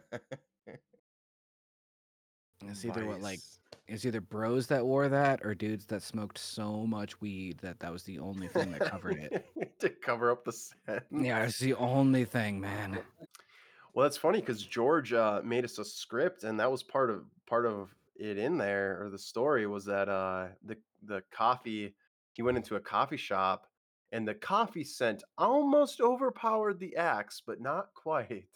[2.68, 3.40] it's either what like
[3.88, 7.92] it's either bros that wore that or dudes that smoked so much weed that that
[7.92, 9.46] was the only thing that covered it.
[9.80, 11.06] to cover up the set.
[11.12, 13.00] Yeah, it's the only thing, man.
[13.94, 17.26] Well, that's funny because George uh, made us a script, and that was part of
[17.46, 21.96] part of it in there, or the story was that uh, the the coffee.
[22.34, 23.68] He went into a coffee shop,
[24.12, 28.48] and the coffee scent almost overpowered the axe, but not quite.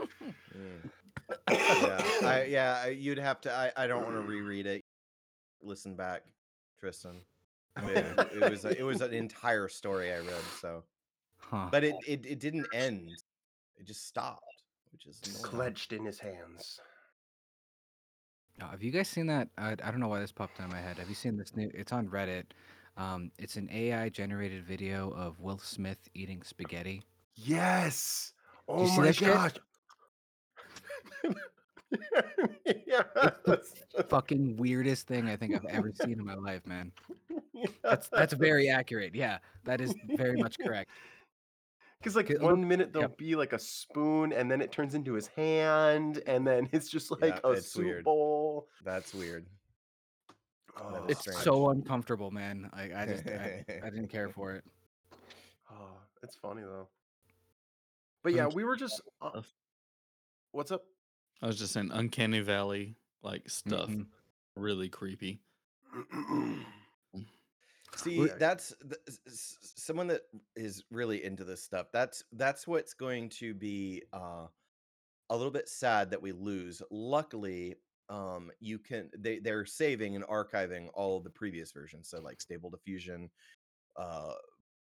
[0.00, 0.90] Mm.
[1.50, 3.52] yeah, I, yeah, you'd have to.
[3.52, 4.82] I, I don't want to reread it.
[5.62, 6.22] Listen back,
[6.80, 7.20] Tristan.
[7.86, 10.42] It, it was a, it was an entire story I read.
[10.60, 10.84] So,
[11.38, 11.68] Huh.
[11.70, 13.10] but it, it it didn't end.
[13.78, 15.42] It just stopped, which is annoying.
[15.42, 16.80] Clenched in his hands.
[18.60, 19.48] Uh, have you guys seen that?
[19.58, 20.98] I, I don't know why this popped in my head.
[20.98, 21.70] Have you seen this new?
[21.74, 22.44] It's on Reddit.
[22.96, 27.02] Um, it's an AI generated video of Will Smith eating spaghetti.
[27.34, 28.32] Yes.
[28.68, 29.52] Oh you my that gosh.
[32.86, 33.02] yeah,
[33.44, 33.74] that's,
[34.08, 36.92] Fucking weirdest thing I think I've ever seen in my life, man.
[37.82, 39.14] That's that's very accurate.
[39.14, 40.90] Yeah, that is very much correct.
[42.04, 43.16] Because like one minute there'll yep.
[43.16, 47.10] be like a spoon, and then it turns into his hand, and then it's just
[47.10, 48.04] like Yeah, a soup weird.
[48.04, 48.68] bowl.
[48.84, 49.46] That's weird.
[50.78, 51.40] Oh, It's strange.
[51.40, 52.68] so uncomfortable, man.
[52.74, 54.64] I, I just I, I didn't care for it.
[55.72, 56.88] oh, it's funny though.
[58.22, 59.00] But yeah, we were just.
[59.22, 59.40] Uh,
[60.52, 60.82] what's up?
[61.40, 64.08] I was just saying, Uncanny Valley like stuff, Mhm.
[64.56, 65.40] really creepy.
[67.96, 70.22] See, that's th- s- s- someone that
[70.56, 71.86] is really into this stuff.
[71.92, 74.46] That's that's what's going to be uh,
[75.30, 76.82] a little bit sad that we lose.
[76.90, 77.76] Luckily,
[78.08, 82.08] um, you can they they're saving and archiving all the previous versions.
[82.08, 83.30] So like Stable Diffusion,
[83.96, 84.34] uh,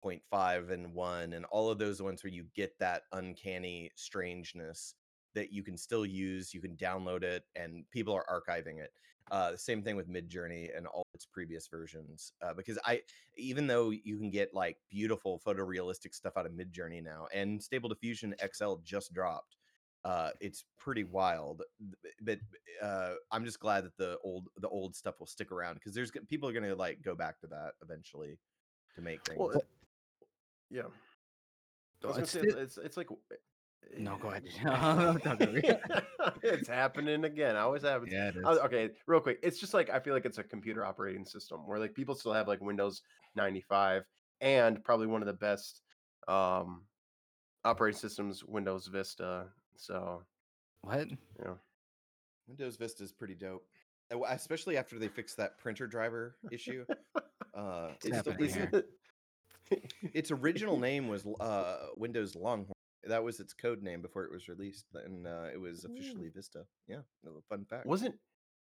[0.05, 4.95] 0.5 and one, and all of those ones where you get that uncanny strangeness
[5.35, 6.53] that you can still use.
[6.55, 8.93] You can download it, and people are archiving it.
[9.31, 12.33] Uh, same thing with Midjourney and all its previous versions.
[12.43, 13.03] Uh, because I,
[13.37, 17.89] even though you can get like beautiful photorealistic stuff out of Midjourney now, and Stable
[17.89, 19.57] Diffusion XL just dropped,
[20.05, 21.63] uh, it's pretty wild.
[22.21, 22.41] But
[22.83, 26.11] uh, I'm just glad that the old the old stuff will stick around because there's
[26.29, 28.37] people are gonna like go back to that eventually
[28.97, 29.39] to make things.
[29.39, 29.63] Well,
[30.71, 30.83] yeah.
[32.03, 33.09] I was gonna say still- it's, it's like.
[33.99, 34.45] No, go ahead.
[34.67, 35.63] I'm talking
[36.43, 37.57] it's happening again.
[37.57, 38.13] I Always happens.
[38.13, 38.45] Yeah, it is.
[38.45, 39.39] Okay, real quick.
[39.43, 42.33] It's just like I feel like it's a computer operating system where like people still
[42.33, 43.03] have like Windows
[43.37, 44.05] 95
[44.41, 45.83] and probably one of the best
[46.29, 46.83] um
[47.65, 49.47] operating systems, Windows Vista.
[49.77, 50.23] So
[50.83, 51.09] What?
[51.43, 51.55] yeah.
[52.49, 53.65] Windows Vista is pretty dope,
[54.13, 56.85] Uh, especially after they fixed that printer driver issue.
[57.55, 58.57] Uh, What's it's,
[59.71, 59.83] it's,
[60.15, 62.73] its original name was uh, Windows Longhorn.
[63.05, 66.67] That was its code name before it was released, and uh, it was officially Vista.
[66.87, 67.87] Yeah, a fun fact.
[67.87, 68.15] Wasn't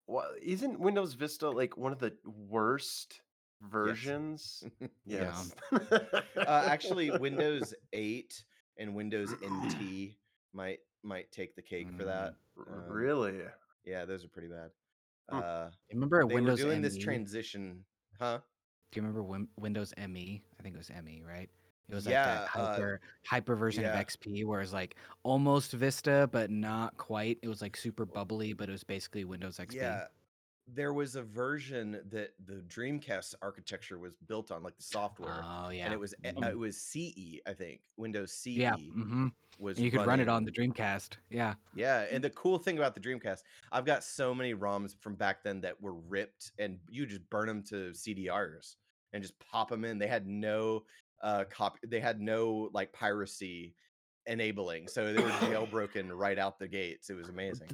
[0.07, 3.21] well, isn't Windows Vista like one of the worst
[3.63, 4.65] versions?
[5.07, 5.33] Yeah.
[5.33, 5.53] Yes.
[6.37, 8.45] uh, actually, Windows 8
[8.77, 10.13] and Windows NT
[10.53, 12.35] might might take the cake for that.
[12.59, 13.41] R- um, really?
[13.87, 14.71] Yeah, those are pretty bad.
[15.31, 16.89] Uh, You remember they Windows were doing ME?
[16.89, 17.85] this transition,
[18.21, 18.39] huh?
[18.93, 20.43] Do you remember Win- Windows ME?
[20.59, 21.49] I think it was ME, right?
[21.89, 23.99] It was Yeah, like that uh, hyper hyper version yeah.
[23.99, 27.39] of XP, where it's like almost Vista, but not quite.
[27.43, 29.75] It was like super bubbly, but it was basically Windows XP.
[29.75, 30.07] Yeah.
[30.71, 35.71] There was a version that the Dreamcast architecture was built on, like the software, Oh
[35.71, 35.87] yeah.
[35.87, 36.51] and it was uh, Mhm.
[36.51, 37.81] it was CE, I think.
[37.97, 38.77] Windows CE yeah.
[38.77, 39.29] hmm
[39.59, 39.79] was.
[39.79, 41.17] And you could run it on the Dreamcast.
[41.31, 41.55] Yeah.
[41.75, 45.43] Yeah, and the cool thing about the Dreamcast, I've got so many ROMs from back
[45.43, 48.77] then that were ripped, and you just burn them to CDRs
[49.15, 49.97] and just pop them in.
[49.97, 50.85] They had no
[51.23, 51.81] uh copy.
[51.87, 53.75] They had no like piracy
[54.27, 57.11] enabling, so they were jailbroken right out the gates.
[57.11, 57.69] It was amazing.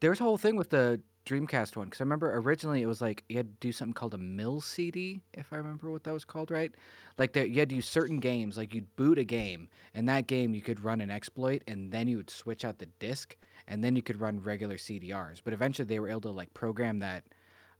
[0.00, 3.02] There was a whole thing with the Dreamcast one because I remember originally it was
[3.02, 6.24] like you had to do something called a MIL-CD, if I remember what that was
[6.24, 6.72] called, right?
[7.18, 10.26] Like that you had to use certain games, like you'd boot a game, and that
[10.26, 13.84] game you could run an exploit, and then you would switch out the disc, and
[13.84, 15.40] then you could run regular CDRs.
[15.44, 17.24] But eventually they were able to like program that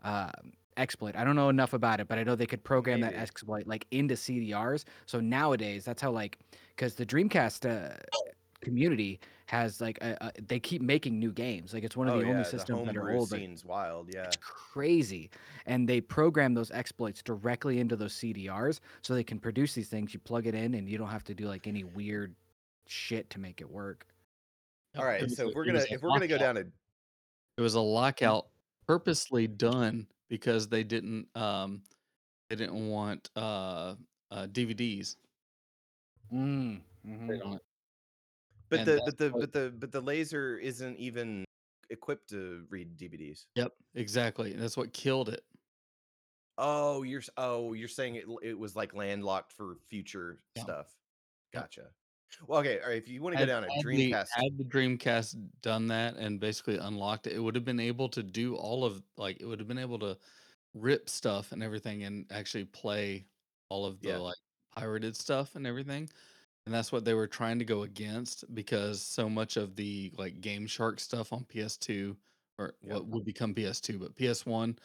[0.04, 0.30] uh,
[0.78, 1.16] exploit.
[1.16, 3.86] I don't know enough about it, but I know they could program that exploit like
[3.90, 4.84] into CDRs.
[5.06, 6.38] So nowadays that's how like
[6.74, 7.94] because the Dreamcast uh,
[8.60, 11.72] community has like a, a, they keep making new games.
[11.72, 13.30] Like it's one of oh the yeah, only the systems that are old.
[13.30, 14.10] that- scene's wild.
[14.12, 14.24] Yeah.
[14.24, 15.30] It's crazy.
[15.66, 20.12] And they program those exploits directly into those CDRs so they can produce these things.
[20.12, 22.34] You plug it in and you don't have to do like any weird
[22.86, 24.06] shit to make it work.
[24.96, 25.22] All It right.
[25.22, 26.66] was So if we're gonna if we're gonna go down to
[27.56, 28.46] It was a lockout
[28.86, 31.82] purposely done because they didn't um
[32.50, 33.94] they didn't want uh,
[34.30, 35.16] uh DVDs
[36.32, 37.54] Mm, mhm.
[37.56, 37.62] it.
[38.68, 41.44] but and the but the what- but the but the laser isn't even
[41.90, 43.46] equipped to read DVDs.
[43.54, 44.52] Yep, exactly.
[44.52, 45.42] and That's what killed it.
[46.58, 50.62] Oh, you're oh you're saying it it was like landlocked for future Yeah.
[50.64, 50.94] stuff.
[51.54, 51.90] Gotcha.
[52.46, 52.80] Well, okay.
[52.80, 52.96] All right.
[52.98, 55.86] If you want to go Had, down a had the, Dreamcast, had the Dreamcast done
[55.88, 59.40] that and basically unlocked it, it would have been able to do all of like
[59.40, 60.18] it would have been able to
[60.74, 63.26] rip stuff and everything and actually play
[63.68, 64.18] all of the Yeah.
[64.18, 64.36] like
[64.76, 66.08] pirated stuff and everything.
[66.66, 70.40] And that's what they were trying to go against because so much of the like
[70.40, 72.18] GameShark stuff on PS2
[72.58, 74.78] or what would become PS2, but PS1,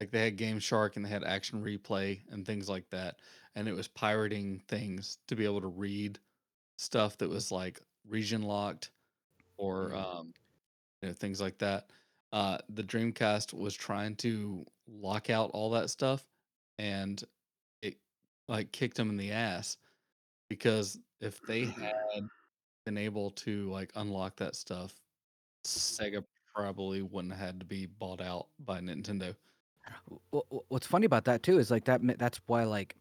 [0.00, 3.20] like they had GameShark and they had Action Replay and things like that.
[3.56, 6.20] And it was pirating things to be able to read
[6.80, 8.90] stuff that was like region locked
[9.58, 9.94] or Mhm.
[9.96, 10.34] um,
[11.02, 11.90] you know, things like that.
[12.32, 16.26] Uh, the Dreamcast was trying to lock out all that stuff,
[16.78, 17.22] and
[17.82, 17.98] it
[18.48, 19.78] like kicked them in the ass
[20.48, 21.64] because if they
[22.14, 22.28] had
[22.86, 25.00] been able to like unlock that stuff,
[25.64, 26.24] Sega
[26.54, 29.36] probably wouldn't have had to be bought out by Nintendo.
[30.32, 32.00] Wh- wh- What's funny about that too is like that.
[32.18, 32.96] That's why like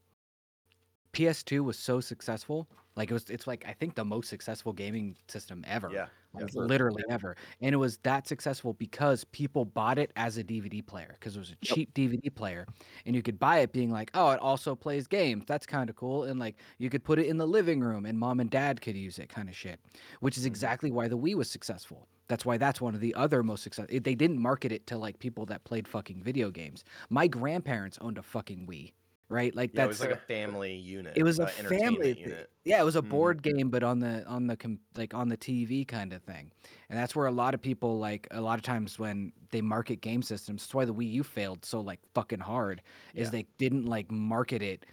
[1.13, 2.69] PS2 was so successful.
[2.95, 5.97] Like it was, it's like I think the most successful gaming system ever.
[5.97, 6.67] yeah, like, yeah.
[6.67, 7.35] literally ever.
[7.59, 11.39] And it was that successful because people bought it as a DVD player because it
[11.39, 11.79] was a Yep.
[11.79, 12.67] cheap DVD player,
[13.05, 15.45] and you could buy it being like, oh, it also plays games.
[15.47, 16.25] That's kind of cool.
[16.25, 18.95] And like you could put it in the living room, and mom and dad could
[18.95, 19.79] use it, kind of shit.
[20.19, 20.45] Which is Mhm.
[20.45, 22.07] exactly why the Wii was successful.
[22.27, 23.99] That's why that's one of the other most successful.
[23.99, 26.83] They didn't market it to like people that played fucking video games.
[27.09, 28.93] My grandparents owned a fucking Wii,
[29.29, 29.55] right?
[29.55, 31.13] Like Yeah, it that's was like a family unit.
[31.15, 32.49] it was a family thi- unit.
[32.65, 33.09] yeah it was a Mhm.
[33.09, 36.51] board game but on the on the com- like on the tv kind of thing
[36.89, 40.01] and that's where a lot of people like a lot of times when they market
[40.01, 42.81] game systems that's why the wii u failed so like fucking hard
[43.13, 43.31] is Yeah.
[43.31, 44.85] they didn't like market it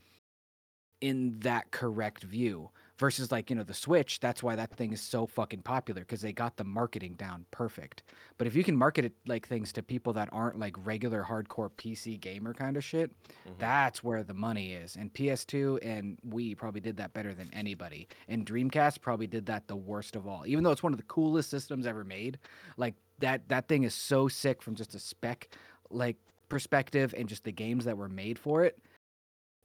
[1.01, 5.01] in that correct view versus like you know the switch that's why that thing is
[5.01, 8.03] so fucking popular because they got the marketing down perfect
[8.39, 11.71] but if you can market it like things to people that aren't like regular hardcore
[11.77, 13.11] pc gamer kind of shit
[13.47, 13.59] Mhm.
[13.59, 14.97] that's where the money is.
[14.97, 18.09] And PS2 and Wii probably did that better than anybody.
[18.29, 20.45] And Dreamcast probably did that the worst of all.
[20.47, 22.39] Even though it's one of the coolest systems ever made,
[22.77, 25.49] like that that thing is so sick from just a spec
[25.91, 26.17] like
[26.49, 28.79] perspective and just the games that were made for it.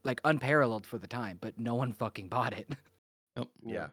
[0.04, 2.68] Like unparalleled for the time, but no one fucking bought it.
[3.36, 3.48] Yep.
[3.64, 3.86] Yeah.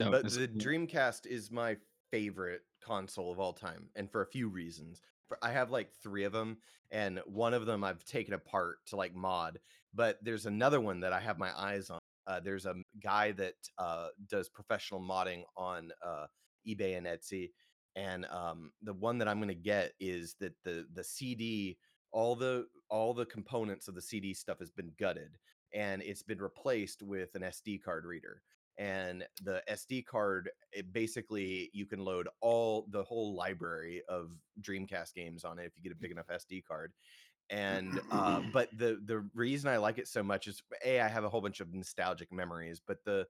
[0.00, 1.76] No, but the Dreamcast is my
[2.10, 5.00] favorite console of all time, and for a few reasons.
[5.40, 6.58] I have like three of them,
[6.90, 9.58] and one of them I've taken apart to like mod.
[9.94, 11.98] But there's another one that I have my eyes on.
[12.26, 16.26] Uh, there's a guy that uh, does professional modding on uh,
[16.68, 17.50] eBay and Etsy,
[17.96, 21.78] and um, the one that I'm going to get is that the the CD,
[22.10, 25.38] all the all the components of the CD stuff has been gutted,
[25.74, 28.42] and it's been replaced with an SD card reader
[28.78, 34.30] and the SD card it basically you can load all the whole library of
[34.60, 36.92] Dreamcast games on it if you get a big enough SD card.
[37.50, 41.24] And uh, but the the reason I like it so much is a I have
[41.24, 43.26] a whole bunch of nostalgic memories, but the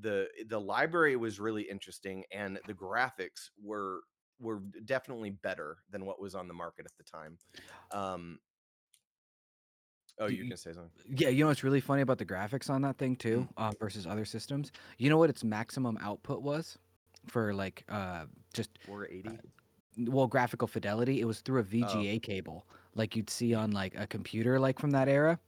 [0.00, 4.00] the the library was really interesting and the graphics were
[4.38, 7.38] were definitely better than what was on the market at the time.
[7.90, 8.38] Um,
[10.18, 10.90] oh, you can say something.
[11.16, 13.68] yeah, you know what's really funny about the graphics on that thing too, Mm.
[13.68, 14.72] uh, versus other systems?
[14.98, 16.78] You know what its maximum output was
[17.26, 19.38] for like uh just 480.
[20.10, 21.64] well graphical fidelity it was through a Oh.
[21.64, 25.38] vga cable like you'd see on like a computer like from that era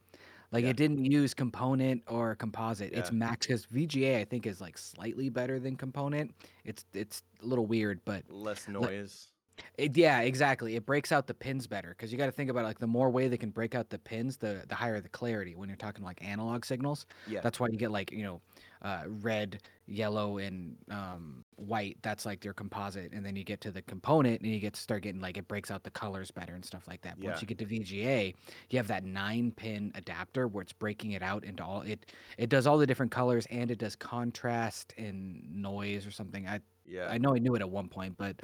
[0.51, 0.71] like Yeah.
[0.71, 5.29] it didn't use component or composite it's max because vga i think is like slightly
[5.29, 6.35] better than component
[6.65, 9.29] it's it's a little weird but Less noise.
[9.77, 12.61] It, yeah exactly it breaks out the pins better because you got to think about
[12.61, 15.09] it, like the more way they can break out the pins the the higher the
[15.09, 17.41] clarity when you're talking like analog signals Yeah.
[17.43, 18.41] that's why you get like you know
[18.83, 23.73] uh, red yellow and um, white that's like your composite and then you get to
[23.73, 26.55] the component and you get to start getting like it breaks out the colors better
[26.55, 27.31] and stuff like that Yeah.
[27.31, 28.35] once you get to vga
[28.71, 32.07] you have that nine pin adapter where it's breaking it out into all it
[32.37, 36.61] it does all the different colors and it does contrast and noise or something i
[36.89, 37.09] yeah.
[37.11, 38.37] i know i knew it at one point but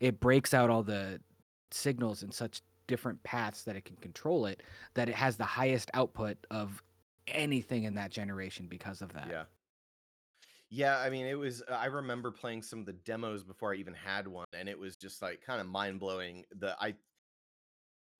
[0.00, 1.20] it breaks out all the
[1.70, 4.62] signals in such different paths that it can control it
[4.94, 6.82] that it has the highest output of
[7.26, 9.44] anything in that generation because of that Yeah.
[10.70, 11.62] Yeah, I mean, it was.
[11.70, 14.96] I remember playing some of the demos before I even had one, and it was
[14.96, 16.44] just like kind of mind blowing.
[16.58, 16.94] The I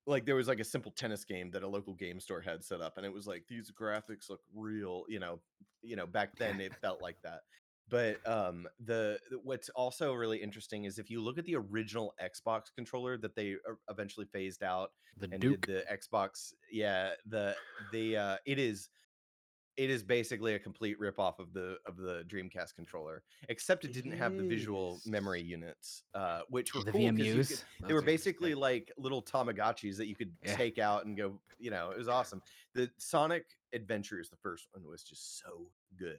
[0.06, 2.80] like there was like a simple tennis game that a local game store had set
[2.80, 5.04] up, and it was like these graphics look real.
[5.08, 5.40] You know,
[5.82, 7.42] you know, back then it felt like that.
[7.90, 12.64] But um, the what's also really interesting is if you look at the original Xbox
[12.74, 13.56] controller that they
[13.88, 15.60] eventually phased out, The and Duke.
[15.66, 16.52] did the Xbox.
[16.70, 17.54] Yeah, the
[17.92, 18.90] the uh, it is
[19.76, 23.92] it is basically a complete rip off of the of the Dreamcast controller, except it
[23.92, 27.48] didn't have the visual memory units, uh, which were the cool VMUs.
[27.48, 30.56] could- they were basically like little Tamagotchis that you could Yeah.
[30.56, 31.40] take out and go.
[31.60, 32.42] You know, it was awesome.
[32.74, 36.18] The Sonic Adventures, the first one, was just so good.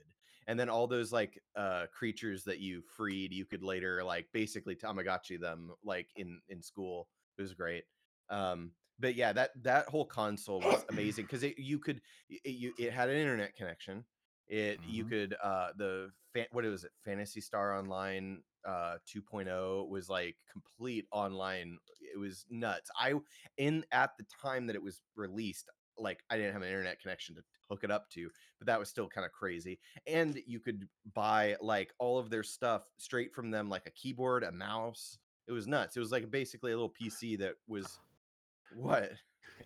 [0.50, 4.76] And then all those like uh creatures that you freed, you could later like basically
[4.76, 7.10] Tamagotchi them like in in school.
[7.38, 7.86] It was great.
[8.30, 12.74] Um, but yeah, that that whole console was amazing because it you could it, you,
[12.80, 14.06] it had an internet connection.
[14.48, 15.06] It you Mhm.
[15.06, 21.08] could uh the fan, what was it Phantasy Star Online uh 2.0 was like complete
[21.12, 21.80] online.
[22.02, 22.90] It was nuts.
[23.00, 23.14] I
[23.58, 25.70] in at the time that it was released,
[26.00, 28.90] like I didn't have an internet connection to hook it up to, but that was
[28.90, 29.80] still kind of crazy.
[30.08, 34.44] And you could buy like all of their stuff straight from them, like a keyboard,
[34.44, 35.18] a mouse.
[35.48, 35.98] It was nuts.
[35.98, 38.00] It was like basically a little PC that was
[38.76, 39.12] what?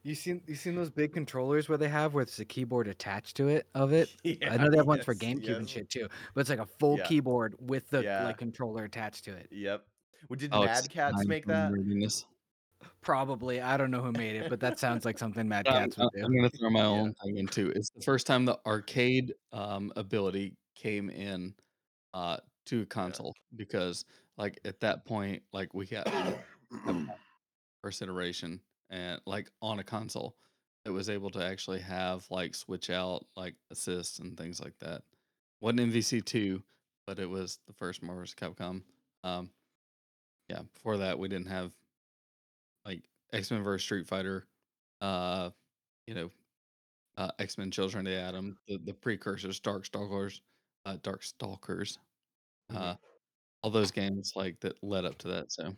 [0.04, 3.36] You seen you seen those big controllers where they have where there's a keyboard attached
[3.38, 4.10] to it of it?
[4.24, 6.60] Yeah, I know they have ones for yes, GameCube and shit too, but it's like
[6.60, 7.06] a full Yeah.
[7.08, 8.24] keyboard with the Yeah.
[8.24, 9.48] like controller attached to it.
[9.52, 9.86] Yep.
[10.30, 11.72] Well, did Oh, Mad it's Cats make for that?
[13.02, 15.98] Probably, I don't know who made it, but that sounds like something Mad I'm, Cats
[15.98, 16.24] would do.
[16.24, 17.72] I'm gonna throw my own thing in too.
[17.76, 21.54] It's the first time the arcade um, ability came in
[22.14, 22.38] uh,
[22.68, 24.06] to a console because,
[24.38, 26.10] like, at that point, like we had
[27.82, 30.36] first iteration and like on a console
[30.86, 35.02] that was able to actually have like switch out like assists and things like that.
[35.62, 36.62] wasn't MVC two,
[37.08, 38.36] but it was the first Marvel vs.
[38.36, 38.82] Capcom.
[39.24, 39.50] Um,
[40.50, 41.72] yeah, before that we didn't have
[43.34, 44.48] X Men vs Street Fighter,
[45.02, 45.52] uh,
[46.08, 46.32] you know,
[47.18, 50.42] uh, X Men Children of the Atom, the, the precursors, Darkstalkers,
[50.86, 51.98] uh, Darkstalkers,
[52.72, 52.78] Mhm.
[52.78, 52.96] uh,
[53.64, 55.52] all those games like that led up to that.
[55.52, 55.76] So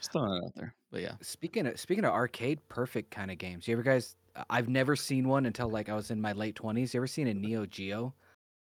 [0.00, 0.74] just throwing it out there.
[0.90, 4.16] But yeah, Speaking of speaking of arcade perfect kind of games, you ever guys?
[4.50, 6.94] I've never seen one until like I was in my late twenties.
[6.94, 8.14] You ever seen a Neo Geo?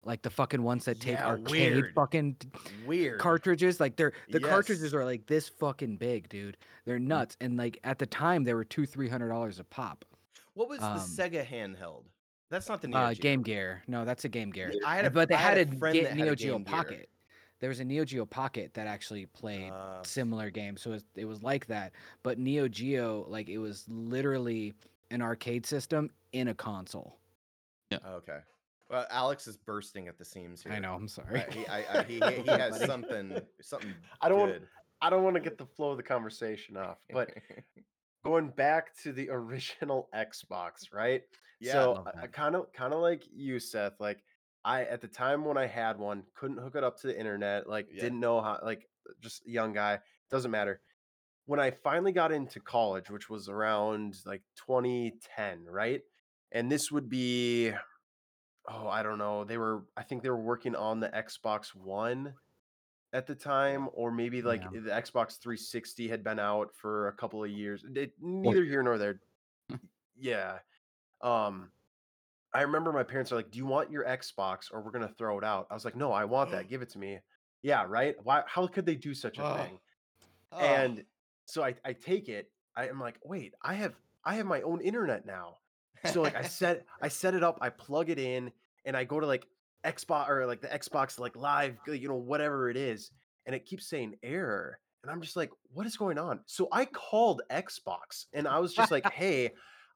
[0.05, 1.93] Like the fucking ones that take Yeah, arcade weird.
[1.93, 2.35] fucking
[2.85, 3.19] Weird.
[3.19, 3.79] cartridges.
[3.81, 6.55] Like they're the cartridges are like this fucking big, dude.
[6.85, 7.35] They're nuts.
[7.41, 10.05] And like at the time they were two, three hundred dollars a pop.
[10.53, 12.03] What was um, the Sega handheld?
[12.49, 13.21] That's not the Neo Uh, Geo.
[13.21, 13.83] Game Gear.
[13.87, 14.71] No, that's a Game Gear.
[14.85, 16.35] I had a, but they I had, had a, friend Ge- that had Neo a
[16.35, 16.75] Geo Game Gear.
[16.75, 17.09] Pocket.
[17.59, 21.05] There was a Neo Geo Pocket that actually played Uh, similar games, so it was,
[21.17, 21.91] it was like that.
[22.23, 24.73] But Neo Geo, like it was literally
[25.11, 27.17] an arcade system in a console.
[27.91, 27.97] Yeah.
[28.07, 28.39] Okay.
[28.89, 30.71] Well, Alex is bursting at the seams here.
[30.73, 30.93] I know.
[30.95, 31.41] I'm sorry.
[31.41, 34.61] Uh, he, I, I, he, he he has something something I don't want-
[35.01, 37.29] I don't want to get the flow of the conversation off, but
[38.25, 41.21] going back to the original Xbox, right?
[41.61, 42.33] Yeah, so love I that.
[42.33, 43.93] kind of kind of like you, Seth.
[43.99, 44.23] Like
[44.65, 47.69] I at the time when I had one, couldn't hook it up to the internet.
[47.69, 48.01] Like Yeah.
[48.01, 48.59] didn't know how.
[48.63, 48.89] Like
[49.21, 49.99] just a young guy.
[50.31, 50.81] Doesn't matter.
[51.45, 56.01] When I finally got into college, which was around like 2010, right?
[56.51, 57.71] And this would be,
[58.69, 59.43] oh, I don't know.
[59.43, 62.33] They were, I think they were working on the Xbox One
[63.11, 64.81] at the time, or maybe like Yeah.
[64.81, 67.83] the Xbox 360 had been out for a couple of years.
[67.95, 69.19] It, neither here nor there.
[70.17, 70.59] yeah.
[71.21, 71.71] Um,
[72.53, 75.37] I remember my parents are like, "Do you want your Xbox, or we're gonna throw
[75.37, 76.67] it out?" I was like, "No, I want that.
[76.69, 77.19] Give it to me."
[77.61, 78.15] Yeah, right.
[78.23, 78.43] Why?
[78.47, 79.55] How could they do such a Oh.
[79.57, 79.79] thing?
[80.51, 81.05] Oh, And
[81.45, 82.51] so I, I take it.
[82.75, 85.57] I am like, wait, I have I have my own internet now.
[86.11, 88.51] So like I set I set it up, I plug it in,
[88.85, 89.45] and I go to like
[89.85, 93.11] Xbox or like the Xbox like live, you know, whatever it is,
[93.45, 94.79] and it keeps saying error.
[95.03, 96.41] And I'm just like, what is going on?
[96.45, 99.51] So I called Xbox and I was just like, hey,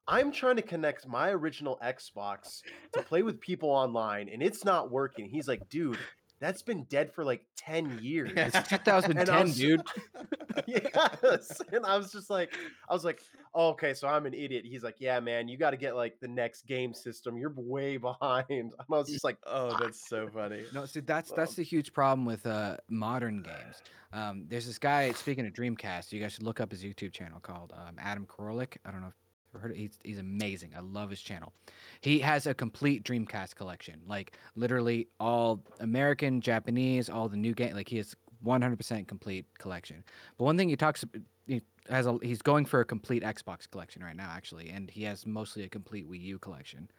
[0.08, 2.62] I'm trying to connect my original Xbox
[2.94, 5.28] to play with people online and it's not working.
[5.30, 6.00] He's like, dude,
[6.44, 8.32] that's been dead for like 10 years.
[8.36, 9.82] It's 2010, was- dude.
[10.68, 11.61] yes.
[11.72, 12.53] And I was just like,
[12.90, 13.22] I was like,
[13.56, 14.65] oh, okay, so I'm an idiot.
[14.65, 17.38] He's like, yeah, man, you got to get like the next game system.
[17.38, 18.45] You're way behind.
[18.49, 20.65] And I was just like, oh, that's so funny.
[20.74, 23.82] No, see that's that's the huge problem with uh modern games.
[24.11, 26.11] Um, there's this guy speaking of Dreamcast.
[26.11, 28.78] You guys should look up his YouTube channel called um, Adam Koralik.
[28.86, 29.23] I don't know if you've
[29.62, 29.76] heard.
[29.76, 30.72] He's he's amazing.
[30.76, 31.54] I love his channel.
[32.02, 37.74] He has a complete Dreamcast collection, like literally all American, Japanese, all the new game.
[37.74, 38.16] Like he has
[38.46, 40.04] 100% complete collection.
[40.38, 41.06] But one thing he talks
[41.48, 45.04] he has a he's going for a complete Xbox collection right now actually, and he
[45.04, 46.90] has mostly a complete Wii U collection.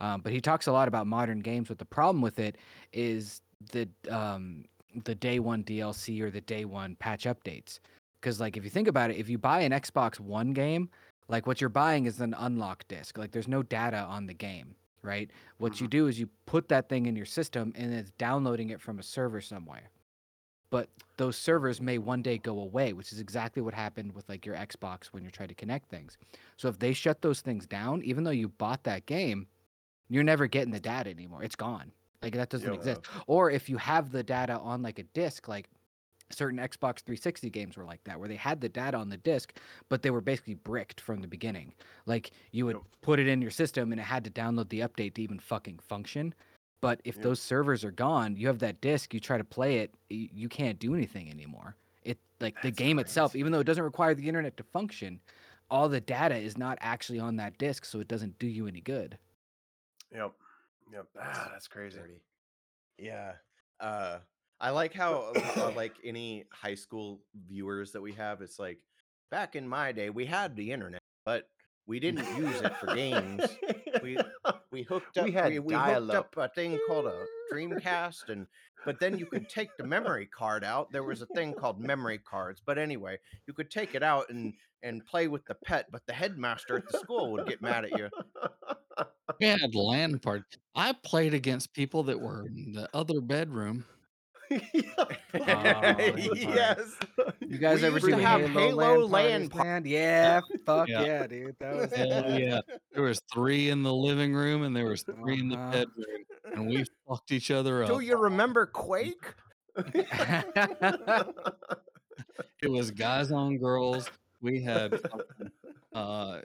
[0.00, 1.68] Um, but he talks a lot about modern games.
[1.68, 2.56] But the problem with it
[2.92, 3.40] is
[3.72, 4.64] the um
[5.04, 7.80] the day one DLC or the day one patch updates.
[8.20, 10.90] Because like if you think about it, if you buy an Xbox One game,
[11.28, 13.18] like what you're buying is an unlock disc.
[13.18, 15.30] Like there's no data on the game, right?
[15.58, 15.98] What you mm-hmm.
[15.98, 19.02] do is you put that thing in your system and it's downloading it from a
[19.02, 19.90] server somewhere.
[20.70, 24.44] But those servers may one day go away, which is exactly what happened with like
[24.44, 26.18] your Xbox when you're trying to connect things.
[26.56, 29.46] So if they shut those things down, even though you bought that game,
[30.08, 31.42] you're never getting the data anymore.
[31.44, 31.92] It's gone.
[32.22, 33.02] Like that doesn't exist.
[33.26, 35.68] Or if you have the data on like a disc, like
[36.30, 39.56] certain Xbox 360 games were like that, where they had the data on the disc,
[39.88, 41.72] but they were basically bricked from the beginning.
[42.06, 42.84] Like you would Yep.
[43.02, 45.78] put it in your system and it had to download the update to even fucking
[45.78, 46.34] function.
[46.80, 47.24] But if Yep.
[47.24, 50.78] those servers are gone, you have that disc, you try to play it, you can't
[50.78, 51.74] do anything anymore.
[52.02, 55.20] It like the That's game itself, even though it doesn't require the internet to function,
[55.70, 58.80] all the data is not actually on that disc, so it doesn't do you any
[58.80, 59.18] good.
[60.12, 60.32] Yep.
[60.92, 61.06] Yep.
[61.20, 61.98] Ah, that's crazy.
[61.98, 62.20] Dirty.
[62.98, 63.32] Yeah.
[63.80, 64.18] Uh
[64.60, 68.78] I like how uh, like any high school viewers that we have, it's like
[69.30, 71.48] back in my day we had the internet, but
[71.86, 73.44] we didn't use it for games.
[74.02, 74.18] We
[74.70, 76.36] we hooked up We we, had we, hooked dial-up.
[76.36, 78.46] a thing called a Dreamcast and
[78.84, 80.92] but then you could take the memory card out.
[80.92, 82.62] There was a thing called memory cards.
[82.64, 86.12] But anyway, you could take it out and and play with the pet, but the
[86.12, 88.10] headmaster at the school would get mad at you.
[89.40, 90.44] We had LAN party.
[90.74, 93.84] I played against people that were in the other bedroom.
[95.34, 96.80] yes.
[97.40, 99.92] You guys We ever used see to have Halo, Halo LAN LAN parties.
[99.92, 101.02] Yeah, fuck Yeah.
[101.04, 101.26] yeah.
[101.26, 101.56] dude.
[101.58, 102.08] That was Hell
[102.40, 102.60] yeah.
[102.92, 105.70] There was three in the living room and there was three in the Uh-huh.
[105.72, 106.24] bedroom.
[106.54, 107.88] And we fucked each other up.
[107.90, 109.34] Do you remember Quake?
[112.62, 114.08] It was guys on girls.
[114.40, 114.98] We had
[115.92, 116.38] uh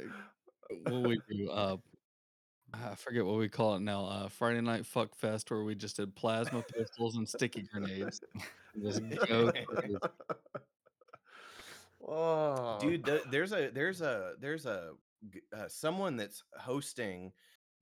[0.83, 1.77] what we do uh
[2.73, 4.05] I forget what we call it now.
[4.05, 8.21] Uh Friday night fuck fest where we just did plasma pistols and sticky grenades.
[8.81, 9.97] Just go crazy.
[12.07, 14.91] oh, dude th- there's a there's a there's a
[15.53, 17.33] uh, someone that's hosting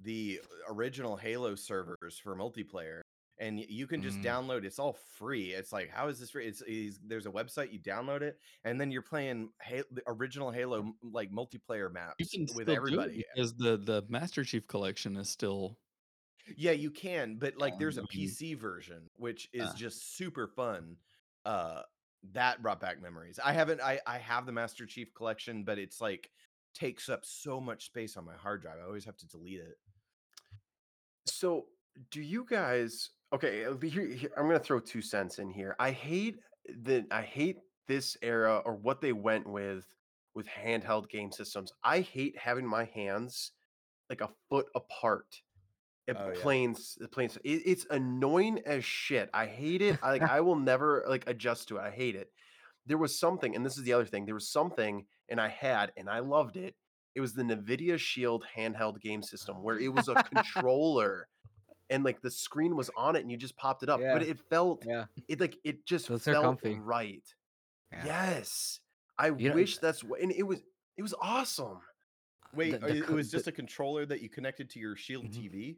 [0.01, 3.01] the original halo servers for multiplayer
[3.39, 4.23] and you can just Mm.
[4.25, 7.71] download it's all free it's like how is this free it's, it's there's a website
[7.71, 12.15] you download it and then you're playing ha- the original halo like multiplayer maps
[12.55, 15.77] with everybody because the the Master Chief collection is still
[16.57, 19.73] yeah you can but like there's a pc version which is Ah.
[19.75, 20.95] just super fun
[21.45, 21.83] uh
[22.33, 26.01] that brought back memories i haven't i i have the master chief collection but it's
[26.01, 26.29] like
[26.73, 29.77] takes up so much space on my hard drive i always have to delete it
[31.27, 31.67] So,
[32.11, 33.11] do you guys?
[33.33, 35.75] Okay, uh, here, here- I'm gonna throw two cents in here.
[35.79, 36.39] I hate
[36.83, 37.05] that.
[37.11, 39.85] I hate this era or what they went with
[40.35, 41.71] with handheld game systems.
[41.83, 43.51] I hate having my hands
[44.09, 45.41] like a foot apart.
[46.07, 46.41] It Oh, yeah.
[46.41, 47.37] planes, the planes.
[47.43, 49.29] It, it's annoying as shit.
[49.33, 49.99] I hate it.
[50.01, 50.21] I like.
[50.37, 51.81] I will never like adjust to it.
[51.81, 52.31] I hate it.
[52.87, 54.25] There was something, and this is the other thing.
[54.25, 56.73] There was something, and I had, and I loved it.
[57.13, 61.27] It was the Nvidia Shield handheld game system where it was a controller
[61.89, 63.99] and like the screen was on it and you just popped it up.
[63.99, 65.05] But it felt yeah.
[65.27, 66.79] it like it just Those felt comfy.
[66.79, 67.23] right.
[67.91, 68.05] Yeah.
[68.05, 68.79] Yes.
[69.17, 70.59] I You know, wish that's what and it was
[70.97, 71.79] it was awesome.
[72.53, 74.95] wait The- the it co- was the- just a controller that you connected to your
[74.95, 75.33] shield Mhm.
[75.33, 75.77] tv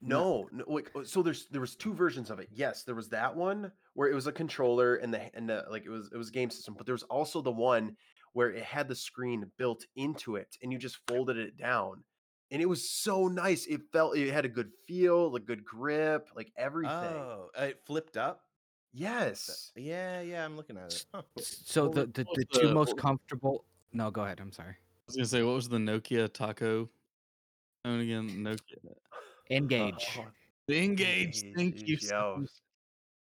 [0.00, 2.48] No, no like uh, so there's there was two versions of it.
[2.52, 5.84] Yes, there was that one where it was a controller and the and the like
[5.84, 7.96] it was it was a game system, but there was also the one
[8.34, 12.04] where it had the screen built into it and you just folded it down.
[12.50, 13.66] And it was so nice.
[13.66, 16.94] It felt it had a good feel, like good grip, like everything.
[16.94, 18.42] oh uh, it flipped up
[18.94, 19.72] yes.
[19.76, 21.22] yeah yeah i'm looking at it Huh.
[21.38, 23.64] So the, the, the two most comfortable.
[23.92, 24.40] No, go ahead.
[24.40, 24.70] I'm sorry.
[24.72, 26.88] I was gonna say what was the Nokia taco
[27.84, 28.28] phone again?
[28.38, 28.94] Nokia.
[29.50, 30.18] N-Gage.
[30.18, 30.24] Oh,
[30.68, 31.44] The N-Gage.
[31.54, 31.96] Thank you.
[31.98, 32.44] So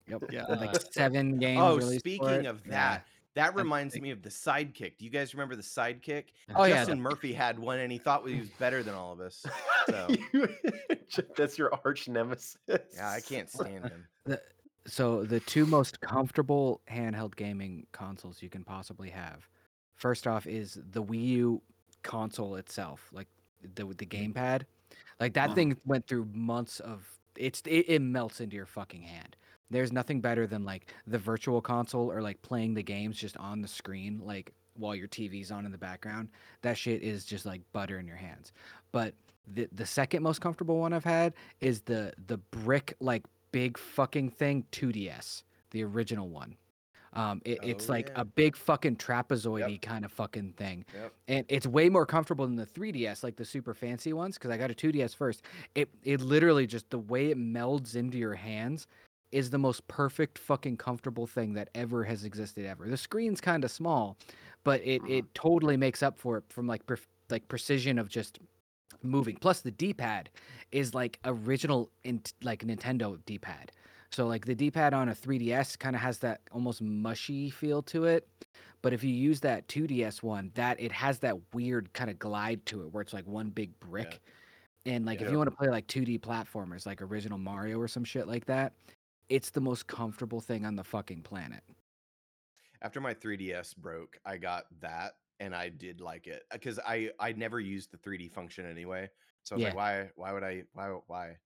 [0.07, 0.19] yo.
[0.21, 0.31] Yep.
[0.33, 0.45] Yeah.
[0.49, 1.61] with Like seven games.
[1.63, 2.47] oh released speaking it.
[2.47, 2.71] of Yeah.
[2.73, 3.07] that
[3.37, 6.25] that reminds me of the sidekick do you guys remember the sidekick
[6.57, 6.77] Oh yeah.
[6.79, 9.45] justin murphy had one and he thought he was better than all of us
[9.89, 10.09] So-
[11.37, 12.57] That's your arch nemesis.
[12.69, 14.41] yeah i can't stand him the,
[14.87, 19.49] so the two most comfortable handheld gaming consoles you can possibly have.
[19.97, 21.63] First off is the Wii U
[22.05, 23.27] console itself, like
[23.75, 24.63] the the gamepad.
[25.19, 25.55] Like that Uh-huh.
[25.57, 27.05] thing went through months of
[27.37, 29.35] it's it, it melts into your fucking hand.
[29.71, 33.63] There's nothing better than like the virtual console or like playing the games just on
[33.63, 36.29] the screen, like while your TV's on in the background.
[36.63, 38.53] That shit is just like butter in your hands.
[38.93, 39.15] But
[39.53, 44.31] the the second most comfortable one I've had is the the brick like big fucking
[44.31, 46.57] thing 2DS, the original one.
[47.13, 48.21] Um, it, it's Oh, like yeah.
[48.21, 51.13] a big fucking trapezoidy kind of fucking thing, Yep.
[51.29, 54.37] and it's way more comfortable than the 3DS, like the super fancy ones.
[54.37, 55.43] Because I got a 2DS first.
[55.75, 58.87] It it literally just the way it melds into your hands,
[59.37, 62.89] is the most perfect fucking comfortable thing that ever has existed ever.
[62.89, 64.19] The screen's kind of small,
[64.65, 65.09] but it Mhm.
[65.09, 66.83] it totally makes up for it from like
[67.31, 68.39] like precision of just
[69.03, 69.37] moving.
[69.37, 70.31] Plus the D-pad
[70.73, 73.73] is like original in like Nintendo D-pad.
[74.11, 78.05] So like the D-pad on a 3DS kind of has that almost mushy feel to
[78.05, 78.29] it.
[78.83, 82.65] But if you use that 2DS one, that it has that weird kind of glide
[82.67, 84.21] to it where it's like one big brick.
[84.87, 88.05] And like if you want to play like 2D platformers like original Mario or some
[88.05, 88.75] shit like that,
[89.29, 91.63] it's the most comfortable thing on the fucking planet.
[92.83, 97.11] After my 3DS broke, I got that and I did like it uh, because I
[97.19, 99.11] I never used the 3D function anyway.
[99.43, 99.69] So I was Yeah.
[99.69, 101.37] like, why why would I why why?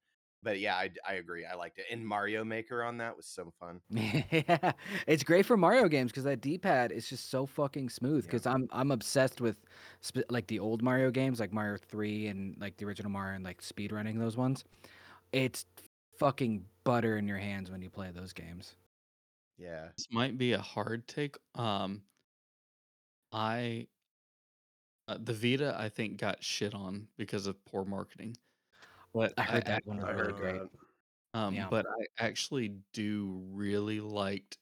[0.42, 1.44] But yeah, I, I agree.
[1.44, 1.84] I liked it.
[1.90, 3.82] And Mario Maker on that was so fun.
[3.90, 4.72] yeah,
[5.06, 8.24] it's great for Mario games because that D-pad is just so fucking smooth.
[8.24, 8.28] Yeah.
[8.30, 9.56] Because I'm I'm obsessed with
[10.00, 13.44] sp- like the old Mario games, like Mario Three and like the original Mario, and
[13.44, 14.64] like speed running those ones.
[15.32, 15.66] It's
[16.20, 18.74] fucking butter in your hands when you play those games.
[19.58, 19.88] Yeah.
[19.96, 21.36] This might be a hard take.
[21.54, 22.02] Um,
[23.32, 23.88] I
[25.08, 28.36] uh, the Vita I think got shit on because of poor marketing,
[29.12, 30.60] but I heard I, that one I really heard great.
[30.60, 31.38] that.
[31.38, 31.68] Um, Yeah.
[31.70, 34.58] but I actually do really liked,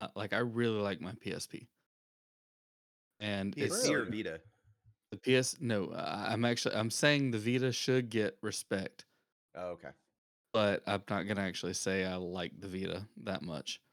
[0.00, 1.66] uh, like I really like my PSP,
[3.20, 4.40] and it's PSP or Vita?
[5.10, 5.60] the PS.
[5.60, 9.06] No, I- I'm actually I'm saying the Vita should get respect,
[9.56, 9.90] Oh, okay.
[10.54, 13.82] But I'm not gonna actually say I like the Vita that much.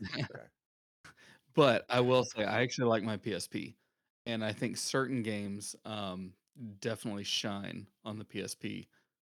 [1.54, 3.76] but I will say I actually like my PSP,
[4.26, 6.34] and I think certain games um,
[6.80, 8.88] definitely shine on the PSP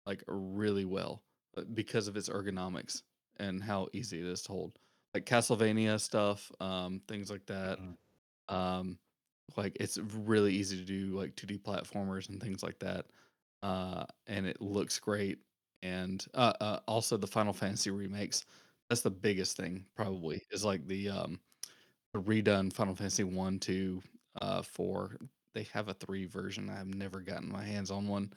[0.07, 1.25] like really well
[1.57, 3.03] uh, because of its ergonomics
[3.39, 4.79] and how easy it is to hold,
[5.15, 7.79] like Castlevania stuff, um, things like that.
[7.79, 7.97] Mhm.
[8.49, 8.99] Um,
[9.57, 13.07] like it's really easy to do like 2D platformers and things like that,
[13.63, 15.39] uh, and it looks great.
[15.83, 18.45] And uh, uh, also the Final Fantasy remakes.
[18.89, 21.41] That's the biggest thing probably is like the um,
[22.13, 24.03] the redone Final Fantasy one, two,
[24.41, 25.17] uh, four.
[25.55, 26.71] They have a three version.
[26.71, 28.33] I've never gotten my hands on one,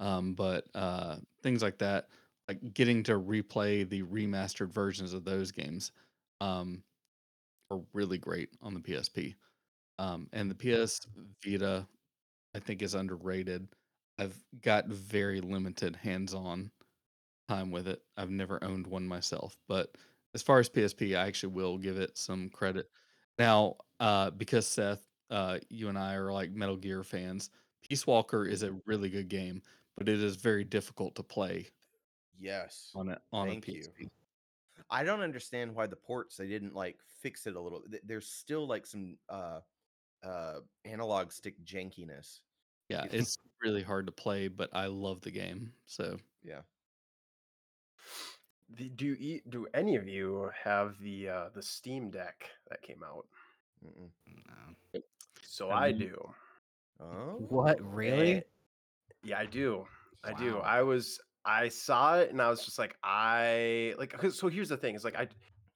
[0.00, 2.08] um, but uh, things like that,
[2.48, 5.92] like getting to replay the remastered versions of those games,
[6.40, 6.82] um,
[7.70, 9.34] are really great on the PSP.
[9.98, 11.00] Um, and the PS
[11.44, 11.86] Vita,
[12.54, 13.68] I think, is underrated.
[14.18, 16.70] I've got very limited hands-on
[17.48, 18.02] time with it.
[18.16, 19.96] I've never owned one myself, but
[20.34, 22.90] as far as PSP, I actually will give it some credit.
[23.38, 27.50] Now, uh, because Seth, uh, you and I are like Metal Gear fans,
[27.82, 29.62] Peace Walker is a really good game,
[29.96, 31.68] but it is very difficult to play
[32.38, 32.92] Yes.
[32.94, 33.82] on it on Thank a you.
[34.90, 37.82] I don't understand why the ports they didn't like fix it a little.
[38.04, 39.60] There's still like some uh
[40.22, 42.40] uh analog stick jankiness.
[42.88, 45.72] Yeah, it's really hard to play, but I love the game.
[45.86, 46.62] So Yeah.
[48.76, 52.82] The- do you eat, do any of you have the uh, the Steam Deck that
[52.82, 53.26] came out?
[53.84, 54.10] Mm-mm.
[54.46, 55.00] No.
[55.42, 56.30] So Have I do.
[57.00, 57.36] Oh.
[57.48, 58.42] What really?
[59.22, 59.86] Yeah, I do.
[60.24, 60.58] I do.
[60.58, 64.76] I was I saw it and I was just like I like so here's the
[64.76, 65.28] thing is like I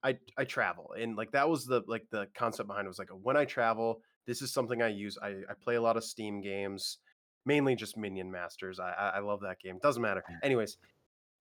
[0.02, 3.10] I I travel and like that was the like the concept behind it was like
[3.22, 6.42] when I travel this is something I use I I play a lot of Steam
[6.42, 6.98] games
[7.46, 10.76] mainly just Minion Masters I I, I love that game doesn't matter anyways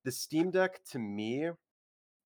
[0.04, 1.50] the Steam Deck to me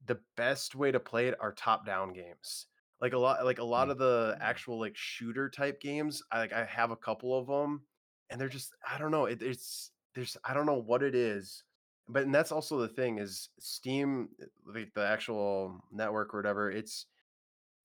[0.06, 2.68] the best way to play it are top down games
[3.02, 3.92] like a lot like a lot Mm.
[3.92, 7.82] of the actual like shooter type games I like I have a couple of them
[8.30, 11.64] and they're just I don't know it, it's there's I don't know what it is
[12.08, 14.30] but and that's also the thing is Steam
[14.66, 17.08] like the actual network or whatever it's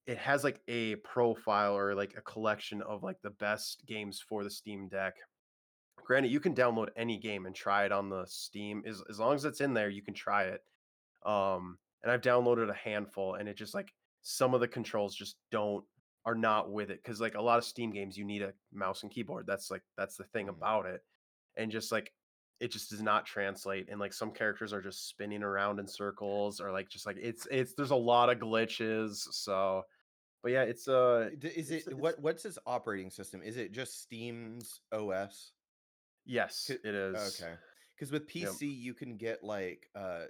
[0.07, 4.43] it has like a profile or like a collection of like the best games for
[4.43, 5.15] the Steam Deck.
[6.11, 9.33] Granted, you can download any game and try it on the Steam as as long
[9.33, 10.61] as it's in there, you can try it.
[11.25, 15.37] Um, and I've downloaded a handful, and it just like some of the controls just
[15.51, 15.85] don't
[16.25, 19.03] are not with it because like a lot of Steam games you need a mouse
[19.03, 19.47] and keyboard.
[19.47, 20.57] That's like that's the thing Mhm.
[20.57, 21.01] about it,
[21.55, 22.11] and just like
[22.59, 26.59] it just does not translate and like some characters are just spinning around in circles
[26.59, 29.81] or like just like it's it's there's a lot of glitches so
[30.43, 32.19] but yeah it's uh Is it it's- what?
[32.19, 33.41] What's its operating system?
[33.41, 35.53] Is it just Steam's OS?
[36.25, 37.53] Yes it is Okay,
[37.95, 38.49] because with Yep.
[38.49, 40.25] PC you can get like uh,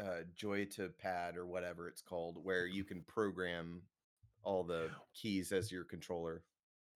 [0.00, 3.82] uh, Joy to Pad or whatever it's called, where you can program
[4.42, 6.42] all the keys as your controller.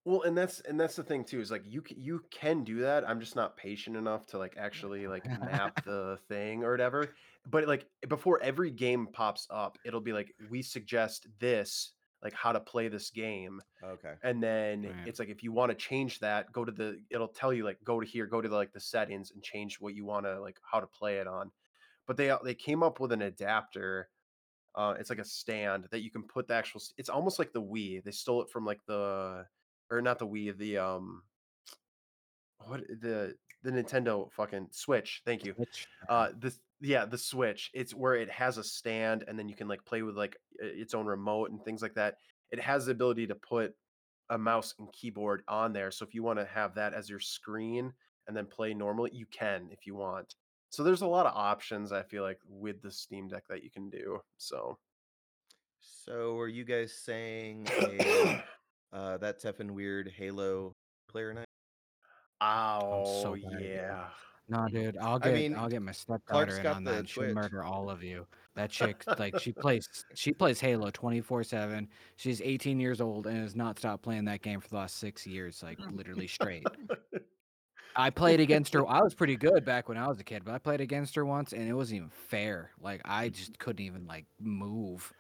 [0.07, 3.09] well and that's and that's the thing too is like you you can do that
[3.09, 7.09] i'm just not patient enough to like actually like map the thing or whatever
[7.51, 11.93] but like before every game pops up it'll be like we suggest this
[12.25, 14.15] like how to play this game Okay.
[14.23, 15.07] and then Right.
[15.07, 17.79] it's like if you want to change that go to the it'll tell you like
[17.85, 20.41] go to here go to the, like the settings and change what you want to
[20.41, 21.53] like how to play it on
[22.07, 24.09] but they uh, they came up with an adapter
[24.77, 26.81] Uh, it's like a stand that you can put the actual.
[26.97, 28.03] It's almost like the Wii.
[28.05, 29.47] They stole it from like the,
[29.91, 31.23] or not the Wii, the um,
[32.59, 35.23] what the the Nintendo fucking Switch.
[35.25, 35.55] Thank you.
[36.09, 37.71] Uh, this yeah, the Switch.
[37.75, 40.95] It's where it has a stand, and then you can like play with like its
[40.95, 42.17] own remote and things like that.
[42.51, 43.75] It has the ability to put
[44.31, 45.91] a mouse and keyboard on there.
[45.91, 47.93] So if you want to have that as your screen
[48.27, 50.35] and then play normally, you can if you want.
[50.71, 53.71] So there's a lot of options I feel like with the Steam Deck that you
[53.71, 54.21] can do.
[54.39, 54.79] So
[55.81, 58.43] So, are you guys saying a,
[58.93, 60.73] uh, that's effing weird Halo
[61.09, 61.47] player night?
[62.41, 64.09] oh so yeah.
[64.49, 66.93] No, dude, I'll I get mean, I'll get my stepdaughter Clark's in got on the
[66.93, 66.99] that.
[66.99, 67.35] and She'll Twitch.
[67.35, 68.27] murder all of you.
[68.55, 71.89] That chick, like, she plays she plays Halo twenty four seven.
[72.17, 75.27] She's eighteen years old and has not stopped playing that game for the last six
[75.27, 76.71] years, like literally straight.
[77.97, 78.87] I played against her.
[78.89, 81.25] I was pretty good back when I was a kid, but I played against her
[81.25, 82.71] once, and it wasn't even fair.
[82.81, 85.13] Like I just couldn't even like move.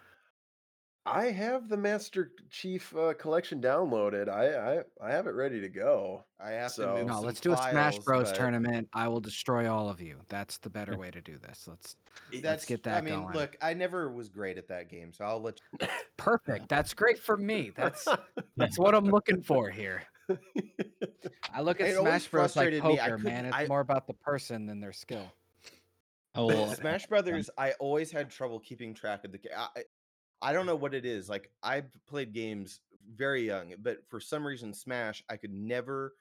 [1.07, 4.29] I have the Master Chief uh, collection downloaded.
[4.29, 6.25] I, I I have it ready to go.
[6.41, 8.89] I have So- to move No, let's do a Smash Bros but tournament.
[8.95, 10.17] I will destroy all of you.
[10.29, 11.67] That's the better way to do this.
[11.69, 11.97] Let's
[12.43, 13.35] That's, get I that mean, going.
[13.35, 15.87] look, I never was great at that game, so I'll let you.
[16.17, 16.69] perfect.
[16.71, 17.71] That's great for me.
[17.77, 18.09] That's
[18.57, 20.05] that's what I'm looking for here.
[21.53, 22.99] I look at It Smash Bros like frustrated me.
[22.99, 23.45] I poker, man.
[23.45, 25.31] It's I- more about the person than their skill.
[26.35, 26.73] I will.
[26.73, 29.39] Smash Brothers, I always had trouble keeping track of the.
[29.57, 29.83] I,
[30.45, 31.29] I don't know what it is.
[31.29, 32.81] Like I played games
[33.17, 36.15] very young, but for some reason, Smash, I could never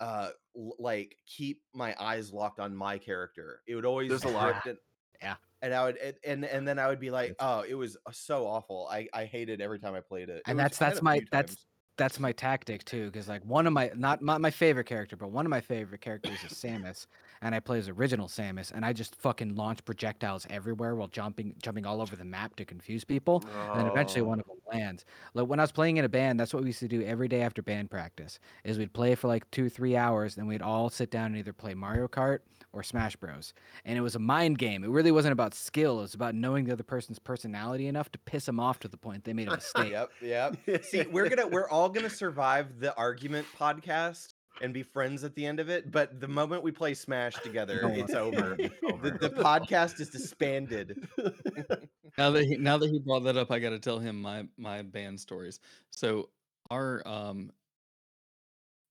[0.00, 3.60] uh l- like keep my eyes locked on my character.
[3.66, 4.64] It would always There's a lot.
[4.66, 4.76] and-
[5.22, 5.36] Yeah.
[5.62, 8.10] And I would and- and and then I would be like, oh, it was uh,
[8.12, 8.88] so awful.
[8.90, 10.36] I I hated every time I played it.
[10.38, 11.66] It And that's- that's my- that's- times.
[11.98, 15.30] That's my tactic too, because like one of my not my, my favorite character, but
[15.30, 17.06] one of my favorite characters is Samus,
[17.42, 21.54] and I play as original Samus, and I just fucking launch projectiles everywhere while jumping
[21.62, 23.42] jumping all over the map to confuse people.
[23.70, 24.24] and then eventually Oh.
[24.24, 25.04] one of them lands.
[25.34, 27.28] Like when I was playing in a band, that's what we used to do every
[27.28, 28.38] day after band practice.
[28.64, 31.52] Is we'd play for like two, three hours, then we'd all sit down and either
[31.52, 32.38] play Mario Kart
[32.74, 33.52] or Smash Bros.
[33.84, 34.82] And it was a mind game.
[34.82, 35.98] It really wasn't about skill.
[35.98, 38.96] It was about knowing the other person's personality enough to piss them off to the
[38.96, 39.92] point they made a mistake.
[39.92, 40.84] Yep, yep.
[40.84, 45.44] See, we're gonna we're all gonna survive the argument podcast and be friends at the
[45.44, 45.90] end of it.
[45.90, 48.56] But the moment we play Smash together, it's over.
[48.58, 49.10] it's The, over.
[49.10, 51.08] the podcast is disbanded.
[52.18, 54.46] now that he now that he brought that up, I got to tell him my
[54.56, 55.60] my band stories.
[55.90, 56.28] So
[56.70, 57.50] our um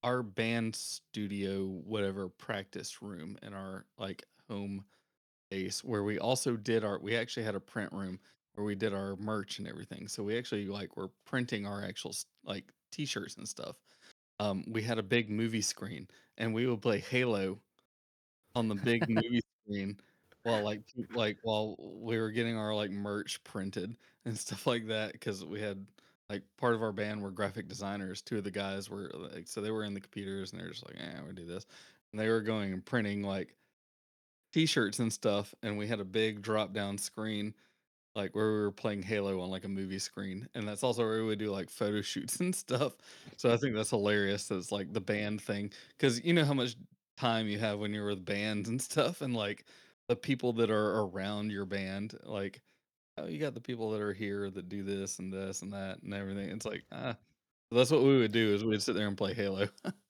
[0.04, 4.84] our band studio whatever practice room in our like home
[5.50, 8.20] base where we also did our we actually had a print room
[8.56, 10.08] where we did our merch and everything.
[10.08, 12.14] So we actually like were printing our actual
[12.44, 13.78] like t-shirts and stuff.
[14.42, 17.60] Um we had a big movie screen and we would play Halo
[18.56, 20.00] on the big movie screen
[20.44, 20.82] while like
[21.16, 23.96] like while we were getting our like merch printed
[24.26, 25.86] and stuff like that because we had
[26.30, 29.62] like part of our band were graphic designers two of the guys were like so
[29.62, 31.66] they were in the computers and they're just like yeah we do this.
[32.14, 33.56] And they were going and printing like
[34.54, 37.54] t-shirts and stuff and we had a big drop down screen
[38.16, 41.20] like where we were playing halo on like a movie screen and that's also where
[41.20, 42.94] we would do like photo shoots and stuff
[43.38, 46.76] so i think that's hilarious that's like the band thing because you know how much
[47.18, 49.66] time you have when you're with bands and stuff and like
[50.08, 52.62] the people that are around your band like
[53.18, 56.02] oh you got the people that are here that do this and this and that
[56.04, 57.16] and everything it's like ah.
[57.72, 59.68] That's what we would do is we'd sit there and play halo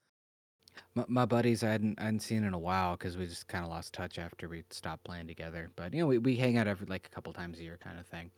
[0.95, 3.63] My, my buddies I hadn't I hadn't seen in a while because we just kind
[3.63, 5.71] of lost touch after we stopped playing together.
[5.75, 7.99] But you know, we, we hang out every like a couple times a year, kind
[7.99, 8.31] of thing.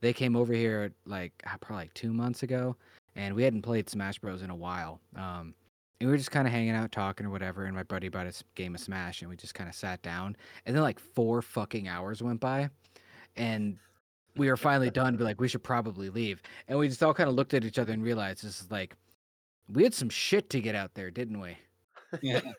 [0.00, 2.76] They came over here like ah, probably like two months ago,
[3.16, 5.00] and we hadn't played Smash Bros in a while.
[5.16, 5.54] Um,
[6.00, 7.66] and we were just kind of hanging out, talking or whatever.
[7.66, 10.36] And my buddy bought a game of Smash, and we just kind of sat down.
[10.64, 12.70] And then like four fucking hours went by,
[13.36, 13.76] and
[14.36, 15.16] we were finally done.
[15.16, 16.42] Be like, we should probably leave.
[16.68, 18.96] And we just all kind of looked at each other and realized this is like,
[19.68, 21.56] we had some shit to get out there, didn't we?
[22.22, 22.40] Yeah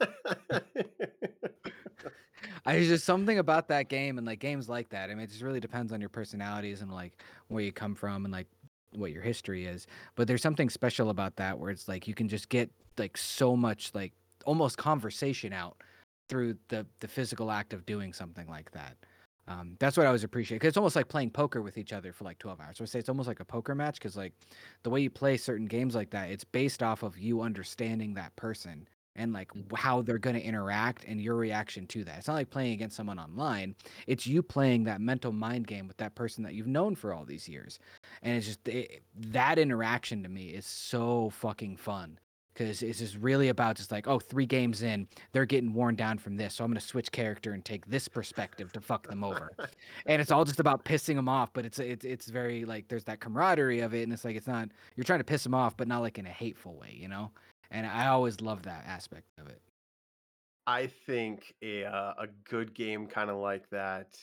[2.65, 5.09] I there's just something about that game and like games like that.
[5.09, 7.13] I mean, it just really depends on your personalities and like
[7.47, 8.47] where you come from and like
[8.91, 9.87] what your history is.
[10.15, 13.55] But there's something special about that where it's like you can just get like so
[13.55, 14.13] much like
[14.45, 15.77] almost conversation out
[16.29, 18.95] through the the physical act of doing something like that.
[19.47, 22.13] Um, that's what I always appreciate because it's almost like playing poker with each other
[22.13, 22.77] for like 12 hours.
[22.77, 24.33] So I say it's almost like a poker match because like
[24.83, 28.35] the way you play certain games like that, it's based off of you understanding that
[28.35, 32.19] person and like how they're going to interact and your reaction to that.
[32.19, 33.75] It's not like playing against someone online.
[34.07, 37.25] It's you playing that mental mind game with that person that you've known for all
[37.25, 37.79] these years.
[38.21, 42.19] And it's just it, that interaction to me is so fucking fun
[42.53, 46.17] because it's just really about just like, oh, three games in, they're getting worn down
[46.17, 49.51] from this, so I'm gonna switch character and take this perspective to fuck them over,
[50.05, 51.51] and it's all just about pissing them off.
[51.53, 54.47] But it's it's it's very like there's that camaraderie of it, and it's like it's
[54.47, 57.07] not you're trying to piss them off, but not like in a hateful way, you
[57.07, 57.31] know.
[57.71, 59.61] And I always love that aspect of it.
[60.67, 64.17] I think a uh, a good game kind of like that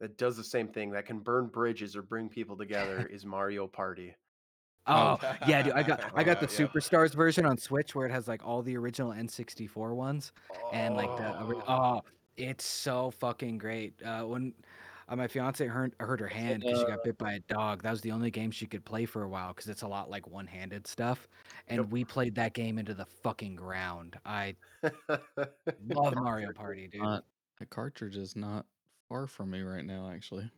[0.00, 3.66] that does the same thing that can burn bridges or bring people together is Mario
[3.66, 4.14] Party.
[4.86, 6.72] Oh yeah, dude, I got I got the Uh, yep.
[6.72, 10.32] Superstars version on Switch where it has like all the original N64 ones
[10.72, 12.02] and like the oh,
[12.36, 13.94] it's so fucking great.
[14.02, 14.54] Uh, when
[15.08, 17.90] uh, my fiance hurt, hurt her hand because she got bit by a dog, that
[17.90, 20.26] was the only game she could play for a while because it's a lot like
[20.28, 21.28] one-handed stuff.
[21.68, 21.90] And Yep.
[21.90, 24.16] we played that game into the fucking ground.
[24.24, 27.02] I love Mario Party, dude.
[27.02, 27.24] Not
[27.58, 28.66] the cartridge is not
[29.08, 30.10] far from me right now.
[30.10, 30.50] Actually,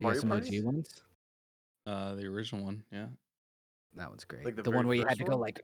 [0.00, 1.02] Mario some OG ones?
[1.86, 2.84] uh, the original one.
[2.92, 3.06] Yeah.
[3.96, 4.44] That one's great.
[4.44, 5.40] Like the the one where you had to go one?
[5.40, 5.60] like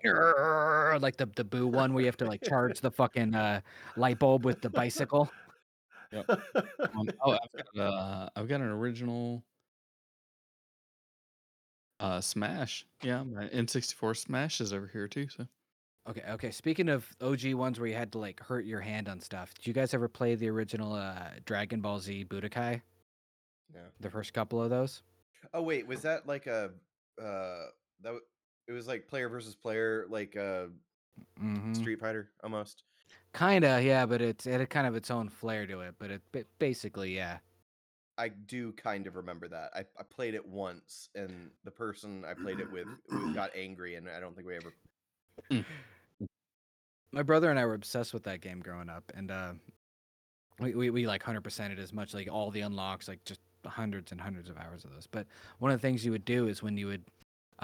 [1.02, 3.61] like the the boo one where you have to like charge the fucking uh,
[3.97, 5.31] light bulb with the bicycle.
[6.18, 9.44] Um, oh, I've got, uh, I've got an original
[12.00, 12.86] uh, Smash.
[13.02, 15.28] Yeah, my N64 Smash is over here too.
[15.28, 15.46] So
[16.08, 16.50] Okay, okay.
[16.50, 19.66] Speaking of OG ones where you had to like hurt your hand on stuff, did
[19.66, 22.82] you guys ever play the original uh, Dragon Ball Z Budokai?
[23.72, 23.80] Yeah.
[24.00, 25.02] The first couple of those?
[25.54, 26.70] Oh wait, was that like a
[27.20, 27.66] uh
[28.00, 28.20] that w-
[28.68, 30.66] it was like player versus player, like uh
[31.40, 31.74] Mm-hmm.
[31.74, 32.82] Street Fighter almost.
[33.32, 35.97] Kinda, yeah, but it's it had kind of its own flair to it.
[35.98, 37.39] But it ba- basically, yeah.
[38.16, 39.70] I do kind of remember that.
[39.74, 42.86] I, I played it once, and the person I played it with
[43.35, 44.72] got angry, and I don't think we ever.
[47.12, 49.52] My brother and I were obsessed with that game growing up, and uh,
[50.60, 53.40] we, we we like hundred percent it as much like all the unlocks, like just
[53.66, 55.09] hundreds and hundreds of hours of those.
[55.09, 55.26] But
[55.59, 57.05] one of the things you would do is when you would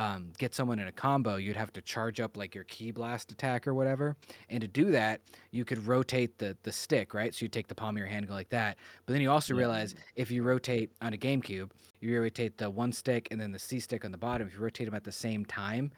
[0.01, 3.31] um, get someone in a combo, you'd have to charge up like your ki blast
[3.33, 4.17] attack or whatever.
[4.49, 5.21] And to do that,
[5.51, 7.35] you could rotate the the stick, right?
[7.35, 8.79] So you take the palm of your hand and go like that.
[9.05, 11.71] But then you also realize if you rotate on a GameCube,
[12.01, 14.47] you rotate the one stick and then the C stick on the bottom.
[14.47, 15.93] If you rotate them at the same time,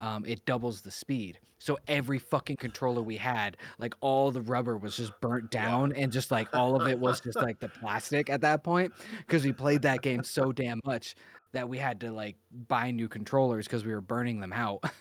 [0.00, 1.40] um, it doubles the speed.
[1.60, 6.12] So every fucking controller we had, like all the rubber was just burnt down, and
[6.12, 8.92] just like all of it was just like the plastic at that point,
[9.26, 11.16] because we played that game so damn much
[11.52, 14.82] that we had to like buy new controllers because we were burning them out.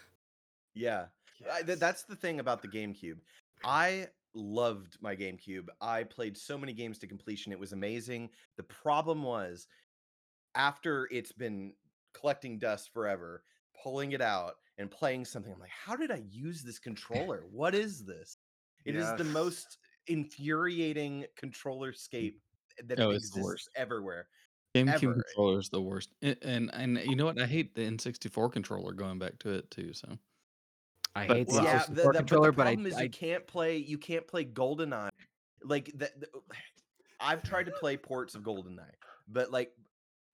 [0.73, 1.07] Yeah,
[1.51, 3.17] I, th- that's the thing about the GameCube.
[3.63, 5.69] I loved my GameCube.
[5.81, 7.51] I played so many games to completion.
[7.51, 8.29] It was amazing.
[8.57, 9.65] The problem was
[10.53, 11.73] after it's been
[12.13, 13.43] collecting dust forever,
[13.81, 17.45] pulling it out and playing something, I'm like, how did I use this controller?
[17.51, 18.37] What is this?
[18.85, 22.39] It is the most infuriating controller scape
[22.85, 24.27] that Oh, exists everywhere.
[24.85, 25.23] GameCube Ever.
[25.23, 26.09] controller is the worst.
[26.23, 27.39] A- And and you know what?
[27.41, 29.93] I hate the N64 controller going back to it too.
[29.93, 30.17] So
[31.15, 32.85] I But- hate the Well, yeah, yeah, the, the, controller, but the but I, problem
[32.87, 35.09] is I you can't play you can't play GoldenEye.
[35.63, 36.11] Like that.
[37.19, 38.93] I've tried to play ports of GoldenEye,
[39.27, 39.71] but like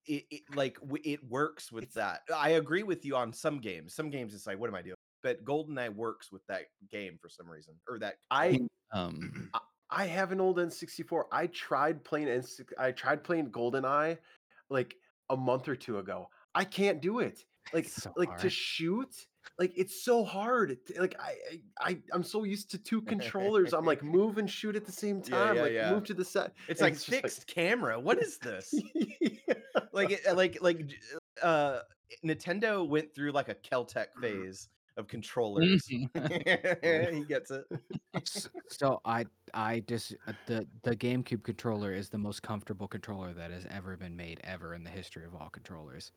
[0.06, 2.20] it, it like w- it works with that.
[2.34, 3.94] I agree with you on some games.
[3.94, 4.96] Some games it's like, what am I doing?
[5.22, 8.16] But GoldenEye works with that game for some reason, or that.
[8.30, 8.60] I
[8.92, 11.24] um, I have an old N64.
[11.32, 12.42] I tried playing N
[12.78, 14.18] I tried playing GoldenEye
[14.70, 14.96] like
[15.30, 16.28] a month or two ago.
[16.54, 17.44] I can't do it.
[17.72, 19.26] Like so like to shoot,
[19.58, 20.76] like it's so hard.
[20.98, 21.30] Like I,
[21.80, 23.72] I I I'm so used to two controllers.
[23.72, 25.56] I'm like move and shoot at the same time.
[25.56, 25.90] yeah, like yeah.
[25.90, 26.52] move to the set.
[26.68, 27.98] it's and like it's just like- fixed camera.
[27.98, 28.74] What is this?
[28.94, 29.54] Yeah.
[29.94, 30.90] like it, like like
[31.42, 31.78] uh
[32.22, 35.86] Nintendo went through like a Keltec phase of controllers.
[35.86, 36.08] he
[37.28, 37.64] gets it.
[38.70, 43.50] So I I just uh, the the GameCube controller is the most comfortable controller that
[43.50, 46.12] has ever been made ever in the history of all controllers.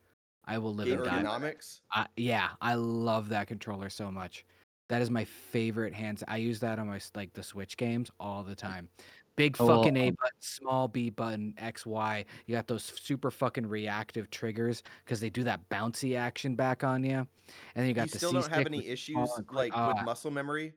[0.45, 1.23] I will live The and die.
[1.23, 1.81] by ergonomics.
[1.91, 4.45] I, yeah, I love that controller so much.
[4.89, 6.23] That is my favorite hands.
[6.27, 8.89] I use that on my like the Switch games all the time.
[9.37, 12.25] Big Oh, well, fucking A um, button, small B button, X Y.
[12.47, 17.03] You got those super fucking reactive triggers because they do that bouncy action back on
[17.03, 17.17] you.
[17.17, 17.27] And
[17.75, 20.03] then you got you the still C don't have any issues quick- like with Ah,
[20.03, 20.73] muscle memory.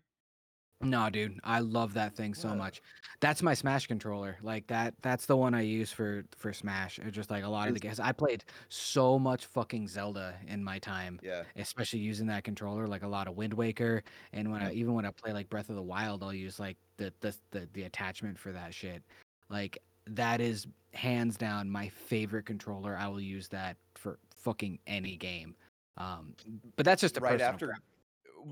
[0.82, 2.56] No, dude, I love that thing so What?
[2.58, 2.82] much.
[3.20, 4.38] That's my Smash controller.
[4.42, 4.94] Like that.
[5.02, 6.98] That's the one I use for for Smash.
[6.98, 8.00] It's just like a lot of the games.
[8.00, 11.42] I played so much fucking Zelda in my time Yeah.
[11.56, 14.02] especially using that controller like a lot of wind waker
[14.32, 14.74] and when i Yep.
[14.74, 17.68] even when i play like breath of the wild i'll use like the the the,
[17.74, 19.02] the attachment for that shit
[19.48, 25.16] like that is hands down my favorite controller i will use that for fucking any
[25.16, 25.54] game
[25.98, 26.34] um
[26.76, 27.76] but that's just a right personal after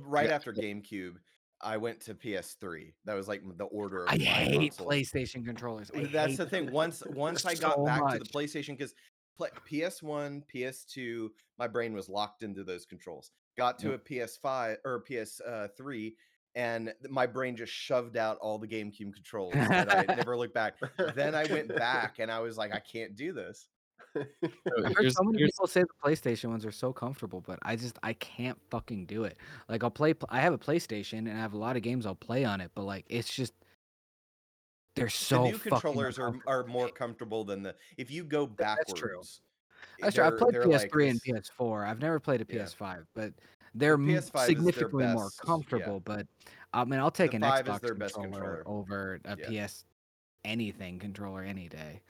[0.07, 0.35] right Yeah.
[0.35, 1.15] after GameCube,
[1.61, 2.93] I went to PS3.
[3.05, 4.89] That was like the order of i hate consoles.
[4.89, 6.71] playstation controllers I That's the thing.
[6.71, 8.95] Once once I got so back to the PlayStation, because
[9.41, 11.29] PS1, PS2,
[11.59, 13.31] my brain was locked into those controls.
[13.57, 16.11] got to a PS5 or PS3, uh,
[16.55, 19.55] and my brain just shoved out all the GameCube controls.
[19.55, 20.75] and I never looked back.
[21.15, 23.69] Then I went back and I was like, I can't do this.
[24.15, 24.23] So
[24.85, 27.59] I've heard here's- so many here's- people say the PlayStation ones are so comfortable, but
[27.63, 29.37] I just I can't fucking do it.
[29.69, 32.15] Like I'll play, I have a PlayStation and I have a lot of games I'll
[32.15, 33.53] play on it, but like it's just
[34.97, 37.75] they're so the new controllers are, are more comfortable than the.
[37.97, 39.09] If you go That's true.
[39.11, 39.41] backwards,
[39.81, 40.25] eh, That's true.
[40.25, 41.87] I've played PS3 like and PS4.
[41.87, 43.33] I've never played a PS5, but
[43.75, 45.47] they're m- PS5 is their significantly more best, yeah.
[45.47, 46.01] comfortable.
[46.01, 46.27] But
[46.73, 48.63] I mean, I'll take The an Xbox controller, controller.
[48.67, 49.67] over a Yeah.
[49.67, 49.85] PS
[50.45, 52.01] anything controller any day.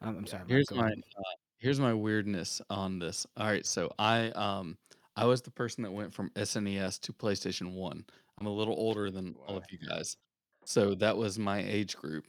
[0.00, 0.32] I'm, I'm Yeah.
[0.32, 0.44] sorry.
[0.46, 1.02] Here's go my ahead.
[1.16, 1.22] uh,
[1.58, 3.26] here's my weirdness on this.
[3.36, 4.78] All right, so I um
[5.16, 8.04] I was the person that went from SNES to PlayStation One.
[8.38, 9.68] I'm a little older than all of Wow.
[9.70, 10.16] you guys,
[10.64, 12.26] so that was my age group.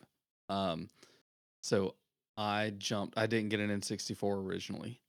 [0.49, 0.89] Um,
[1.63, 1.97] so
[2.37, 3.17] I jumped.
[3.17, 5.01] I didn't get an N64 originally,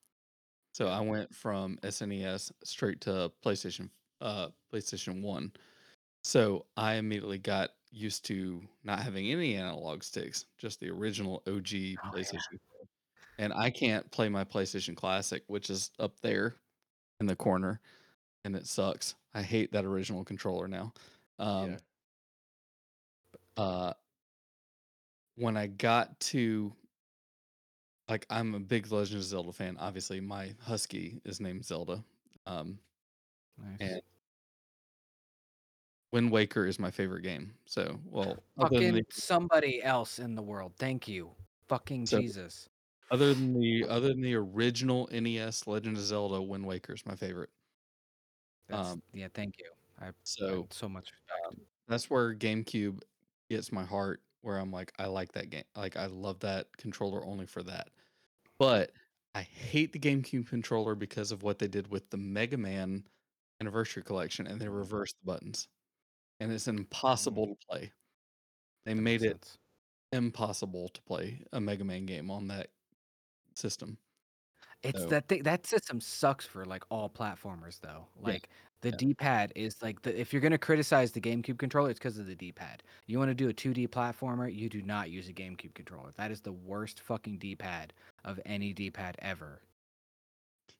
[0.74, 5.52] so I went from SNES straight to PlayStation uh PlayStation One.
[6.24, 11.52] So I immediately got used to not having any analog sticks, just the original OG
[11.52, 12.12] Oh, yeah.
[12.12, 12.58] PlayStation.
[13.38, 16.56] And I can't play my PlayStation Classic, which is up there
[17.20, 17.80] in the corner,
[18.44, 19.14] and it sucks.
[19.34, 20.92] I hate that original controller now.
[21.38, 21.78] Um, Yeah.
[23.56, 23.92] uh,
[25.36, 26.74] when I got to
[28.08, 29.76] like, I'm a big Legend of Zelda fan.
[29.78, 32.04] Obviously, my husky is named Zelda.
[32.46, 32.78] Um,
[33.58, 33.76] Nice.
[33.80, 34.02] and
[36.12, 37.54] Wind Waker is my favorite game.
[37.66, 40.72] So, well, Fucking the, somebody else in the world.
[40.78, 41.30] Thank you.
[41.68, 42.68] Fucking So- Jesus.
[43.12, 47.14] other than the other than the original NES Legend of Zelda, Wind Waker is my
[47.14, 47.50] favorite.
[48.68, 49.70] That's, um, yeah, thank you.
[50.00, 51.66] I, I So so much respect.
[51.88, 53.00] that's where GameCube
[53.48, 54.20] gets my heart.
[54.42, 55.64] Where I'm like, I like that game.
[55.76, 57.88] Like, I love that controller only for that.
[58.58, 58.92] But
[59.34, 63.04] I hate the GameCube controller because of what they did with the Mega Man
[63.60, 65.68] Anniversary Collection, and they reversed the buttons,
[66.40, 67.92] and it's impossible to play.
[68.86, 69.58] They That made it sense.
[70.12, 72.70] impossible to play a Mega Man game on that
[73.54, 73.98] system.
[74.82, 78.08] It's So- that thing that system sucks for like all platformers though.
[78.16, 78.48] Like
[78.80, 78.96] the yeah.
[78.96, 82.34] D-pad is like the if you're gonna criticize the GameCube controller, it's because of the
[82.34, 82.82] D-pad.
[83.06, 86.12] You want to do a 2D platformer, you do not use a GameCube controller.
[86.16, 87.92] That is the worst fucking D-pad
[88.24, 89.60] of any D-pad ever.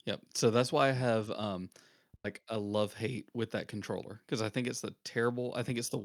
[0.07, 0.21] Yep.
[0.35, 1.69] So that's why I have um
[2.25, 5.53] like a love hate with that controller because I think it's the terrible.
[5.57, 6.01] I think it's the.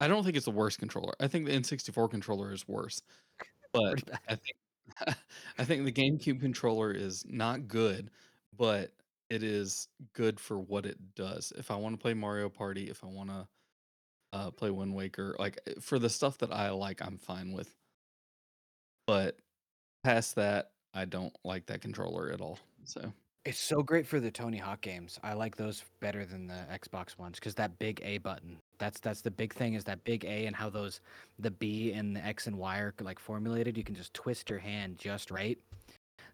[0.00, 1.14] I don't think it's the worst controller.
[1.20, 3.02] I think the N64 controller is worse,
[3.72, 4.56] but I think
[5.58, 8.10] I think the GameCube controller is not good,
[8.56, 8.92] but
[9.30, 11.52] it is good for what it does.
[11.56, 13.48] If I want to play Mario Party, if I want to
[14.32, 17.74] uh, play Wind Waker, like eh, for the stuff that I like, I'm fine with.
[19.06, 19.38] But
[20.04, 22.58] past that, I don't like that controller at all.
[22.84, 23.12] So.
[23.46, 25.20] It's so great for the Tony Hawk games.
[25.22, 28.56] I like those better than the Xbox ones because that big A button.
[28.78, 31.00] That's that's the big thing is that big A and how those
[31.38, 33.78] the B and the X and Y are like formulated.
[33.78, 35.56] You can just twist your hand just right.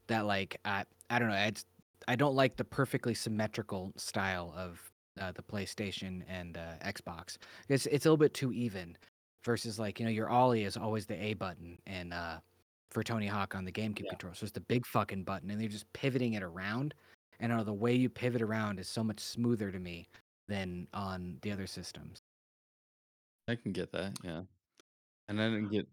[0.07, 1.35] That like I I don't know.
[1.35, 1.67] It's
[2.09, 4.81] I don't like the perfectly symmetrical style of
[5.21, 7.37] uh, the PlayStation and uh, Xbox.
[7.69, 8.97] It's it's a little bit too even.
[9.45, 12.37] Versus like you know your ollie is always the A button and uh,
[12.93, 14.11] for Tony Hawk on the GameCube Yeah.
[14.11, 14.35] controller.
[14.35, 16.95] So it's the big fucking button, and they're just pivoting it around.
[17.41, 20.09] And uh, the way you pivot around is so much smoother to me
[20.49, 22.19] than on the other systems.
[23.49, 24.43] I can get that, yeah.
[25.29, 25.89] And I didn't get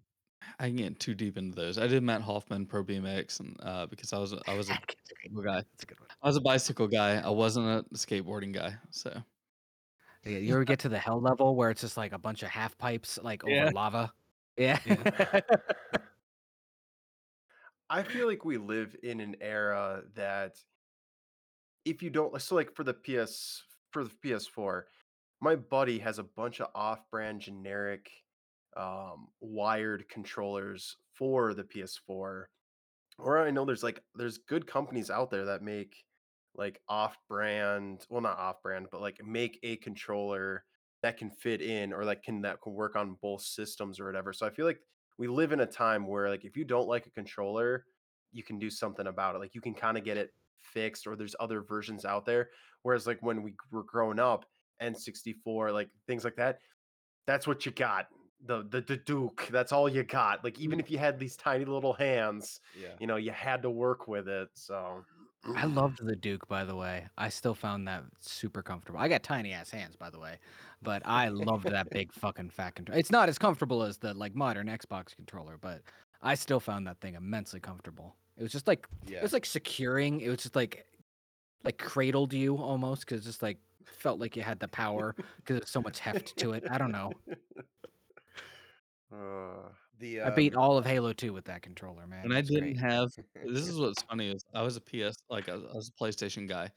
[0.60, 1.78] I didn't get too deep into those.
[1.78, 5.12] I did Mat Hoffman Pro BMX and uh because I was I was a That's
[5.12, 5.56] a great bicycle guy.
[5.72, 6.10] That's a good one.
[6.22, 7.20] I was a bicycle guy.
[7.20, 8.76] I wasn't a skateboarding guy.
[8.92, 9.12] So
[10.26, 12.50] Yeah, you ever get to the hell level where it's just like a bunch of
[12.50, 13.72] half pipes like over Yeah.
[13.74, 14.12] lava?
[14.58, 14.80] Yeah.
[17.90, 20.58] I feel like we live in an era that
[21.86, 24.84] if you don't so like for the PS for the PS4,
[25.42, 28.10] my buddy has a bunch of off-brand generic
[28.78, 32.46] um wired controllers for the PS4.
[33.18, 35.96] Or I know there's like there's good companies out there that make
[36.56, 40.64] like off-brand, well not off-brand, but like make a controller
[41.02, 44.32] that can fit in or like can that can work on both systems or whatever.
[44.34, 44.82] So I feel like
[45.20, 47.86] we live in a time where like if you don't like a controller,
[48.32, 49.40] you can do something about it.
[49.40, 52.50] Like you can kind of get it fixed or there's other versions out there.
[52.84, 54.46] Whereas like when we were growing up,
[54.82, 56.60] N64, like things like that,
[57.28, 58.08] that's what you got.
[58.46, 60.42] The the, the Duke, that's all you got.
[60.46, 60.82] Like even mm.
[60.82, 62.94] if you had these tiny little hands, Yeah.
[62.98, 64.48] you know, you had to work with it.
[64.54, 65.04] So
[65.56, 67.08] I loved the Duke, by the way.
[67.18, 69.00] I still found that super comfortable.
[69.00, 70.38] I got tiny ass hands, by the way,
[70.82, 73.00] but I loved that big fucking fat controller.
[73.00, 75.82] It's not as comfortable as the like modern Xbox controller, but
[76.22, 78.16] I still found that thing immensely comfortable.
[78.38, 79.20] It was just like Yeah.
[79.20, 80.22] it was like securing.
[80.22, 80.86] It was just like
[81.64, 85.70] like cradled you almost because just like felt like you had the power because there's
[85.70, 86.64] so much heft to it.
[86.70, 87.12] I don't know.
[89.12, 89.70] Uh,
[90.00, 92.26] The I beat um, all of Halo 2 with that controller, man.
[92.26, 92.92] And I was didn't great.
[92.92, 93.10] have.
[93.46, 96.04] This is what's funny is I was a PS like I was, I was a
[96.04, 96.70] PlayStation guy.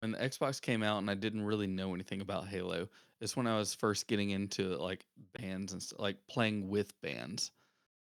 [0.00, 2.88] When the Xbox came out and I didn't really know anything about Halo,
[3.20, 5.06] it's when I was first getting into like
[5.38, 7.50] bands and st- like playing with bands.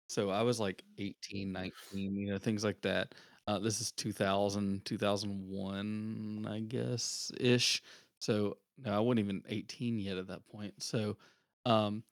[0.08, 3.16] So I was like 18, 19, you know, things like that.
[3.48, 7.82] Uh, this is 2000, 2001, I guess ish.
[8.20, 10.82] So no, I wasn't even 18 yet at that point.
[10.82, 11.18] So
[11.66, 12.04] um,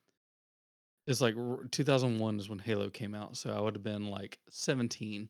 [1.07, 3.37] it's like r- 2001 is when Halo came out.
[3.37, 5.29] So I would have been like 17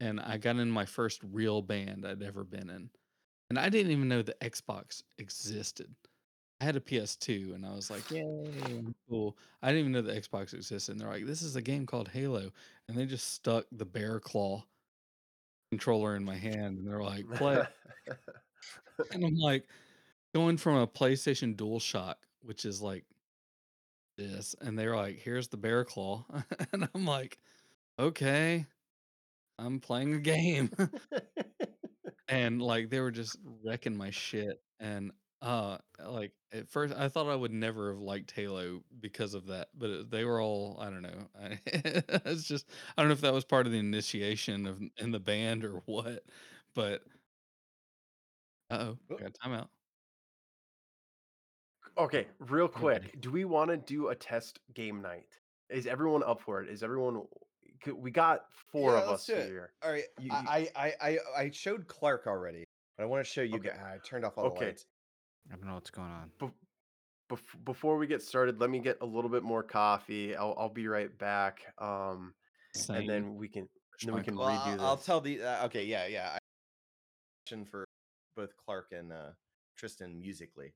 [0.00, 2.90] and I got in my first real band I'd ever been in.
[3.48, 5.94] And I didn't even know the Xbox existed.
[6.60, 8.50] I had a PS2 and I was like, yay,
[9.08, 9.36] cool.
[9.62, 10.92] I didn't even know the Xbox existed.
[10.92, 12.50] And they're like, this is a game called Halo.
[12.88, 14.64] And they just stuck the Bear Claw
[15.70, 17.62] controller in my hand and they're like, play.
[19.12, 19.66] and I'm like,
[20.34, 23.04] going from a PlayStation DualShock, which is like
[24.20, 26.24] this, and they're like, here's the Bear Claw.
[26.72, 27.38] and I'm like,
[27.98, 28.66] okay,
[29.58, 30.70] I'm playing a game.
[32.28, 37.28] and like they were just wrecking my shit and uh like at first i thought
[37.28, 40.90] i would never have liked halo because of that but it- they were all i
[40.90, 44.66] don't know I, it's just i don't know if that was part of the initiation
[44.66, 46.24] of in the band or what
[46.74, 47.02] but
[48.70, 49.16] uh-oh Oh.
[49.16, 49.68] got timeout
[52.04, 55.26] okay, real quick, do we want to do a test game night?
[55.68, 56.68] Is everyone up for it?
[56.70, 57.22] Is everyone?
[57.84, 58.40] c- We got
[58.72, 59.46] four Yeah, of let's us do it.
[59.48, 59.72] here.
[59.82, 62.64] All right, You- I, I I I I showed Clark already,
[62.96, 63.56] but I want to show you.
[63.56, 63.68] Okay.
[63.68, 63.78] guys.
[63.80, 64.66] I turned off all the Okay.
[64.66, 64.84] lights.
[65.52, 66.30] I don't know what's going on.
[66.40, 66.52] Bef-
[67.64, 70.34] before we get started, let me get a little bit more coffee.
[70.34, 71.60] I'll I'll be right back.
[71.78, 72.34] Um,
[72.74, 72.96] Same.
[72.96, 73.68] and then we can
[74.02, 74.80] then we can Well, redo I'll, this.
[74.82, 75.42] I'll tell the.
[75.42, 76.30] Uh, okay, yeah, yeah.
[76.34, 76.38] I,
[77.46, 77.84] question for
[78.36, 79.30] both Clark and uh,
[79.76, 80.72] Tristan musically.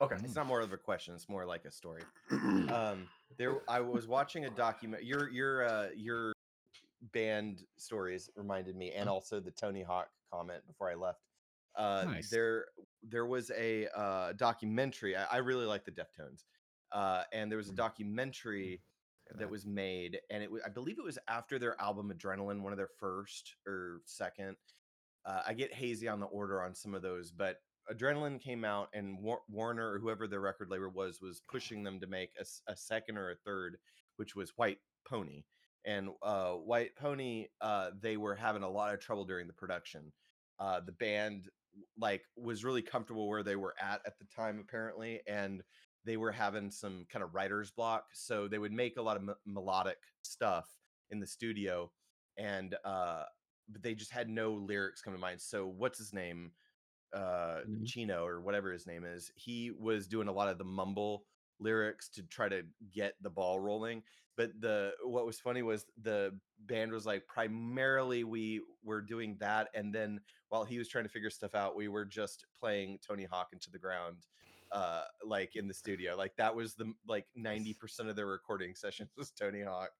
[0.00, 0.16] Okay.
[0.24, 2.02] It's not more of a question; it's more like a story.
[2.70, 3.06] um
[3.36, 6.32] there i was watching a document your your uh your
[7.12, 11.20] band stories reminded me and also the tony hawk comment before i left
[11.76, 12.30] uh Nice.
[12.30, 12.66] there
[13.02, 16.44] there was a uh documentary i, I really like the deftones
[16.92, 17.76] uh and there was a Mm.
[17.76, 18.82] documentary
[19.30, 19.50] that that.
[19.50, 22.78] was made and it was i believe it was after their album adrenaline one of
[22.78, 24.56] their first or second
[25.26, 27.60] uh, i get hazy on the order on some of those but
[27.92, 32.00] adrenaline came out and War- warner or whoever their record label was was pushing them
[32.00, 32.30] to make
[32.68, 33.76] a second or a third
[34.16, 34.78] which was white
[35.08, 35.44] pony.
[35.84, 40.12] And uh, white pony uh, they were having a lot of trouble during the production.
[40.58, 41.48] Uh, the band
[41.98, 45.62] like was really comfortable where they were at at the time apparently and
[46.04, 49.28] they were having some kind of writer's block so they would make a lot of
[49.28, 50.68] m- melodic stuff
[51.10, 51.90] in the studio
[52.38, 53.24] and uh
[53.68, 55.40] but they just had no lyrics come to mind.
[55.40, 56.52] So what's his name
[57.14, 57.86] uh Mhm.
[57.86, 61.24] chino or whatever his name is he was doing a lot of the mumble
[61.60, 62.62] lyrics to try to
[62.92, 64.02] get the ball rolling
[64.36, 66.36] but the what was funny was the
[66.66, 71.10] band was like primarily we were doing that and then while he was trying to
[71.10, 74.26] figure stuff out we were just playing tony hawk into the ground
[74.72, 79.10] uh like in the studio like that was the like 90% of their recording sessions
[79.16, 79.90] was tony hawk.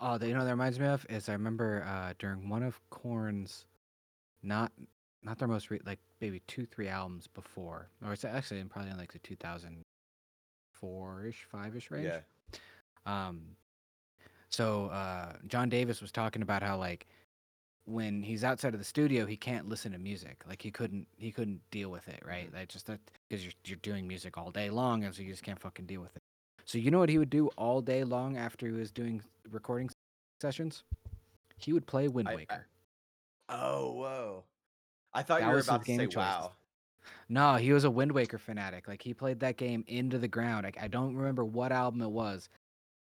[0.00, 1.06] Oh, you know that reminds me of?
[1.08, 3.66] Is I remember uh, during one of Korn's,
[4.42, 4.72] not
[5.24, 8.90] not their most re- like maybe two three albums before, or it's actually in probably
[8.90, 9.82] in like the two thousand
[10.72, 12.06] four ish five ish range.
[12.06, 12.20] yeah
[13.06, 13.42] Um,
[14.48, 17.06] so uh, John Davis was talking about how like
[17.84, 20.42] when he's outside of the studio, he can't listen to music.
[20.48, 22.50] Like he couldn't he couldn't deal with it, right?
[22.52, 22.54] Mhm.
[22.58, 25.42] Like just that because you're you're doing music all day long, and so you just
[25.42, 26.22] can't fucking deal with it.
[26.64, 29.20] So you know what he would do all day long after he was doing
[29.50, 29.90] recording
[30.40, 30.84] sessions?
[31.56, 32.66] He would play Wind I- I- Waker.
[33.48, 34.44] oh whoa
[35.14, 36.16] i thought That you were was his about to game say of choices.
[36.16, 36.52] wow
[37.28, 38.86] No, he was a Wind Waker fanatic.
[38.88, 40.64] Like he played that game into the ground.
[40.64, 42.48] Like I don't remember what album it was,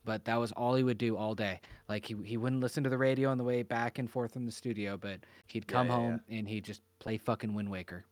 [0.04, 1.60] but that was all he would do all day.
[1.90, 4.46] Like he he wouldn't listen to the radio on the way back and forth from
[4.46, 6.00] the studio, but he'd come yeah, yeah.
[6.00, 8.06] home and he'd just play fucking Wind Waker.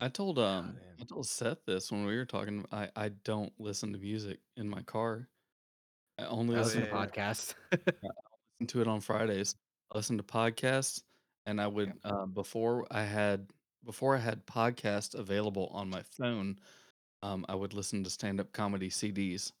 [0.00, 0.96] I told um man.
[1.00, 2.64] I told Seth this when we were talking.
[2.72, 5.28] I I don't listen to music in my car.
[6.18, 7.06] I only I Oh, listen listen to yeah, to yeah.
[7.06, 7.54] podcasts.
[8.60, 9.56] listen to it on Fridays.
[9.92, 11.02] I listen to podcasts,
[11.46, 13.50] and I would uh, before I had
[13.84, 16.58] before I had podcasts available on my phone.
[17.22, 19.52] Um, I would listen to stand up comedy CDs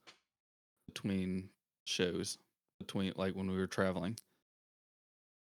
[0.86, 1.50] between
[1.86, 2.38] shows,
[2.80, 4.18] between like when we were traveling.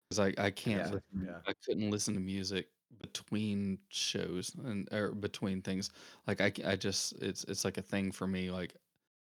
[0.09, 1.41] Because I I can't Yeah, listen, yeah.
[1.45, 2.69] I couldn't listen to music
[3.01, 5.89] between shows and or between things.
[6.27, 8.51] Like I I just it's it's like a thing for me.
[8.51, 8.76] Like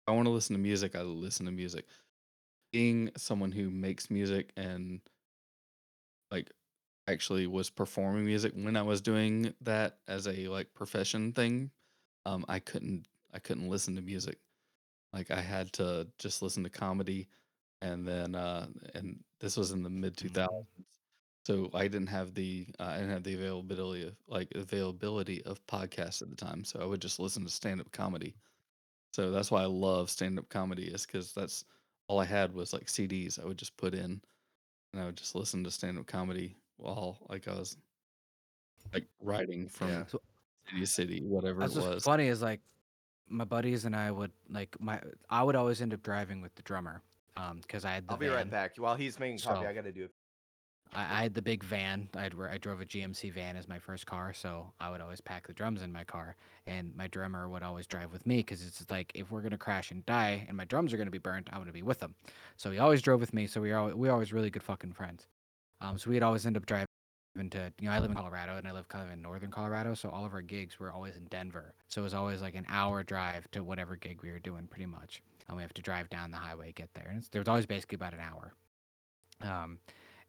[0.07, 1.87] I want to listen to music, I listen to music.
[2.73, 5.01] Being someone who makes music and
[6.31, 6.51] like
[7.07, 11.71] actually was performing music when I was doing that as a like profession thing,
[12.25, 14.39] um, I couldn't I couldn't listen to music.
[15.13, 17.29] Like I had to just listen to comedy,
[17.81, 20.65] and then uh, and this was in the mid two Mhm.
[21.45, 25.65] so I didn't have the uh, I didn't have the availability of like availability of
[25.67, 28.35] podcasts at the time, so I would just listen to stand up comedy.
[29.13, 31.65] So that's why I love stand up comedy is because that's
[32.07, 34.21] all I had was like CDs I would just put in,
[34.93, 37.77] and I would just listen to stand up comedy while like I was
[38.93, 40.03] like riding from Yeah.
[40.67, 42.03] City to city, whatever that's it what's was.
[42.03, 42.59] funny is like
[43.29, 44.99] my buddies and I would like my
[45.29, 47.01] I would always end up driving with the drummer,
[47.37, 48.73] um, because I had the I'll be right back.
[48.77, 50.09] While he's making coffee, So- I gotta do.
[50.93, 52.07] I, I had the big van.
[52.15, 55.19] I had, I drove a GMC van as my first car, so I would always
[55.19, 56.35] pack the drums in my car,
[56.67, 59.89] and my drummer would always drive with me because it's like if we're gonna crash
[59.91, 62.13] and die and my drums are gonna be burnt, I'm gonna be with them.
[62.55, 63.47] So he always drove with me.
[63.47, 65.25] So we were always, we were always really good fucking friends.
[65.85, 66.87] Um, so we'd always end up driving
[67.49, 69.93] to you know I live in Colorado and I live kind of in northern Colorado,
[69.93, 71.73] so all of our gigs were always in Denver.
[71.89, 74.85] So it was always like an hour drive to whatever gig we were doing, pretty
[74.85, 75.21] much.
[75.47, 77.97] And we have to drive down the highway, get there, and there was always basically
[77.97, 78.53] about an hour.
[79.41, 79.79] Um,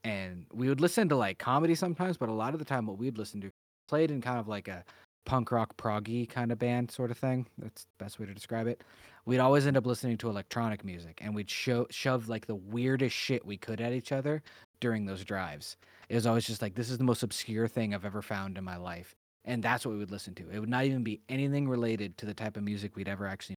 [0.04, 2.98] and we would listen to like comedy sometimes, but a lot of the time, what
[2.98, 3.50] we'd listen to
[3.88, 4.84] played in kind of like a
[5.24, 7.46] punk rock proggy kind of band sort of thing.
[7.58, 8.82] That's the best way to describe it.
[9.24, 13.14] We'd always end up listening to electronic music, and we'd show shove like the weirdest
[13.14, 14.42] shit we could at each other
[14.80, 15.76] during those drives.
[16.08, 18.64] It was always just like this is the most obscure thing I've ever found in
[18.64, 20.50] my life, and that's what we would listen to.
[20.50, 23.56] It would not even be anything related to the type of music we'd ever actually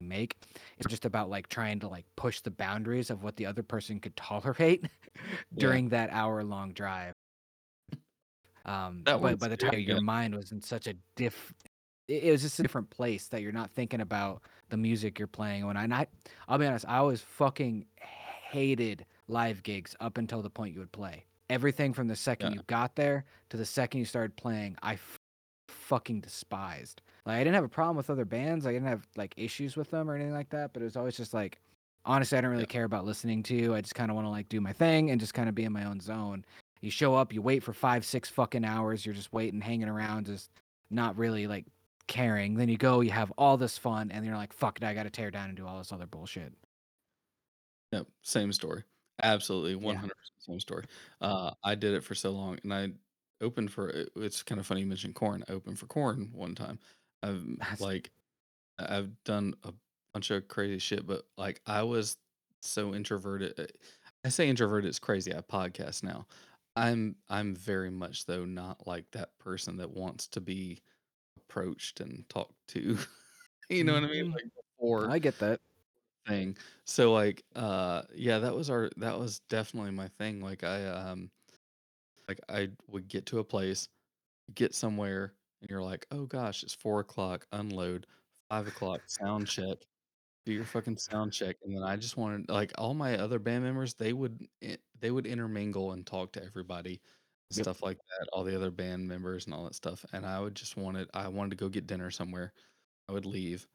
[0.00, 0.36] make.
[0.78, 4.00] It's just about like trying to like push the boundaries of what the other person
[4.00, 4.86] could tolerate
[5.56, 7.12] during that hour long drive.
[8.66, 10.00] Um, That but by the time your yeah.
[10.00, 11.52] mind was in such a diff,
[12.08, 15.28] it, it was just a different place that you're not thinking about the music you're
[15.28, 15.66] playing.
[15.66, 16.06] When I, and I,
[16.48, 17.86] I'll be honest, I always fucking
[18.50, 21.24] hated live gigs up until the point you would play.
[21.50, 22.54] Everything from the second Yeah.
[22.56, 25.18] you got there to the second you started playing, I f-
[25.68, 27.02] fucking despised.
[27.26, 28.66] Like I didn't have a problem with other bands.
[28.66, 30.72] I didn't have like issues with them or anything like that.
[30.72, 31.60] But it was always just like,
[32.04, 32.68] honestly, I don't really Yeah.
[32.68, 33.54] care about listening to.
[33.54, 33.74] you.
[33.74, 35.64] I just kind of want to like do my thing and just kind of be
[35.64, 36.44] in my own zone.
[36.80, 39.06] You show up, you wait for five, six fucking hours.
[39.06, 40.50] You're just waiting, hanging around, just
[40.90, 41.64] not really like
[42.08, 42.54] caring.
[42.56, 45.04] Then you go, you have all this fun, and you're like, fuck it, I got
[45.04, 46.52] to tear down and do all this other bullshit.
[47.92, 48.82] Yep, same story.
[49.22, 49.94] Absolutely, Yeah.
[49.98, 50.84] hundred percent same story.
[51.20, 52.92] Uh, I did it for so long, and I
[53.40, 53.88] opened for.
[53.90, 55.44] it- It's kind of funny you mentioned Korn.
[55.48, 56.78] I opened for Korn one time.
[57.22, 58.10] I've That's- like,
[58.78, 59.72] I've done a
[60.12, 62.18] bunch of crazy shit, but like I was
[62.62, 63.58] so introverted.
[63.58, 63.66] uh,
[64.24, 64.88] I say introverted.
[64.88, 65.34] It's crazy.
[65.34, 66.26] I podcast now.
[66.76, 70.82] I'm I'm very much though not like that person that wants to be
[71.36, 72.98] approached and talked to.
[73.70, 74.26] you know what I mean?
[74.32, 74.34] Mhm.
[74.34, 75.60] Like before I get that.
[76.26, 76.56] Thing.
[76.86, 80.40] So like uh yeah, that was our that was definitely my thing.
[80.40, 81.30] Like I um
[82.28, 83.88] like I would get to a place,
[84.54, 88.06] get somewhere, and you're like, oh gosh, it's four o'clock, unload,
[88.50, 89.78] five o'clock, sound check,
[90.46, 91.56] do your fucking sound check.
[91.62, 95.10] And then I just wanted like all my other band members, they would i- they
[95.10, 97.02] would intermingle and talk to everybody.
[97.50, 97.68] Yep.
[97.68, 100.04] Stuff like that, all the other band members and all that stuff.
[100.12, 102.52] And I would just wanted I wanted to go get dinner somewhere.
[103.08, 103.68] I would leave.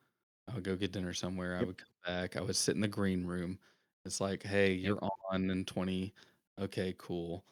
[0.50, 1.58] I would go get dinner somewhere.
[1.58, 1.66] I Yep.
[1.66, 2.36] would come back.
[2.36, 3.60] I would sit in the green room.
[4.06, 4.96] It's like, hey, Yep.
[4.96, 5.00] you're
[5.32, 6.14] on in 20.
[6.60, 7.46] Okay, cool.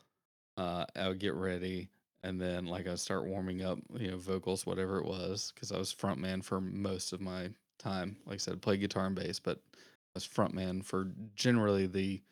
[0.58, 1.90] Uh, I would get ready.
[2.24, 5.78] And then, like, I'd start warming up, you know, vocals, whatever it was, because I
[5.78, 8.18] was front man for most of my time.
[8.26, 9.78] Like I said, play guitar and bass, but I
[10.16, 12.24] was front man for generally the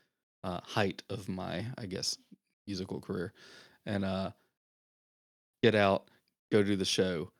[0.43, 2.17] uh, height of my, I guess,
[2.67, 3.33] musical career.
[3.85, 4.31] And uh,
[5.61, 6.09] get out,
[6.51, 7.31] go do the show.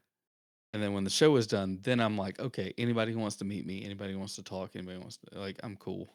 [0.75, 3.45] And then when the show is done, then I'm like, okay, anybody who wants to
[3.45, 6.13] meet me, anybody who wants to talk, anybody wants to like, I'm cool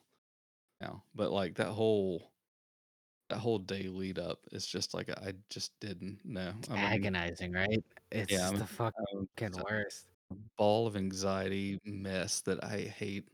[0.82, 1.03] now.
[1.15, 2.31] But like that whole
[3.31, 6.53] that whole day lead up is just like I just didn't know.
[6.69, 7.82] I'm in Agonizing, right?
[8.12, 10.09] It's I'm the fucking a- it's a worst.
[10.59, 13.28] ball of anxiety mess that I hate,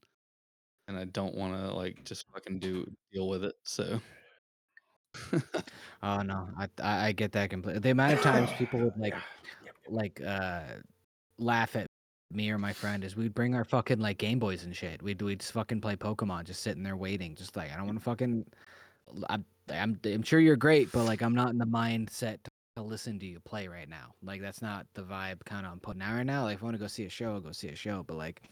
[0.87, 3.57] and I don't want to like just fucking do deal with it.
[3.65, 4.01] So
[6.05, 7.81] Oh no, I I, get that completely.
[7.81, 9.15] The amount of times people would like
[9.65, 9.73] Yeah.
[9.89, 10.63] Like uh
[11.39, 11.87] laugh at
[12.33, 15.03] me or my friend is we'd bring our fucking like Game Boys and shit.
[15.03, 18.05] We'd we'd fucking play Pokemon, just sitting there waiting, just like I don't want to
[18.05, 18.47] fucking.
[19.29, 22.83] I'm, I'm I'm sure you're great, but like I'm not in the mindset to, to
[22.83, 24.15] listen to you play right now.
[24.23, 26.45] Like that's not the vibe kind of I'm putting out right now.
[26.45, 28.05] Like if I want to go see a show, I'll go see a show.
[28.07, 28.43] But like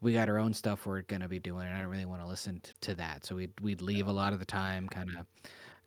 [0.00, 2.28] we got our own stuff we're gonna be doing, and I don't really want to
[2.28, 3.24] listen to that.
[3.24, 5.26] So we'd we'd leave a lot of the time, kind of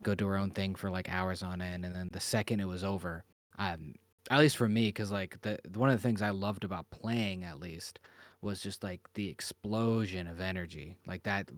[0.02, 2.66] go do our own thing for like hours on end, and then the second it
[2.66, 3.24] was over,
[3.58, 3.94] um,
[4.30, 7.44] at least for me, because like the one of the things I loved about playing,
[7.44, 7.98] at least,
[8.42, 11.48] was just like the explosion of energy, like that.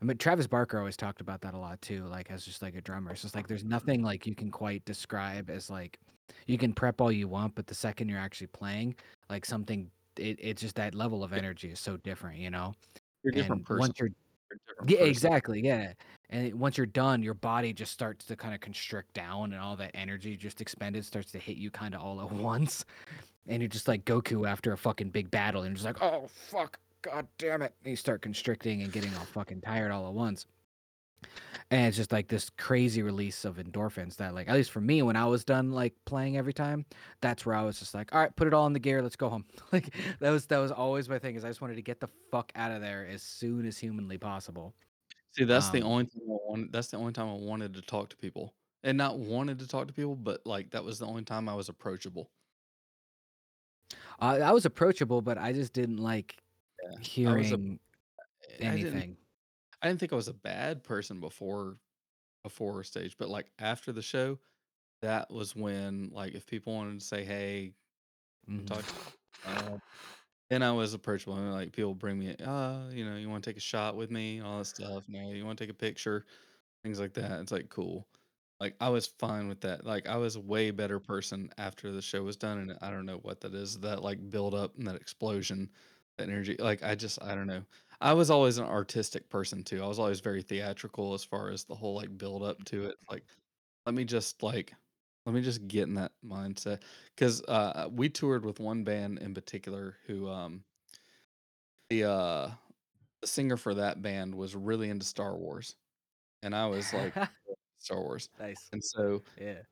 [0.00, 2.74] I mean, Travis Barker always talked about that a lot too, like as just like
[2.74, 3.12] a drummer.
[3.12, 5.98] It's just like there's nothing like you can quite describe as like
[6.46, 8.94] you can prep all you want, but the second you're actually playing,
[9.30, 12.74] like something, it, it's just that level of energy is so different, you know.
[13.22, 13.80] You're a different person.
[13.80, 14.25] once you're You're a different
[14.86, 15.10] yeah, person.
[15.10, 15.92] exactly, yeah.
[16.30, 19.60] And it- once you're done, your body just starts to kind of constrict down, and
[19.60, 22.84] all that energy just expended starts to hit you kind of all at once.
[23.48, 26.28] And you're just like Goku after a fucking big battle, and you're just like, oh
[26.28, 27.72] fuck, god damn it!
[27.84, 30.46] And you start constricting and getting all fucking tired all at once.
[31.70, 35.02] And it's just like this crazy release of endorphins that, like, at least for me,
[35.02, 36.86] when I was done like playing every time,
[37.20, 39.16] that's where I was just like, all right, put it all in the gear, let's
[39.16, 39.46] go home.
[39.72, 42.08] like that was that was always my thing, is I just wanted to get the
[42.30, 44.76] fuck out of there as soon as humanly possible.
[45.32, 46.72] See, that's the Um, only time I wanted.
[46.72, 49.86] That's the only time I wanted to talk to people, and not wanted to talk
[49.88, 52.32] to people, but like that was the only time I was approachable.
[54.20, 56.42] Uh, I was approachable, but I just didn't like
[56.82, 57.80] Yeah, a- hearing
[58.78, 59.06] didn't.
[59.06, 59.18] anything.
[59.82, 61.78] I didn't think I was a bad person before
[62.44, 64.40] before stage, but like after the show,
[65.02, 67.76] that was when like if people wanted to say, "Hey,
[68.48, 68.66] Mhm.
[68.66, 68.86] talk,"
[69.44, 69.78] uh,
[70.50, 71.36] then I was approachable.
[71.36, 74.10] And like people bring me, uh, you know, you want to take a shot with
[74.10, 75.04] me, all that stuff.
[75.08, 76.26] No, you want to take a picture,
[76.84, 77.40] things like that.
[77.40, 78.08] It's like cool.
[78.60, 79.84] Like I was fine with that.
[79.84, 83.06] Like I was a way better person after the show was done, and I don't
[83.06, 83.80] know what that is.
[83.80, 85.70] That like build up and that explosion,
[86.18, 86.56] that energy.
[86.58, 87.64] Like I just I don't know.
[88.00, 89.82] I was always an artistic person too.
[89.82, 92.96] I was always very theatrical as far as the whole like build up to it.
[93.10, 93.24] Like
[93.86, 94.74] let me just like
[95.26, 96.82] let me just get in that mindset
[97.16, 100.64] because uh, we toured with one band in particular who um
[101.90, 102.50] the uh
[103.20, 105.76] the singer for that band was really into Star Wars,
[106.42, 107.14] and I was like
[107.78, 108.72] Star Wars, nice.
[108.72, 109.62] and so Yeah.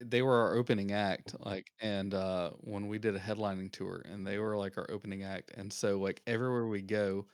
[0.00, 4.26] They were our opening act like and uh when we did a headlining tour and
[4.26, 7.26] they were like our opening act and so like everywhere we go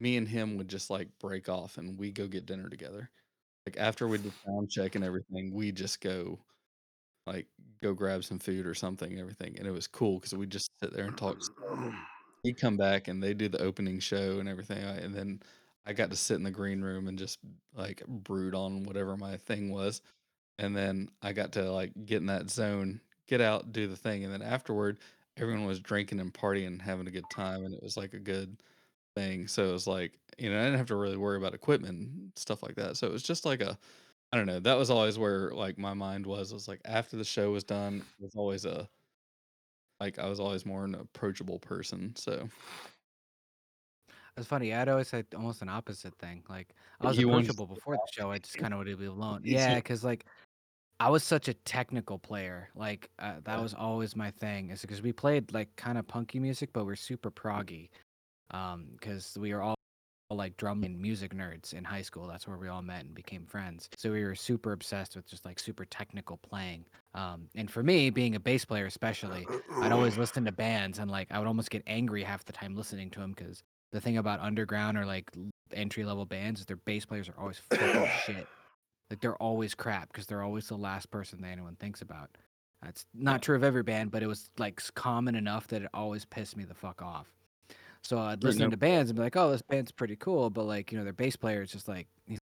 [0.00, 3.10] me and him would just like break off and we go get dinner together.
[3.66, 6.38] Like after we did sound check and everything we just go
[7.26, 7.46] like
[7.82, 10.70] go grab some food or something and everything and it was cool because we just
[10.82, 11.38] sit there and talk
[12.42, 15.40] he'd come back and they do the opening show and everything and then
[15.86, 17.38] i got to sit in the green room and just
[17.74, 20.02] like brood on whatever my thing was
[20.58, 24.24] and then i got to like get in that zone get out do the thing
[24.24, 24.98] and then afterward
[25.36, 28.18] everyone was drinking and partying and having a good time and it was like a
[28.18, 28.62] good
[29.14, 31.98] thing so it was like you know i didn't have to really worry about equipment
[31.98, 33.78] and stuff like that so it was just like a
[34.32, 37.24] i don't know that was always where like my mind was was like after the
[37.24, 38.88] show was done it was always a
[40.00, 42.48] like i was always more an approachable person so
[44.36, 44.74] It's funny.
[44.74, 46.44] I'd always say almost an opposite thing.
[46.48, 48.30] Like I was You approachable before the show.
[48.30, 49.40] I just kind of wanted to be alone.
[49.44, 50.26] Yeah, because like
[50.98, 52.70] I was such a technical player.
[52.74, 54.70] Like uh, that was always my thing.
[54.70, 57.90] Is because we played like kind of punky music, but we're super proggy.
[58.52, 59.76] Um, because we were all
[60.30, 62.26] like drum and music nerds in high school.
[62.26, 63.88] That's where we all met and became friends.
[63.96, 66.84] So we were super obsessed with just like super technical playing.
[67.14, 69.46] Um, and for me, being a bass player especially,
[69.80, 72.74] I'd always listen to bands and like I would almost get angry half the time
[72.74, 73.62] listening to them because
[73.92, 75.30] the thing about underground or like
[75.72, 78.46] entry level bands is their bass players are always fucking shit.
[79.10, 82.30] Like they're always crap because they're always the last person that anyone thinks about.
[82.82, 86.24] That's not true of every band, but it was like common enough that it always
[86.24, 87.26] pissed me the fuck off.
[88.02, 90.92] So I'd listen to bands and be like, "Oh, this band's pretty cool," but like
[90.92, 92.38] you know, their bass player is just like he's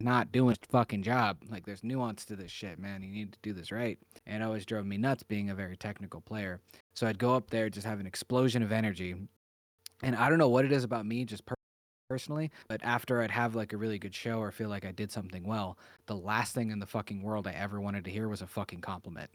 [0.00, 1.38] not doing his fucking job.
[1.48, 3.02] Like there's nuance to this shit, man.
[3.02, 3.98] You need to do this right.
[4.26, 6.60] And it always drove me nuts being a very technical player.
[6.94, 9.14] So I'd go up there, just have an explosion of energy.
[10.02, 11.54] And I don't know what it is about me, just per-
[12.08, 15.12] personally, but after I'd have like a really good show or feel like I did
[15.12, 18.42] something well, the last thing in the fucking world I ever wanted to hear was
[18.42, 19.30] a fucking compliment.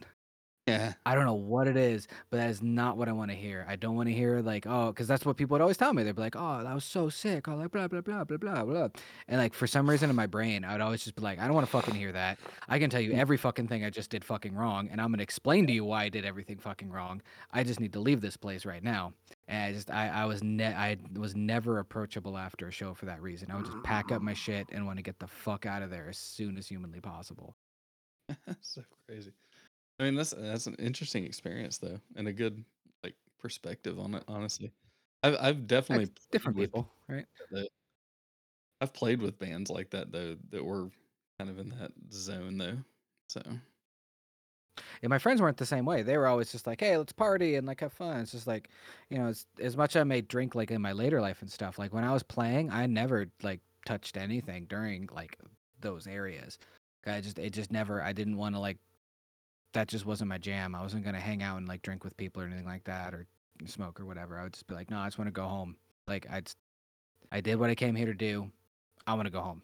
[0.69, 3.37] Yeah I don't know what it is, but that is not what I want to
[3.37, 3.65] hear.
[3.67, 6.03] I don't want to hear like, oh, because that's what people would always tell me.
[6.03, 7.47] They'd be like, oh, that was so sick.
[7.47, 8.87] Or like blah blah blah blah blah blah.
[9.27, 11.45] And like for some reason in my brain, I would always just be like, I
[11.45, 12.39] don't want to fucking hear that.
[12.67, 13.17] I can tell you mm.
[13.17, 16.03] every fucking thing I just did fucking wrong, and I'm gonna explain to you why
[16.03, 17.21] I did everything fucking wrong.
[17.51, 19.13] I just need to leave this place right now.
[19.47, 23.05] And I just, I, I was, ne- I was never approachable after a show for
[23.07, 23.49] that reason.
[23.49, 25.89] I would just pack up my shit and want to get the fuck out of
[25.89, 27.55] there as soon as humanly possible.
[28.61, 29.31] so crazy.
[29.99, 32.65] I mean, that's that's an interesting experience though, and a good
[33.03, 34.23] like perspective on it.
[34.27, 34.71] Honestly,
[35.23, 37.27] I've I've definitely That's different played with people, right?
[38.81, 40.91] I've played with bands like that though that were
[41.37, 42.83] kind of in that zone though.
[43.29, 43.41] So
[45.01, 46.01] Yeah, my friends weren't the same way.
[46.03, 48.69] They were always just like, "Hey, let's party and like have fun." It's just like,
[49.09, 51.51] you know, as as much as I may drink like in my later life and
[51.51, 51.77] stuff.
[51.79, 55.37] Like when I was playing, I never like touched anything during like
[55.79, 56.57] those areas.
[57.05, 58.01] I just it just never.
[58.01, 58.79] I didn't want to like.
[59.73, 60.75] That just wasn't my jam.
[60.75, 63.27] I wasn't gonna hang out and like drink with people or anything like that or
[63.65, 64.37] smoke or whatever.
[64.39, 65.75] I would just be like, no, I just want to go home.
[66.07, 66.41] Like I,
[67.31, 68.51] I did what I came here to do.
[69.07, 69.61] I want to go home.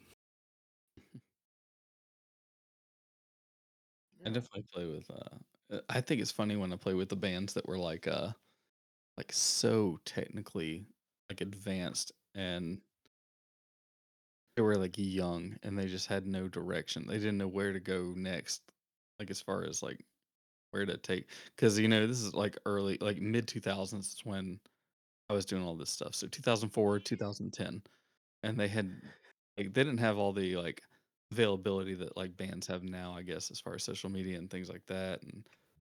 [4.26, 5.10] I definitely play with.
[5.10, 8.07] Uh, uh, I think it's funny when I play with the bands that were like,
[8.07, 8.32] uh,
[9.18, 10.86] like so technically
[11.30, 12.82] like advanced and
[14.56, 17.07] they were like young and they just had no direction.
[17.07, 18.61] They didn't know where to go next,
[19.19, 20.05] like as far as like
[20.71, 21.31] where to take.
[21.55, 24.59] Because you know this is like early, like mid two thousands is when
[25.29, 26.15] I was doing all this stuff.
[26.15, 27.83] So two thousand four, two thousand ten,
[28.43, 29.01] and they had
[29.57, 30.83] like they didn't have all the like
[31.31, 34.69] availability that like bands have now, I guess, as far as social media and things
[34.69, 35.23] like that.
[35.23, 35.47] And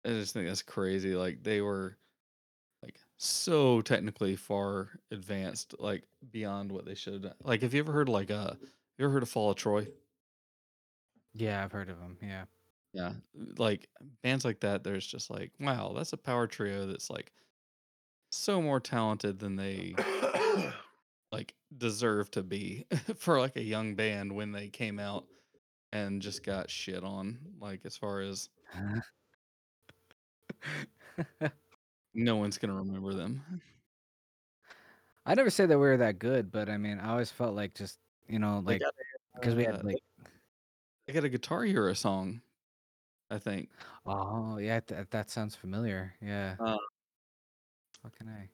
[0.05, 1.15] I just think that's crazy.
[1.17, 1.99] Like they were
[2.83, 7.33] like so technically far advanced, like beyond what they should.
[7.43, 8.55] Like, have you ever heard like uh,
[8.99, 9.89] you ever heard of Fall of Troy?
[11.33, 12.19] Yeah, I've heard of them.
[12.23, 12.47] Yeah.
[12.93, 13.13] Yeah,
[13.57, 13.89] like
[14.23, 14.83] bands like that.
[14.83, 17.33] There's just like, wow, that's a power trio that's like
[18.31, 19.95] so more talented than they
[21.33, 22.87] like deserve to be
[23.17, 25.27] for like a young band when they came out
[25.93, 27.39] and just got shit on.
[27.61, 28.49] Like as far as
[32.15, 33.43] no one's gonna remember them.
[35.27, 37.75] I never say that we were that good, but I mean, I always felt like
[37.75, 37.99] just
[38.29, 38.83] you know, like
[39.35, 40.03] because we uh, had like,
[41.09, 42.41] I got a Guitar Hero song,
[43.31, 43.69] I think.
[44.07, 46.15] oh yeah, th- that sounds familiar.
[46.21, 46.57] Yeah.
[46.59, 46.77] Uh,
[48.03, 48.49] Fucking a.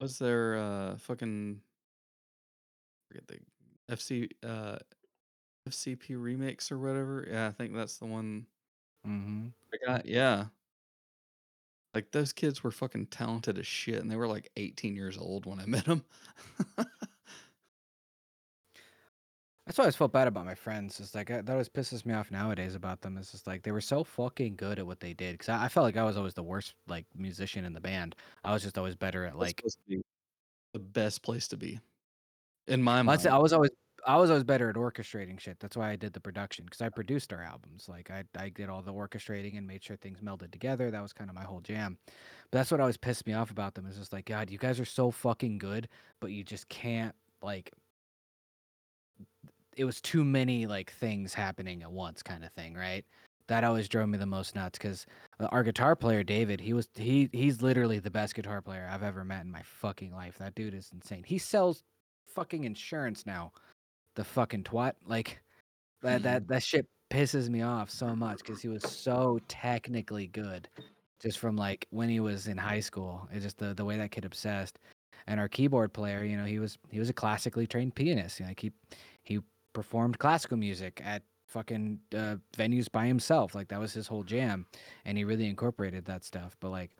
[0.00, 1.60] was there uh fucking
[3.08, 4.76] forget the FC uh
[5.68, 7.26] FCP remix or whatever?
[7.30, 8.46] Yeah, I think that's the one
[9.06, 9.46] Mm-hmm.
[9.72, 10.06] I got.
[10.06, 10.46] Yeah.
[11.94, 15.46] Like those kids were fucking talented as shit, and they were like 18 years old
[15.46, 16.04] when I met them.
[19.68, 20.98] That's why I always felt bad about my friends.
[20.98, 23.18] It's like I- that always pisses me off nowadays about them.
[23.18, 25.34] It's just like they were so fucking good at what they did.
[25.34, 28.16] Because I, I felt like I was always the worst like musician in the band.
[28.44, 29.62] I was just always better at like.
[30.72, 31.80] the best place to be,
[32.66, 33.20] in my Well, mind.
[33.20, 33.70] I'd say I was always
[34.06, 35.58] I was always better at orchestrating shit.
[35.60, 37.88] That's why I did the production because I produced our albums.
[37.90, 40.90] Like I I did all the orchestrating and made sure things melded together.
[40.90, 41.98] That was kind of my whole jam.
[42.50, 43.86] But that's what always pissed me off about them.
[43.86, 45.88] Is just like God, you guys are so fucking good,
[46.20, 47.70] but you just can't like.
[49.78, 53.04] It was too many like things happening at once, kind of thing, right?
[53.46, 55.06] That always drove me the most nuts because
[55.40, 59.04] uh, our guitar player David, he was he he's literally the best guitar player I've
[59.04, 60.36] ever met in my fucking life.
[60.38, 61.22] That dude is insane.
[61.24, 61.84] He sells
[62.34, 63.52] fucking insurance now.
[64.16, 64.94] The fucking twat.
[65.06, 65.40] Like
[66.02, 70.68] that that that shit pisses me off so much because he was so technically good.
[71.22, 73.28] Just from like when he was in high school.
[73.32, 74.78] It's just the the way that kid obsessed.
[75.28, 78.40] And our keyboard player, you know, he was he was a classically trained pianist.
[78.40, 78.72] You know, like he
[79.24, 79.40] he
[79.72, 83.54] performed classical music at fucking uh, venues by himself.
[83.54, 84.66] Like that was his whole jam,
[85.04, 86.56] and he really incorporated that stuff.
[86.60, 86.90] But like,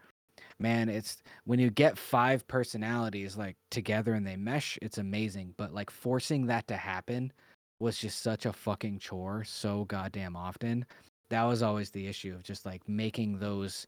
[0.58, 5.54] man, it's when you get five personalities like together and they mesh, it's amazing.
[5.56, 7.32] But like forcing that to happen
[7.80, 10.84] was just such a fucking chore so goddamn often.
[11.30, 13.86] That was always the issue of just like making those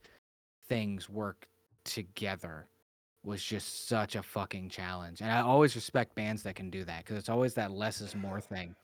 [0.69, 1.47] things work
[1.85, 2.66] together
[3.25, 5.21] was just such a fucking challenge.
[5.21, 8.15] And I always respect bands that can do that because it's always that less is
[8.15, 8.75] more thing.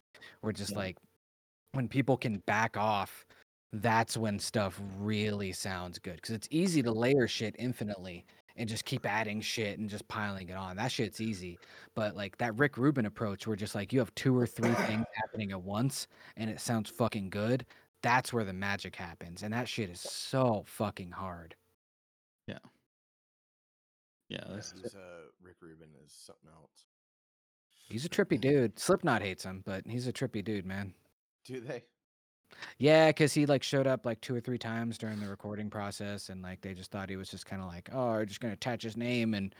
[0.40, 0.78] Where just Yeah.
[0.78, 0.98] like
[1.72, 3.24] when people can back off,
[3.72, 6.16] that's when stuff really sounds good.
[6.16, 8.24] Because it's easy to layer shit infinitely
[8.56, 10.76] and just keep adding shit and just piling it on.
[10.76, 11.58] That shit's easy.
[11.94, 15.04] But like that Rick Rubin approach, where just like you have two or three things
[15.14, 17.66] happening at once and it sounds fucking good,
[18.02, 19.42] that's where the magic happens.
[19.42, 21.54] And that shit is so fucking hard.
[24.28, 26.84] Yeah, that's Who's, uh, Rick Rubin is something else.
[27.88, 28.78] He's a trippy dude.
[28.78, 30.92] Slipknot hates him, but he's a trippy dude, man.
[31.44, 31.84] Do they?
[32.78, 36.28] Yeah, because he like showed up like two or three times during the recording process,
[36.28, 38.54] and like they just thought he was just kind of like, oh, we're just gonna
[38.54, 39.54] attach his name and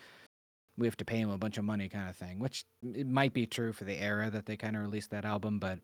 [0.78, 2.38] we have to pay him a bunch of money, kind of thing.
[2.38, 2.64] Which
[2.94, 5.78] it might be true for the era that they kind of released that album, but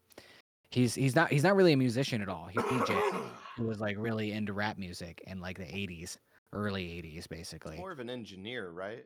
[0.71, 2.47] he's he's not he's not really a musician at all.
[2.47, 3.23] He, DJ
[3.59, 6.17] was like really into rap music in like the '80s,
[6.53, 7.77] early '80s, basically.
[7.77, 9.05] More of an engineer, right?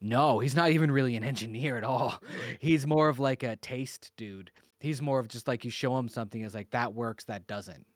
[0.00, 2.20] No, he's not even really an engineer at all.
[2.60, 4.50] He's more of like a taste dude.
[4.80, 7.86] He's more of just like you show him something is like that works, that doesn't.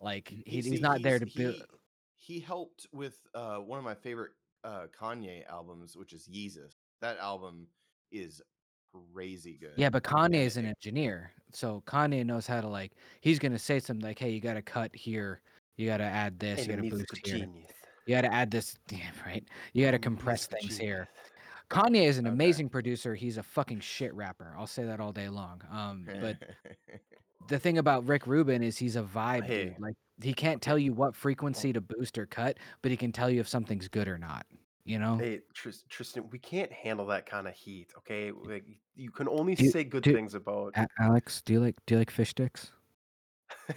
[0.00, 1.66] Like he, he's not there to he's- build.
[2.16, 4.32] He, he helped with uh, one of my favorite
[4.64, 6.72] uh, Kanye albums, which is Yeezus.
[7.00, 7.68] That album
[8.12, 8.42] is
[9.14, 9.72] crazy good.
[9.76, 12.92] Yeah, but Kanye is an engineer, so Kanye knows how to like.
[13.20, 15.40] He's gonna say something like, "Hey, you got to cut here.
[15.76, 16.66] You got to add this.
[16.66, 17.46] You got to boost here.
[18.08, 18.74] You got to add this.
[18.90, 19.44] Yeah, right.
[19.74, 21.08] You got to compress things here."
[21.68, 22.32] Kanye is an Okay.
[22.32, 23.14] amazing producer.
[23.14, 24.54] He's a fucking shit rapper.
[24.56, 25.60] I'll say that all day long.
[25.70, 26.38] Um, but
[27.48, 29.64] the thing about Rick Rubin is he's a vibe Hey.
[29.64, 29.78] dude.
[29.78, 33.28] Like he can't tell you what frequency to boost or cut, but he can tell
[33.28, 34.46] you if something's good or not.
[34.86, 37.88] You know, Hey, Tristan, we can't handle that kind of heat.
[37.98, 38.64] Okay, like
[38.96, 40.74] you can only Do say good do- things about.
[40.98, 42.72] Alex, do you like do you like fish sticks?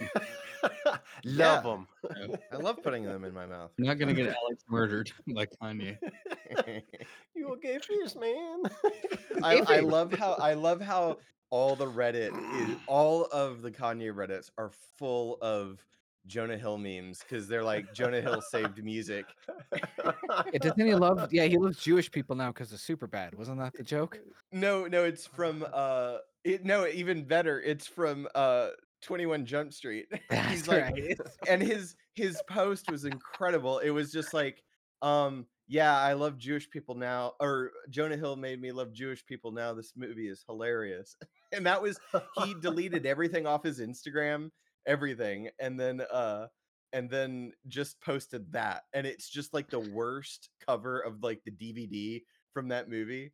[1.24, 1.60] Love Yeah.
[1.60, 1.88] them.
[2.52, 3.70] I love putting them in my mouth.
[3.76, 5.98] You're not gonna get Alex murdered like Kanye.
[7.34, 8.62] you okay, fish man?
[9.42, 11.18] I, I love how I love how
[11.50, 15.84] all the Reddit is all of the Kanye Reddits are full of
[16.26, 19.24] Jonah Hill memes because they're like Jonah Hill saved music.
[19.72, 21.32] Yeah, doesn't he love?
[21.32, 23.34] Yeah, he loves Jewish people now because of Superbad.
[23.34, 24.18] Wasn't that the joke?
[24.52, 27.60] No, no, it's from uh it no, even better.
[27.60, 28.68] It's from uh
[29.02, 30.06] 21 Jump Street.
[30.48, 31.18] He's like right.
[31.48, 33.78] and his his post was incredible.
[33.78, 34.62] It was just like,
[35.02, 39.52] um, yeah, I love Jewish people now, or Jonah Hill made me love Jewish people
[39.52, 39.74] now.
[39.74, 41.16] This movie is hilarious,
[41.52, 41.98] and that was
[42.44, 44.50] he deleted everything off his Instagram,
[44.86, 46.46] everything, and then uh,
[46.92, 51.52] and then just posted that, and it's just like the worst cover of like the
[51.52, 52.22] DVD
[52.52, 53.32] from that movie.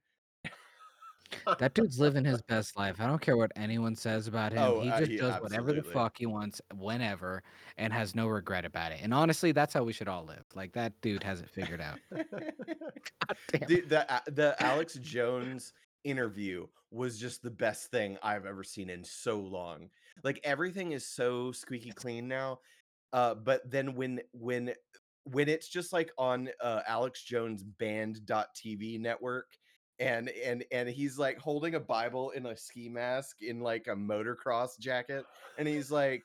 [1.59, 2.97] That dude's living his best life.
[3.01, 4.59] I don't care what anyone says about him.
[4.59, 7.43] Oh, he uh, just he- does whatever the fuck he wants, whenever,
[7.77, 9.01] and has no regret about it.
[9.03, 10.45] And honestly, that's how we should all live.
[10.55, 11.99] Like that dude has it figured out.
[12.11, 13.69] God damn.
[13.69, 15.73] the, the the Alex Jones
[16.05, 19.91] interview was just the best thing I've ever seen in so long.
[20.25, 22.61] Like everything is so squeaky clean now.
[23.13, 24.73] Uh, but then when when
[25.25, 29.47] when it's just like on uh, Alex Jones band.tv network
[30.01, 33.95] and and and he's like holding a Bible in a ski mask in like a
[33.95, 35.25] motocross jacket
[35.59, 36.25] and he's like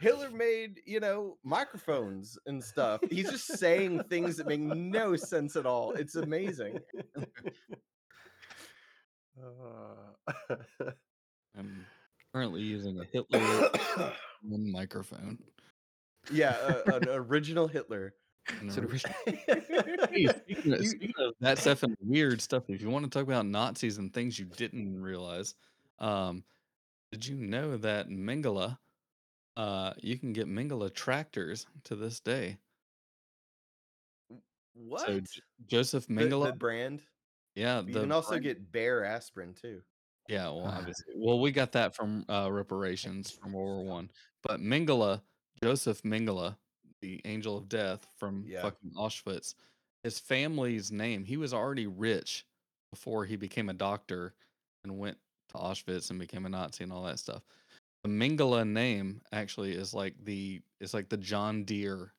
[0.00, 3.00] Hitler made, you know, microphones and stuff.
[3.10, 5.92] He's just saying things that make no sense at all.
[5.92, 6.78] It's amazing.
[9.42, 10.56] Uh,
[11.56, 11.86] I'm
[12.32, 13.70] currently using a Hitler
[14.42, 15.38] microphone.
[16.32, 18.14] Yeah, uh, an original Hitler.
[18.60, 18.98] And So a- do we-
[20.10, 23.10] Hey, speaking of, You- speaking of that stuff and weird stuff, if you want to
[23.10, 25.54] talk about Nazis and things you didn't realize,
[25.98, 26.44] um,
[27.12, 28.76] did you know that Mengele,
[29.56, 32.58] uh, you can get Mengele tractors to this day?
[34.74, 35.06] What?
[35.06, 37.02] So J- Joseph the, Mengele, the brand.
[37.54, 39.80] yeah, You the can also brand- get Bayer aspirin too.
[40.28, 40.78] Yeah, well, Ah.
[40.78, 41.14] obviously.
[41.16, 44.10] Well, we got that from uh, reparations from World War One.
[44.42, 45.20] But Mengele,
[45.62, 46.56] Joseph Mengele,
[47.04, 48.62] the angel of death from Yeah.
[48.62, 49.54] fucking Auschwitz,
[50.02, 51.24] his family's name.
[51.24, 52.46] He was already rich
[52.90, 54.34] before he became a doctor
[54.84, 55.18] and went
[55.50, 57.42] to Auschwitz and became a Nazi and all that stuff.
[58.04, 62.12] The Mengele name actually is like the is like the John Deere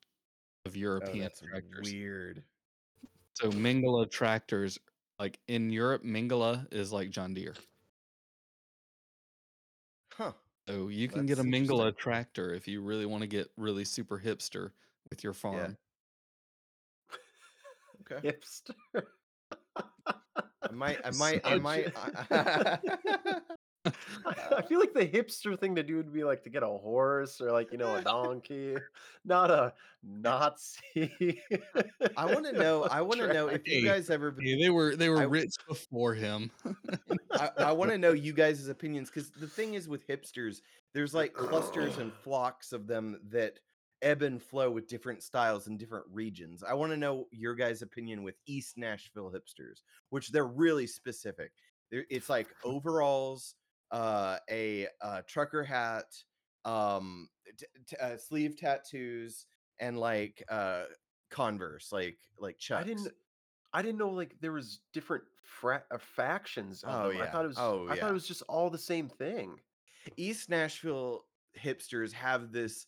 [0.66, 1.92] of Oh, European that's tractors.
[1.92, 2.44] weird.
[3.34, 4.78] So Mengele tractors,
[5.20, 7.56] like in Europe, Mengele is like John Deere.
[10.14, 10.34] Huh.
[10.68, 11.94] So you can get a That's Mengele interesting.
[11.98, 14.72] tractor if you really want to get really super hipster
[15.10, 15.78] with your farm.
[18.12, 18.34] Okay.
[18.34, 18.76] Hipster.
[19.76, 21.00] I might.
[21.04, 21.42] I might.
[21.44, 21.88] I might.
[22.30, 23.42] a-
[24.26, 27.40] I feel like the hipster thing to do would be like to get a horse
[27.42, 28.76] or like you know a donkey,
[29.26, 29.74] not a
[30.04, 31.42] Nazi.
[32.18, 32.84] I want to know.
[32.84, 34.36] I want to know if you guys ever.
[34.40, 36.52] Yeah, they were they were I- rich before him.
[37.32, 40.62] I, I want to know you guys' opinions because the thing is with hipsters,
[40.94, 43.60] there's like clusters and flocks of them that
[44.02, 46.64] ebb and flow with different styles in different regions.
[46.64, 51.52] I want to know your guys' opinion with East Nashville hipsters, which they're really specific.
[51.92, 53.56] It's like overalls,
[53.92, 56.06] uh, a uh, trucker hat,
[56.66, 59.46] um, t- t- uh, sleeve tattoos,
[59.80, 60.84] and like uh,
[61.30, 62.84] Converse, like like Chucks.
[62.84, 63.08] I didn't.
[63.74, 66.84] I didn't know like there was different fra- uh, factions.
[66.84, 67.22] Of Oh, them.
[67.22, 67.58] I thought it was.
[67.60, 68.02] Oh, I yeah.
[68.02, 69.60] thought it was just all the same thing.
[70.18, 71.26] East Nashville
[71.60, 72.86] hipsters have this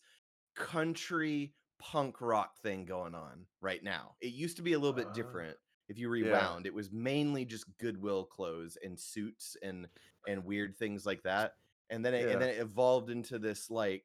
[0.54, 4.14] country punk rock thing going on right now.
[4.20, 5.12] It used to be a little bit Ah.
[5.12, 5.56] different.
[5.88, 6.26] If you Yeah.
[6.32, 9.88] rewound, it was mainly just Goodwill clothes and suits and
[10.28, 11.54] and weird things like that.
[11.90, 12.32] And then it, Yeah.
[12.34, 14.04] and then it evolved into this like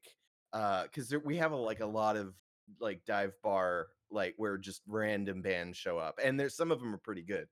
[0.53, 2.33] uh cuz we have a, like a lot of
[2.79, 6.93] like dive bar like where just random bands show up and there's some of them
[6.93, 7.47] are pretty good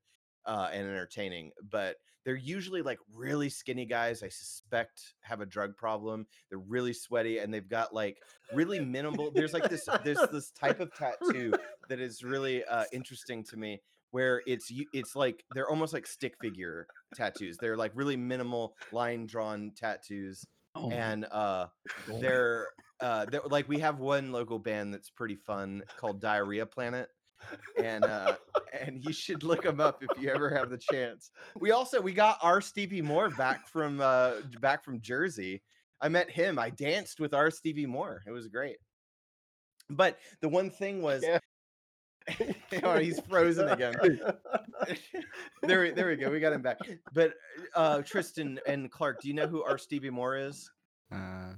[0.46, 5.76] uh and entertaining, but they're usually like really skinny guys i suspect have a drug
[5.76, 8.22] problem they're really sweaty and they've got like
[8.54, 11.52] really minimal there's like this there's this type of tattoo
[11.90, 16.36] that is really uh interesting to me where it's it's like they're almost like stick
[16.42, 20.90] figure tattoos they're like really minimal line drawn tattoos Oh.
[20.90, 21.68] and uh
[22.22, 22.68] they're
[23.02, 27.10] uh they're, like we have one local band that's pretty fun called diarrhea planet
[27.78, 28.38] and uh
[28.80, 31.32] and you should look them up if you ever have the chance.
[31.60, 32.62] We also we got R.
[32.62, 35.62] Stevie Moore back from uh back from jersey.
[36.00, 37.52] I met him i danced with R.
[37.52, 38.78] Stevie Moore it was great.
[39.90, 41.40] But the one thing was Yeah.
[42.84, 43.94] oh, he's frozen again.
[45.64, 46.30] there, there we go.
[46.30, 46.78] We got him back.
[47.14, 47.34] But
[47.76, 49.78] uh, Tristan and Clark, do you know who R.
[49.78, 50.70] Stevie Moore is?
[51.12, 51.54] Uh,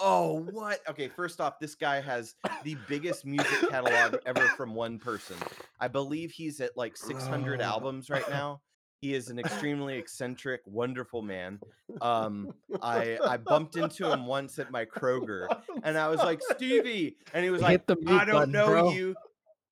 [0.00, 0.80] Oh, what?
[0.88, 5.36] Okay, first off, this guy has the biggest music catalog ever from one person.
[5.80, 7.64] I believe he's at like 600 Oh.
[7.64, 8.60] albums right now.
[9.00, 11.60] He is an extremely eccentric, wonderful man.
[12.00, 15.46] Um, I I bumped into him once at my Kroger,
[15.84, 18.90] and I was like, Stevie, and he was like, Hit I don't button, know bro."
[18.92, 19.14] you.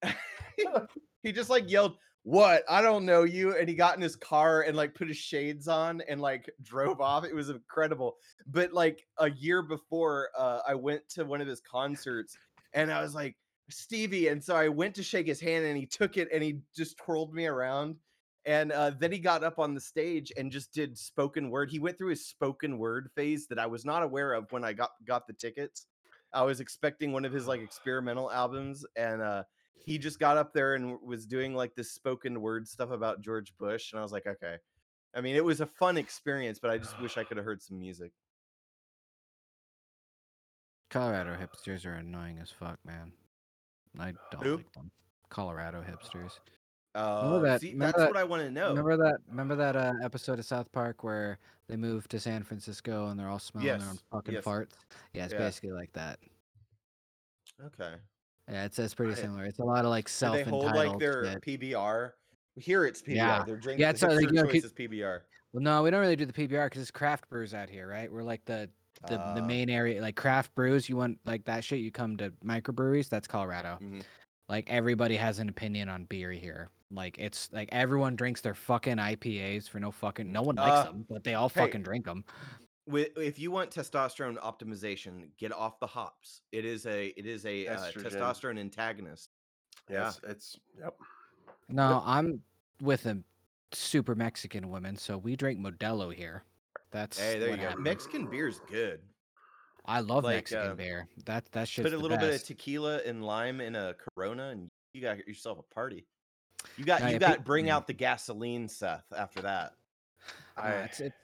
[1.22, 2.64] he just like yelled, "What?
[2.68, 5.68] I don't know you!" And he got in his car and like put his shades
[5.68, 7.24] on and like drove off.
[7.24, 8.16] It was incredible.
[8.46, 12.36] But like a year before, uh, I went to one of his concerts,
[12.72, 13.36] and I was like,
[13.68, 16.60] Stevie, and so I went to shake his hand, and he took it and he
[16.74, 17.96] just twirled me around.
[18.44, 21.68] And uh, then he got up on the stage and just did spoken word.
[21.68, 24.72] He went through his spoken word phase that I was not aware of when I
[24.72, 25.86] got got the tickets.
[26.32, 29.42] I was expecting one of his like experimental albums, and uh,
[29.84, 33.52] he just got up there and was doing like this spoken word stuff about George
[33.58, 34.56] Bush, and I was like, okay.
[35.14, 37.62] I mean, it was a fun experience, but I just wish I could have heard
[37.62, 38.12] some music.
[40.90, 43.12] Colorado hipsters are annoying as fuck, man.
[43.98, 44.56] I don't Who?
[44.56, 44.90] like them.
[45.30, 46.38] Colorado hipsters.
[46.94, 48.68] Uh, that- see, that's that- what I want to know.
[48.70, 49.18] Remember that?
[49.28, 51.38] Remember that uh, episode of South Park where
[51.68, 54.44] they moved to San Francisco and they're all smelling their own fucking yes.
[54.44, 54.72] farts?
[55.12, 55.38] Yeah, it's Yeah.
[55.40, 56.18] basically like that.
[57.64, 57.94] Okay.
[58.50, 59.44] Yeah, it's it's pretty similar.
[59.44, 61.42] It's a lot of like self they hold like their shit.
[61.60, 62.12] PBR?
[62.56, 63.14] Here it's PBR.
[63.16, 63.42] Yeah.
[63.44, 63.80] They're drinking.
[63.80, 65.20] Yeah, so, like, you know, is PBR.
[65.52, 68.10] Well, no, we don't really do the PBR because it's craft brews out here, right?
[68.10, 68.68] We're like the
[69.08, 69.44] the, the Ah.
[69.44, 70.88] main area, like craft brews.
[70.88, 71.80] You want like that shit?
[71.80, 73.08] You come to microbreweries.
[73.08, 73.78] That's Colorado.
[73.82, 74.02] Mhm.
[74.48, 76.70] Like everybody has an opinion on beer here.
[76.92, 80.30] Like it's like everyone drinks their fucking IPAs for no fucking.
[80.30, 82.24] No one likes Uh, them, but they all hey, fucking drink them.
[82.86, 86.42] Wi- If you want testosterone optimization, get off the hops.
[86.52, 89.30] It is a it is a uh, testosterone antagonist.
[89.90, 90.94] yeah, it's, it's yep.
[91.68, 92.40] No, I'm
[92.80, 93.18] with a
[93.72, 96.44] super Mexican woman, so we drink Modelo here.
[96.92, 97.66] That's Hey, there you what go.
[97.68, 97.84] happened.
[97.84, 99.00] Mexican beer's good.
[99.84, 101.08] I love like, Mexican uh, beer.
[101.24, 104.50] That that shit's Put a the little bit of tequila and lime in a Corona,
[104.50, 106.06] and you got yourself a party.
[106.76, 107.76] You got No, you yeah, got pe- bring yeah.
[107.76, 109.04] out the gasoline, Seth.
[109.16, 109.74] After that,
[110.56, 111.16] No, I, it's, it's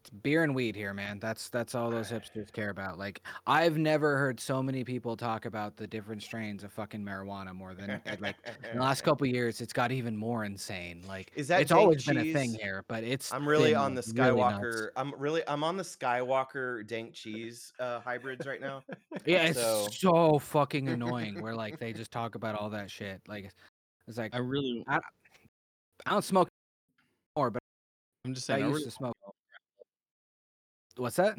[0.00, 1.18] it's beer and weed here, man.
[1.18, 2.98] That's that's all those hipsters care about.
[2.98, 7.54] Like I've never heard so many people talk about the different strains of fucking marijuana
[7.54, 8.36] more than uh, like
[8.70, 9.60] in the last couple years.
[9.60, 11.04] It's got even more insane.
[11.06, 13.80] Like Is that it's always dank been a thing here, but it's I'm really been
[13.80, 14.64] on the really nuts.
[14.66, 14.88] Skywalker.
[14.96, 18.82] I'm really I'm on the Skywalker dank cheese uh, hybrids right now.
[19.26, 21.42] Yeah, it's So- so fucking annoying.
[21.42, 23.20] Where like they just talk about all that shit.
[23.28, 23.50] Like
[24.08, 24.98] it's like I really, I
[26.06, 26.48] don't smoke
[27.36, 27.60] more, but
[28.24, 29.16] I'm just I saying, I used really, to smoke.
[30.96, 31.38] What's that?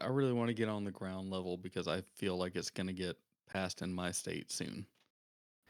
[0.00, 2.88] I really want to get on the ground level because I feel like it's going
[2.88, 3.16] to get
[3.52, 4.86] passed in my state soon.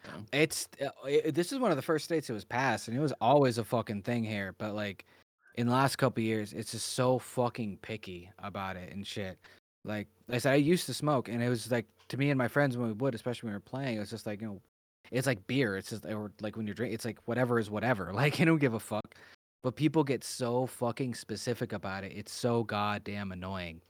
[0.05, 2.97] So, It's uh, i this is one of the first states it was passed, and
[2.97, 4.55] it was always a fucking thing here.
[4.59, 5.05] But like
[5.57, 9.39] in the last couple years, it's just so fucking picky about it and shit.
[9.85, 12.49] Like I said, I used to smoke, and it was like to me and my
[12.49, 14.61] friends when we would, especially when we were playing, it was just like you know,
[15.11, 15.77] it's like beer.
[15.77, 18.13] It's just or like when you're drinking, it's like whatever is whatever.
[18.15, 19.15] Like I don't give a fuck.
[19.63, 22.13] But people get so fucking specific about it.
[22.15, 23.81] It's so goddamn annoying.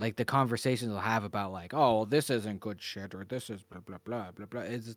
[0.00, 3.50] Like the conversations they'll have about like, oh, well, this isn't good shit, or this
[3.50, 4.62] is blah blah blah blah blah.
[4.62, 4.96] It's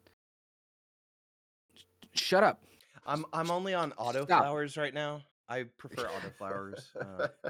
[2.14, 2.64] shut up.
[3.06, 4.44] I'm I'm only on auto Stop.
[4.44, 5.22] flowers right now.
[5.48, 6.92] I prefer auto flowers.
[7.00, 7.28] Uh,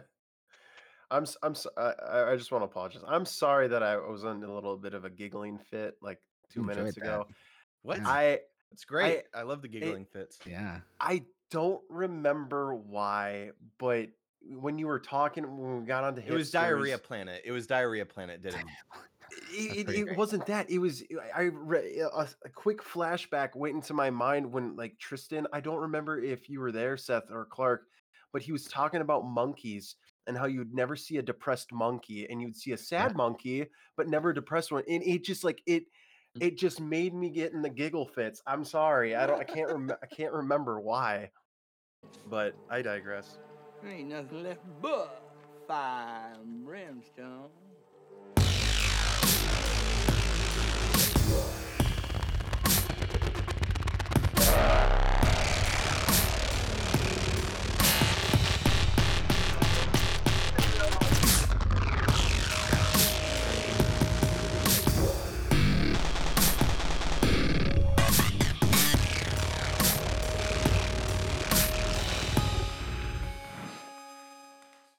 [1.11, 3.03] I'm I'm I just want to apologize.
[3.07, 6.19] I'm sorry that I was in a little bit of a giggling fit like
[6.51, 7.03] two Enjoyed minutes that.
[7.03, 7.27] ago.
[7.83, 7.97] what?
[7.97, 8.07] Yeah.
[8.07, 8.39] I
[8.71, 9.23] It's great.
[9.33, 10.39] I, love the giggling fits.
[10.45, 10.79] Yeah.
[10.99, 14.09] I don't remember why, but
[14.47, 17.41] when you were talking when we got onto It was Diarrhea Planet.
[17.45, 18.41] It was Diarrhea Planet.
[18.41, 18.63] Did it?
[19.51, 20.17] it, it, pretty it great.
[20.17, 21.03] wasn't that it was
[21.35, 25.79] i re- a, a quick flashback went into my mind when like tristan i don't
[25.79, 27.87] remember if you were there seth or clark
[28.31, 29.95] but he was talking about monkeys
[30.27, 33.65] and how you'd never see a depressed monkey and you'd see a sad monkey
[33.97, 35.85] but never a depressed one and it just like it
[36.39, 38.41] it just made me get in the giggle fits.
[38.45, 39.15] I'm sorry.
[39.15, 41.31] I don't I can't rem- I can't remember why.
[42.27, 43.37] But I digress.
[43.87, 45.21] Ain't nothing left but
[45.67, 47.49] five brimstone.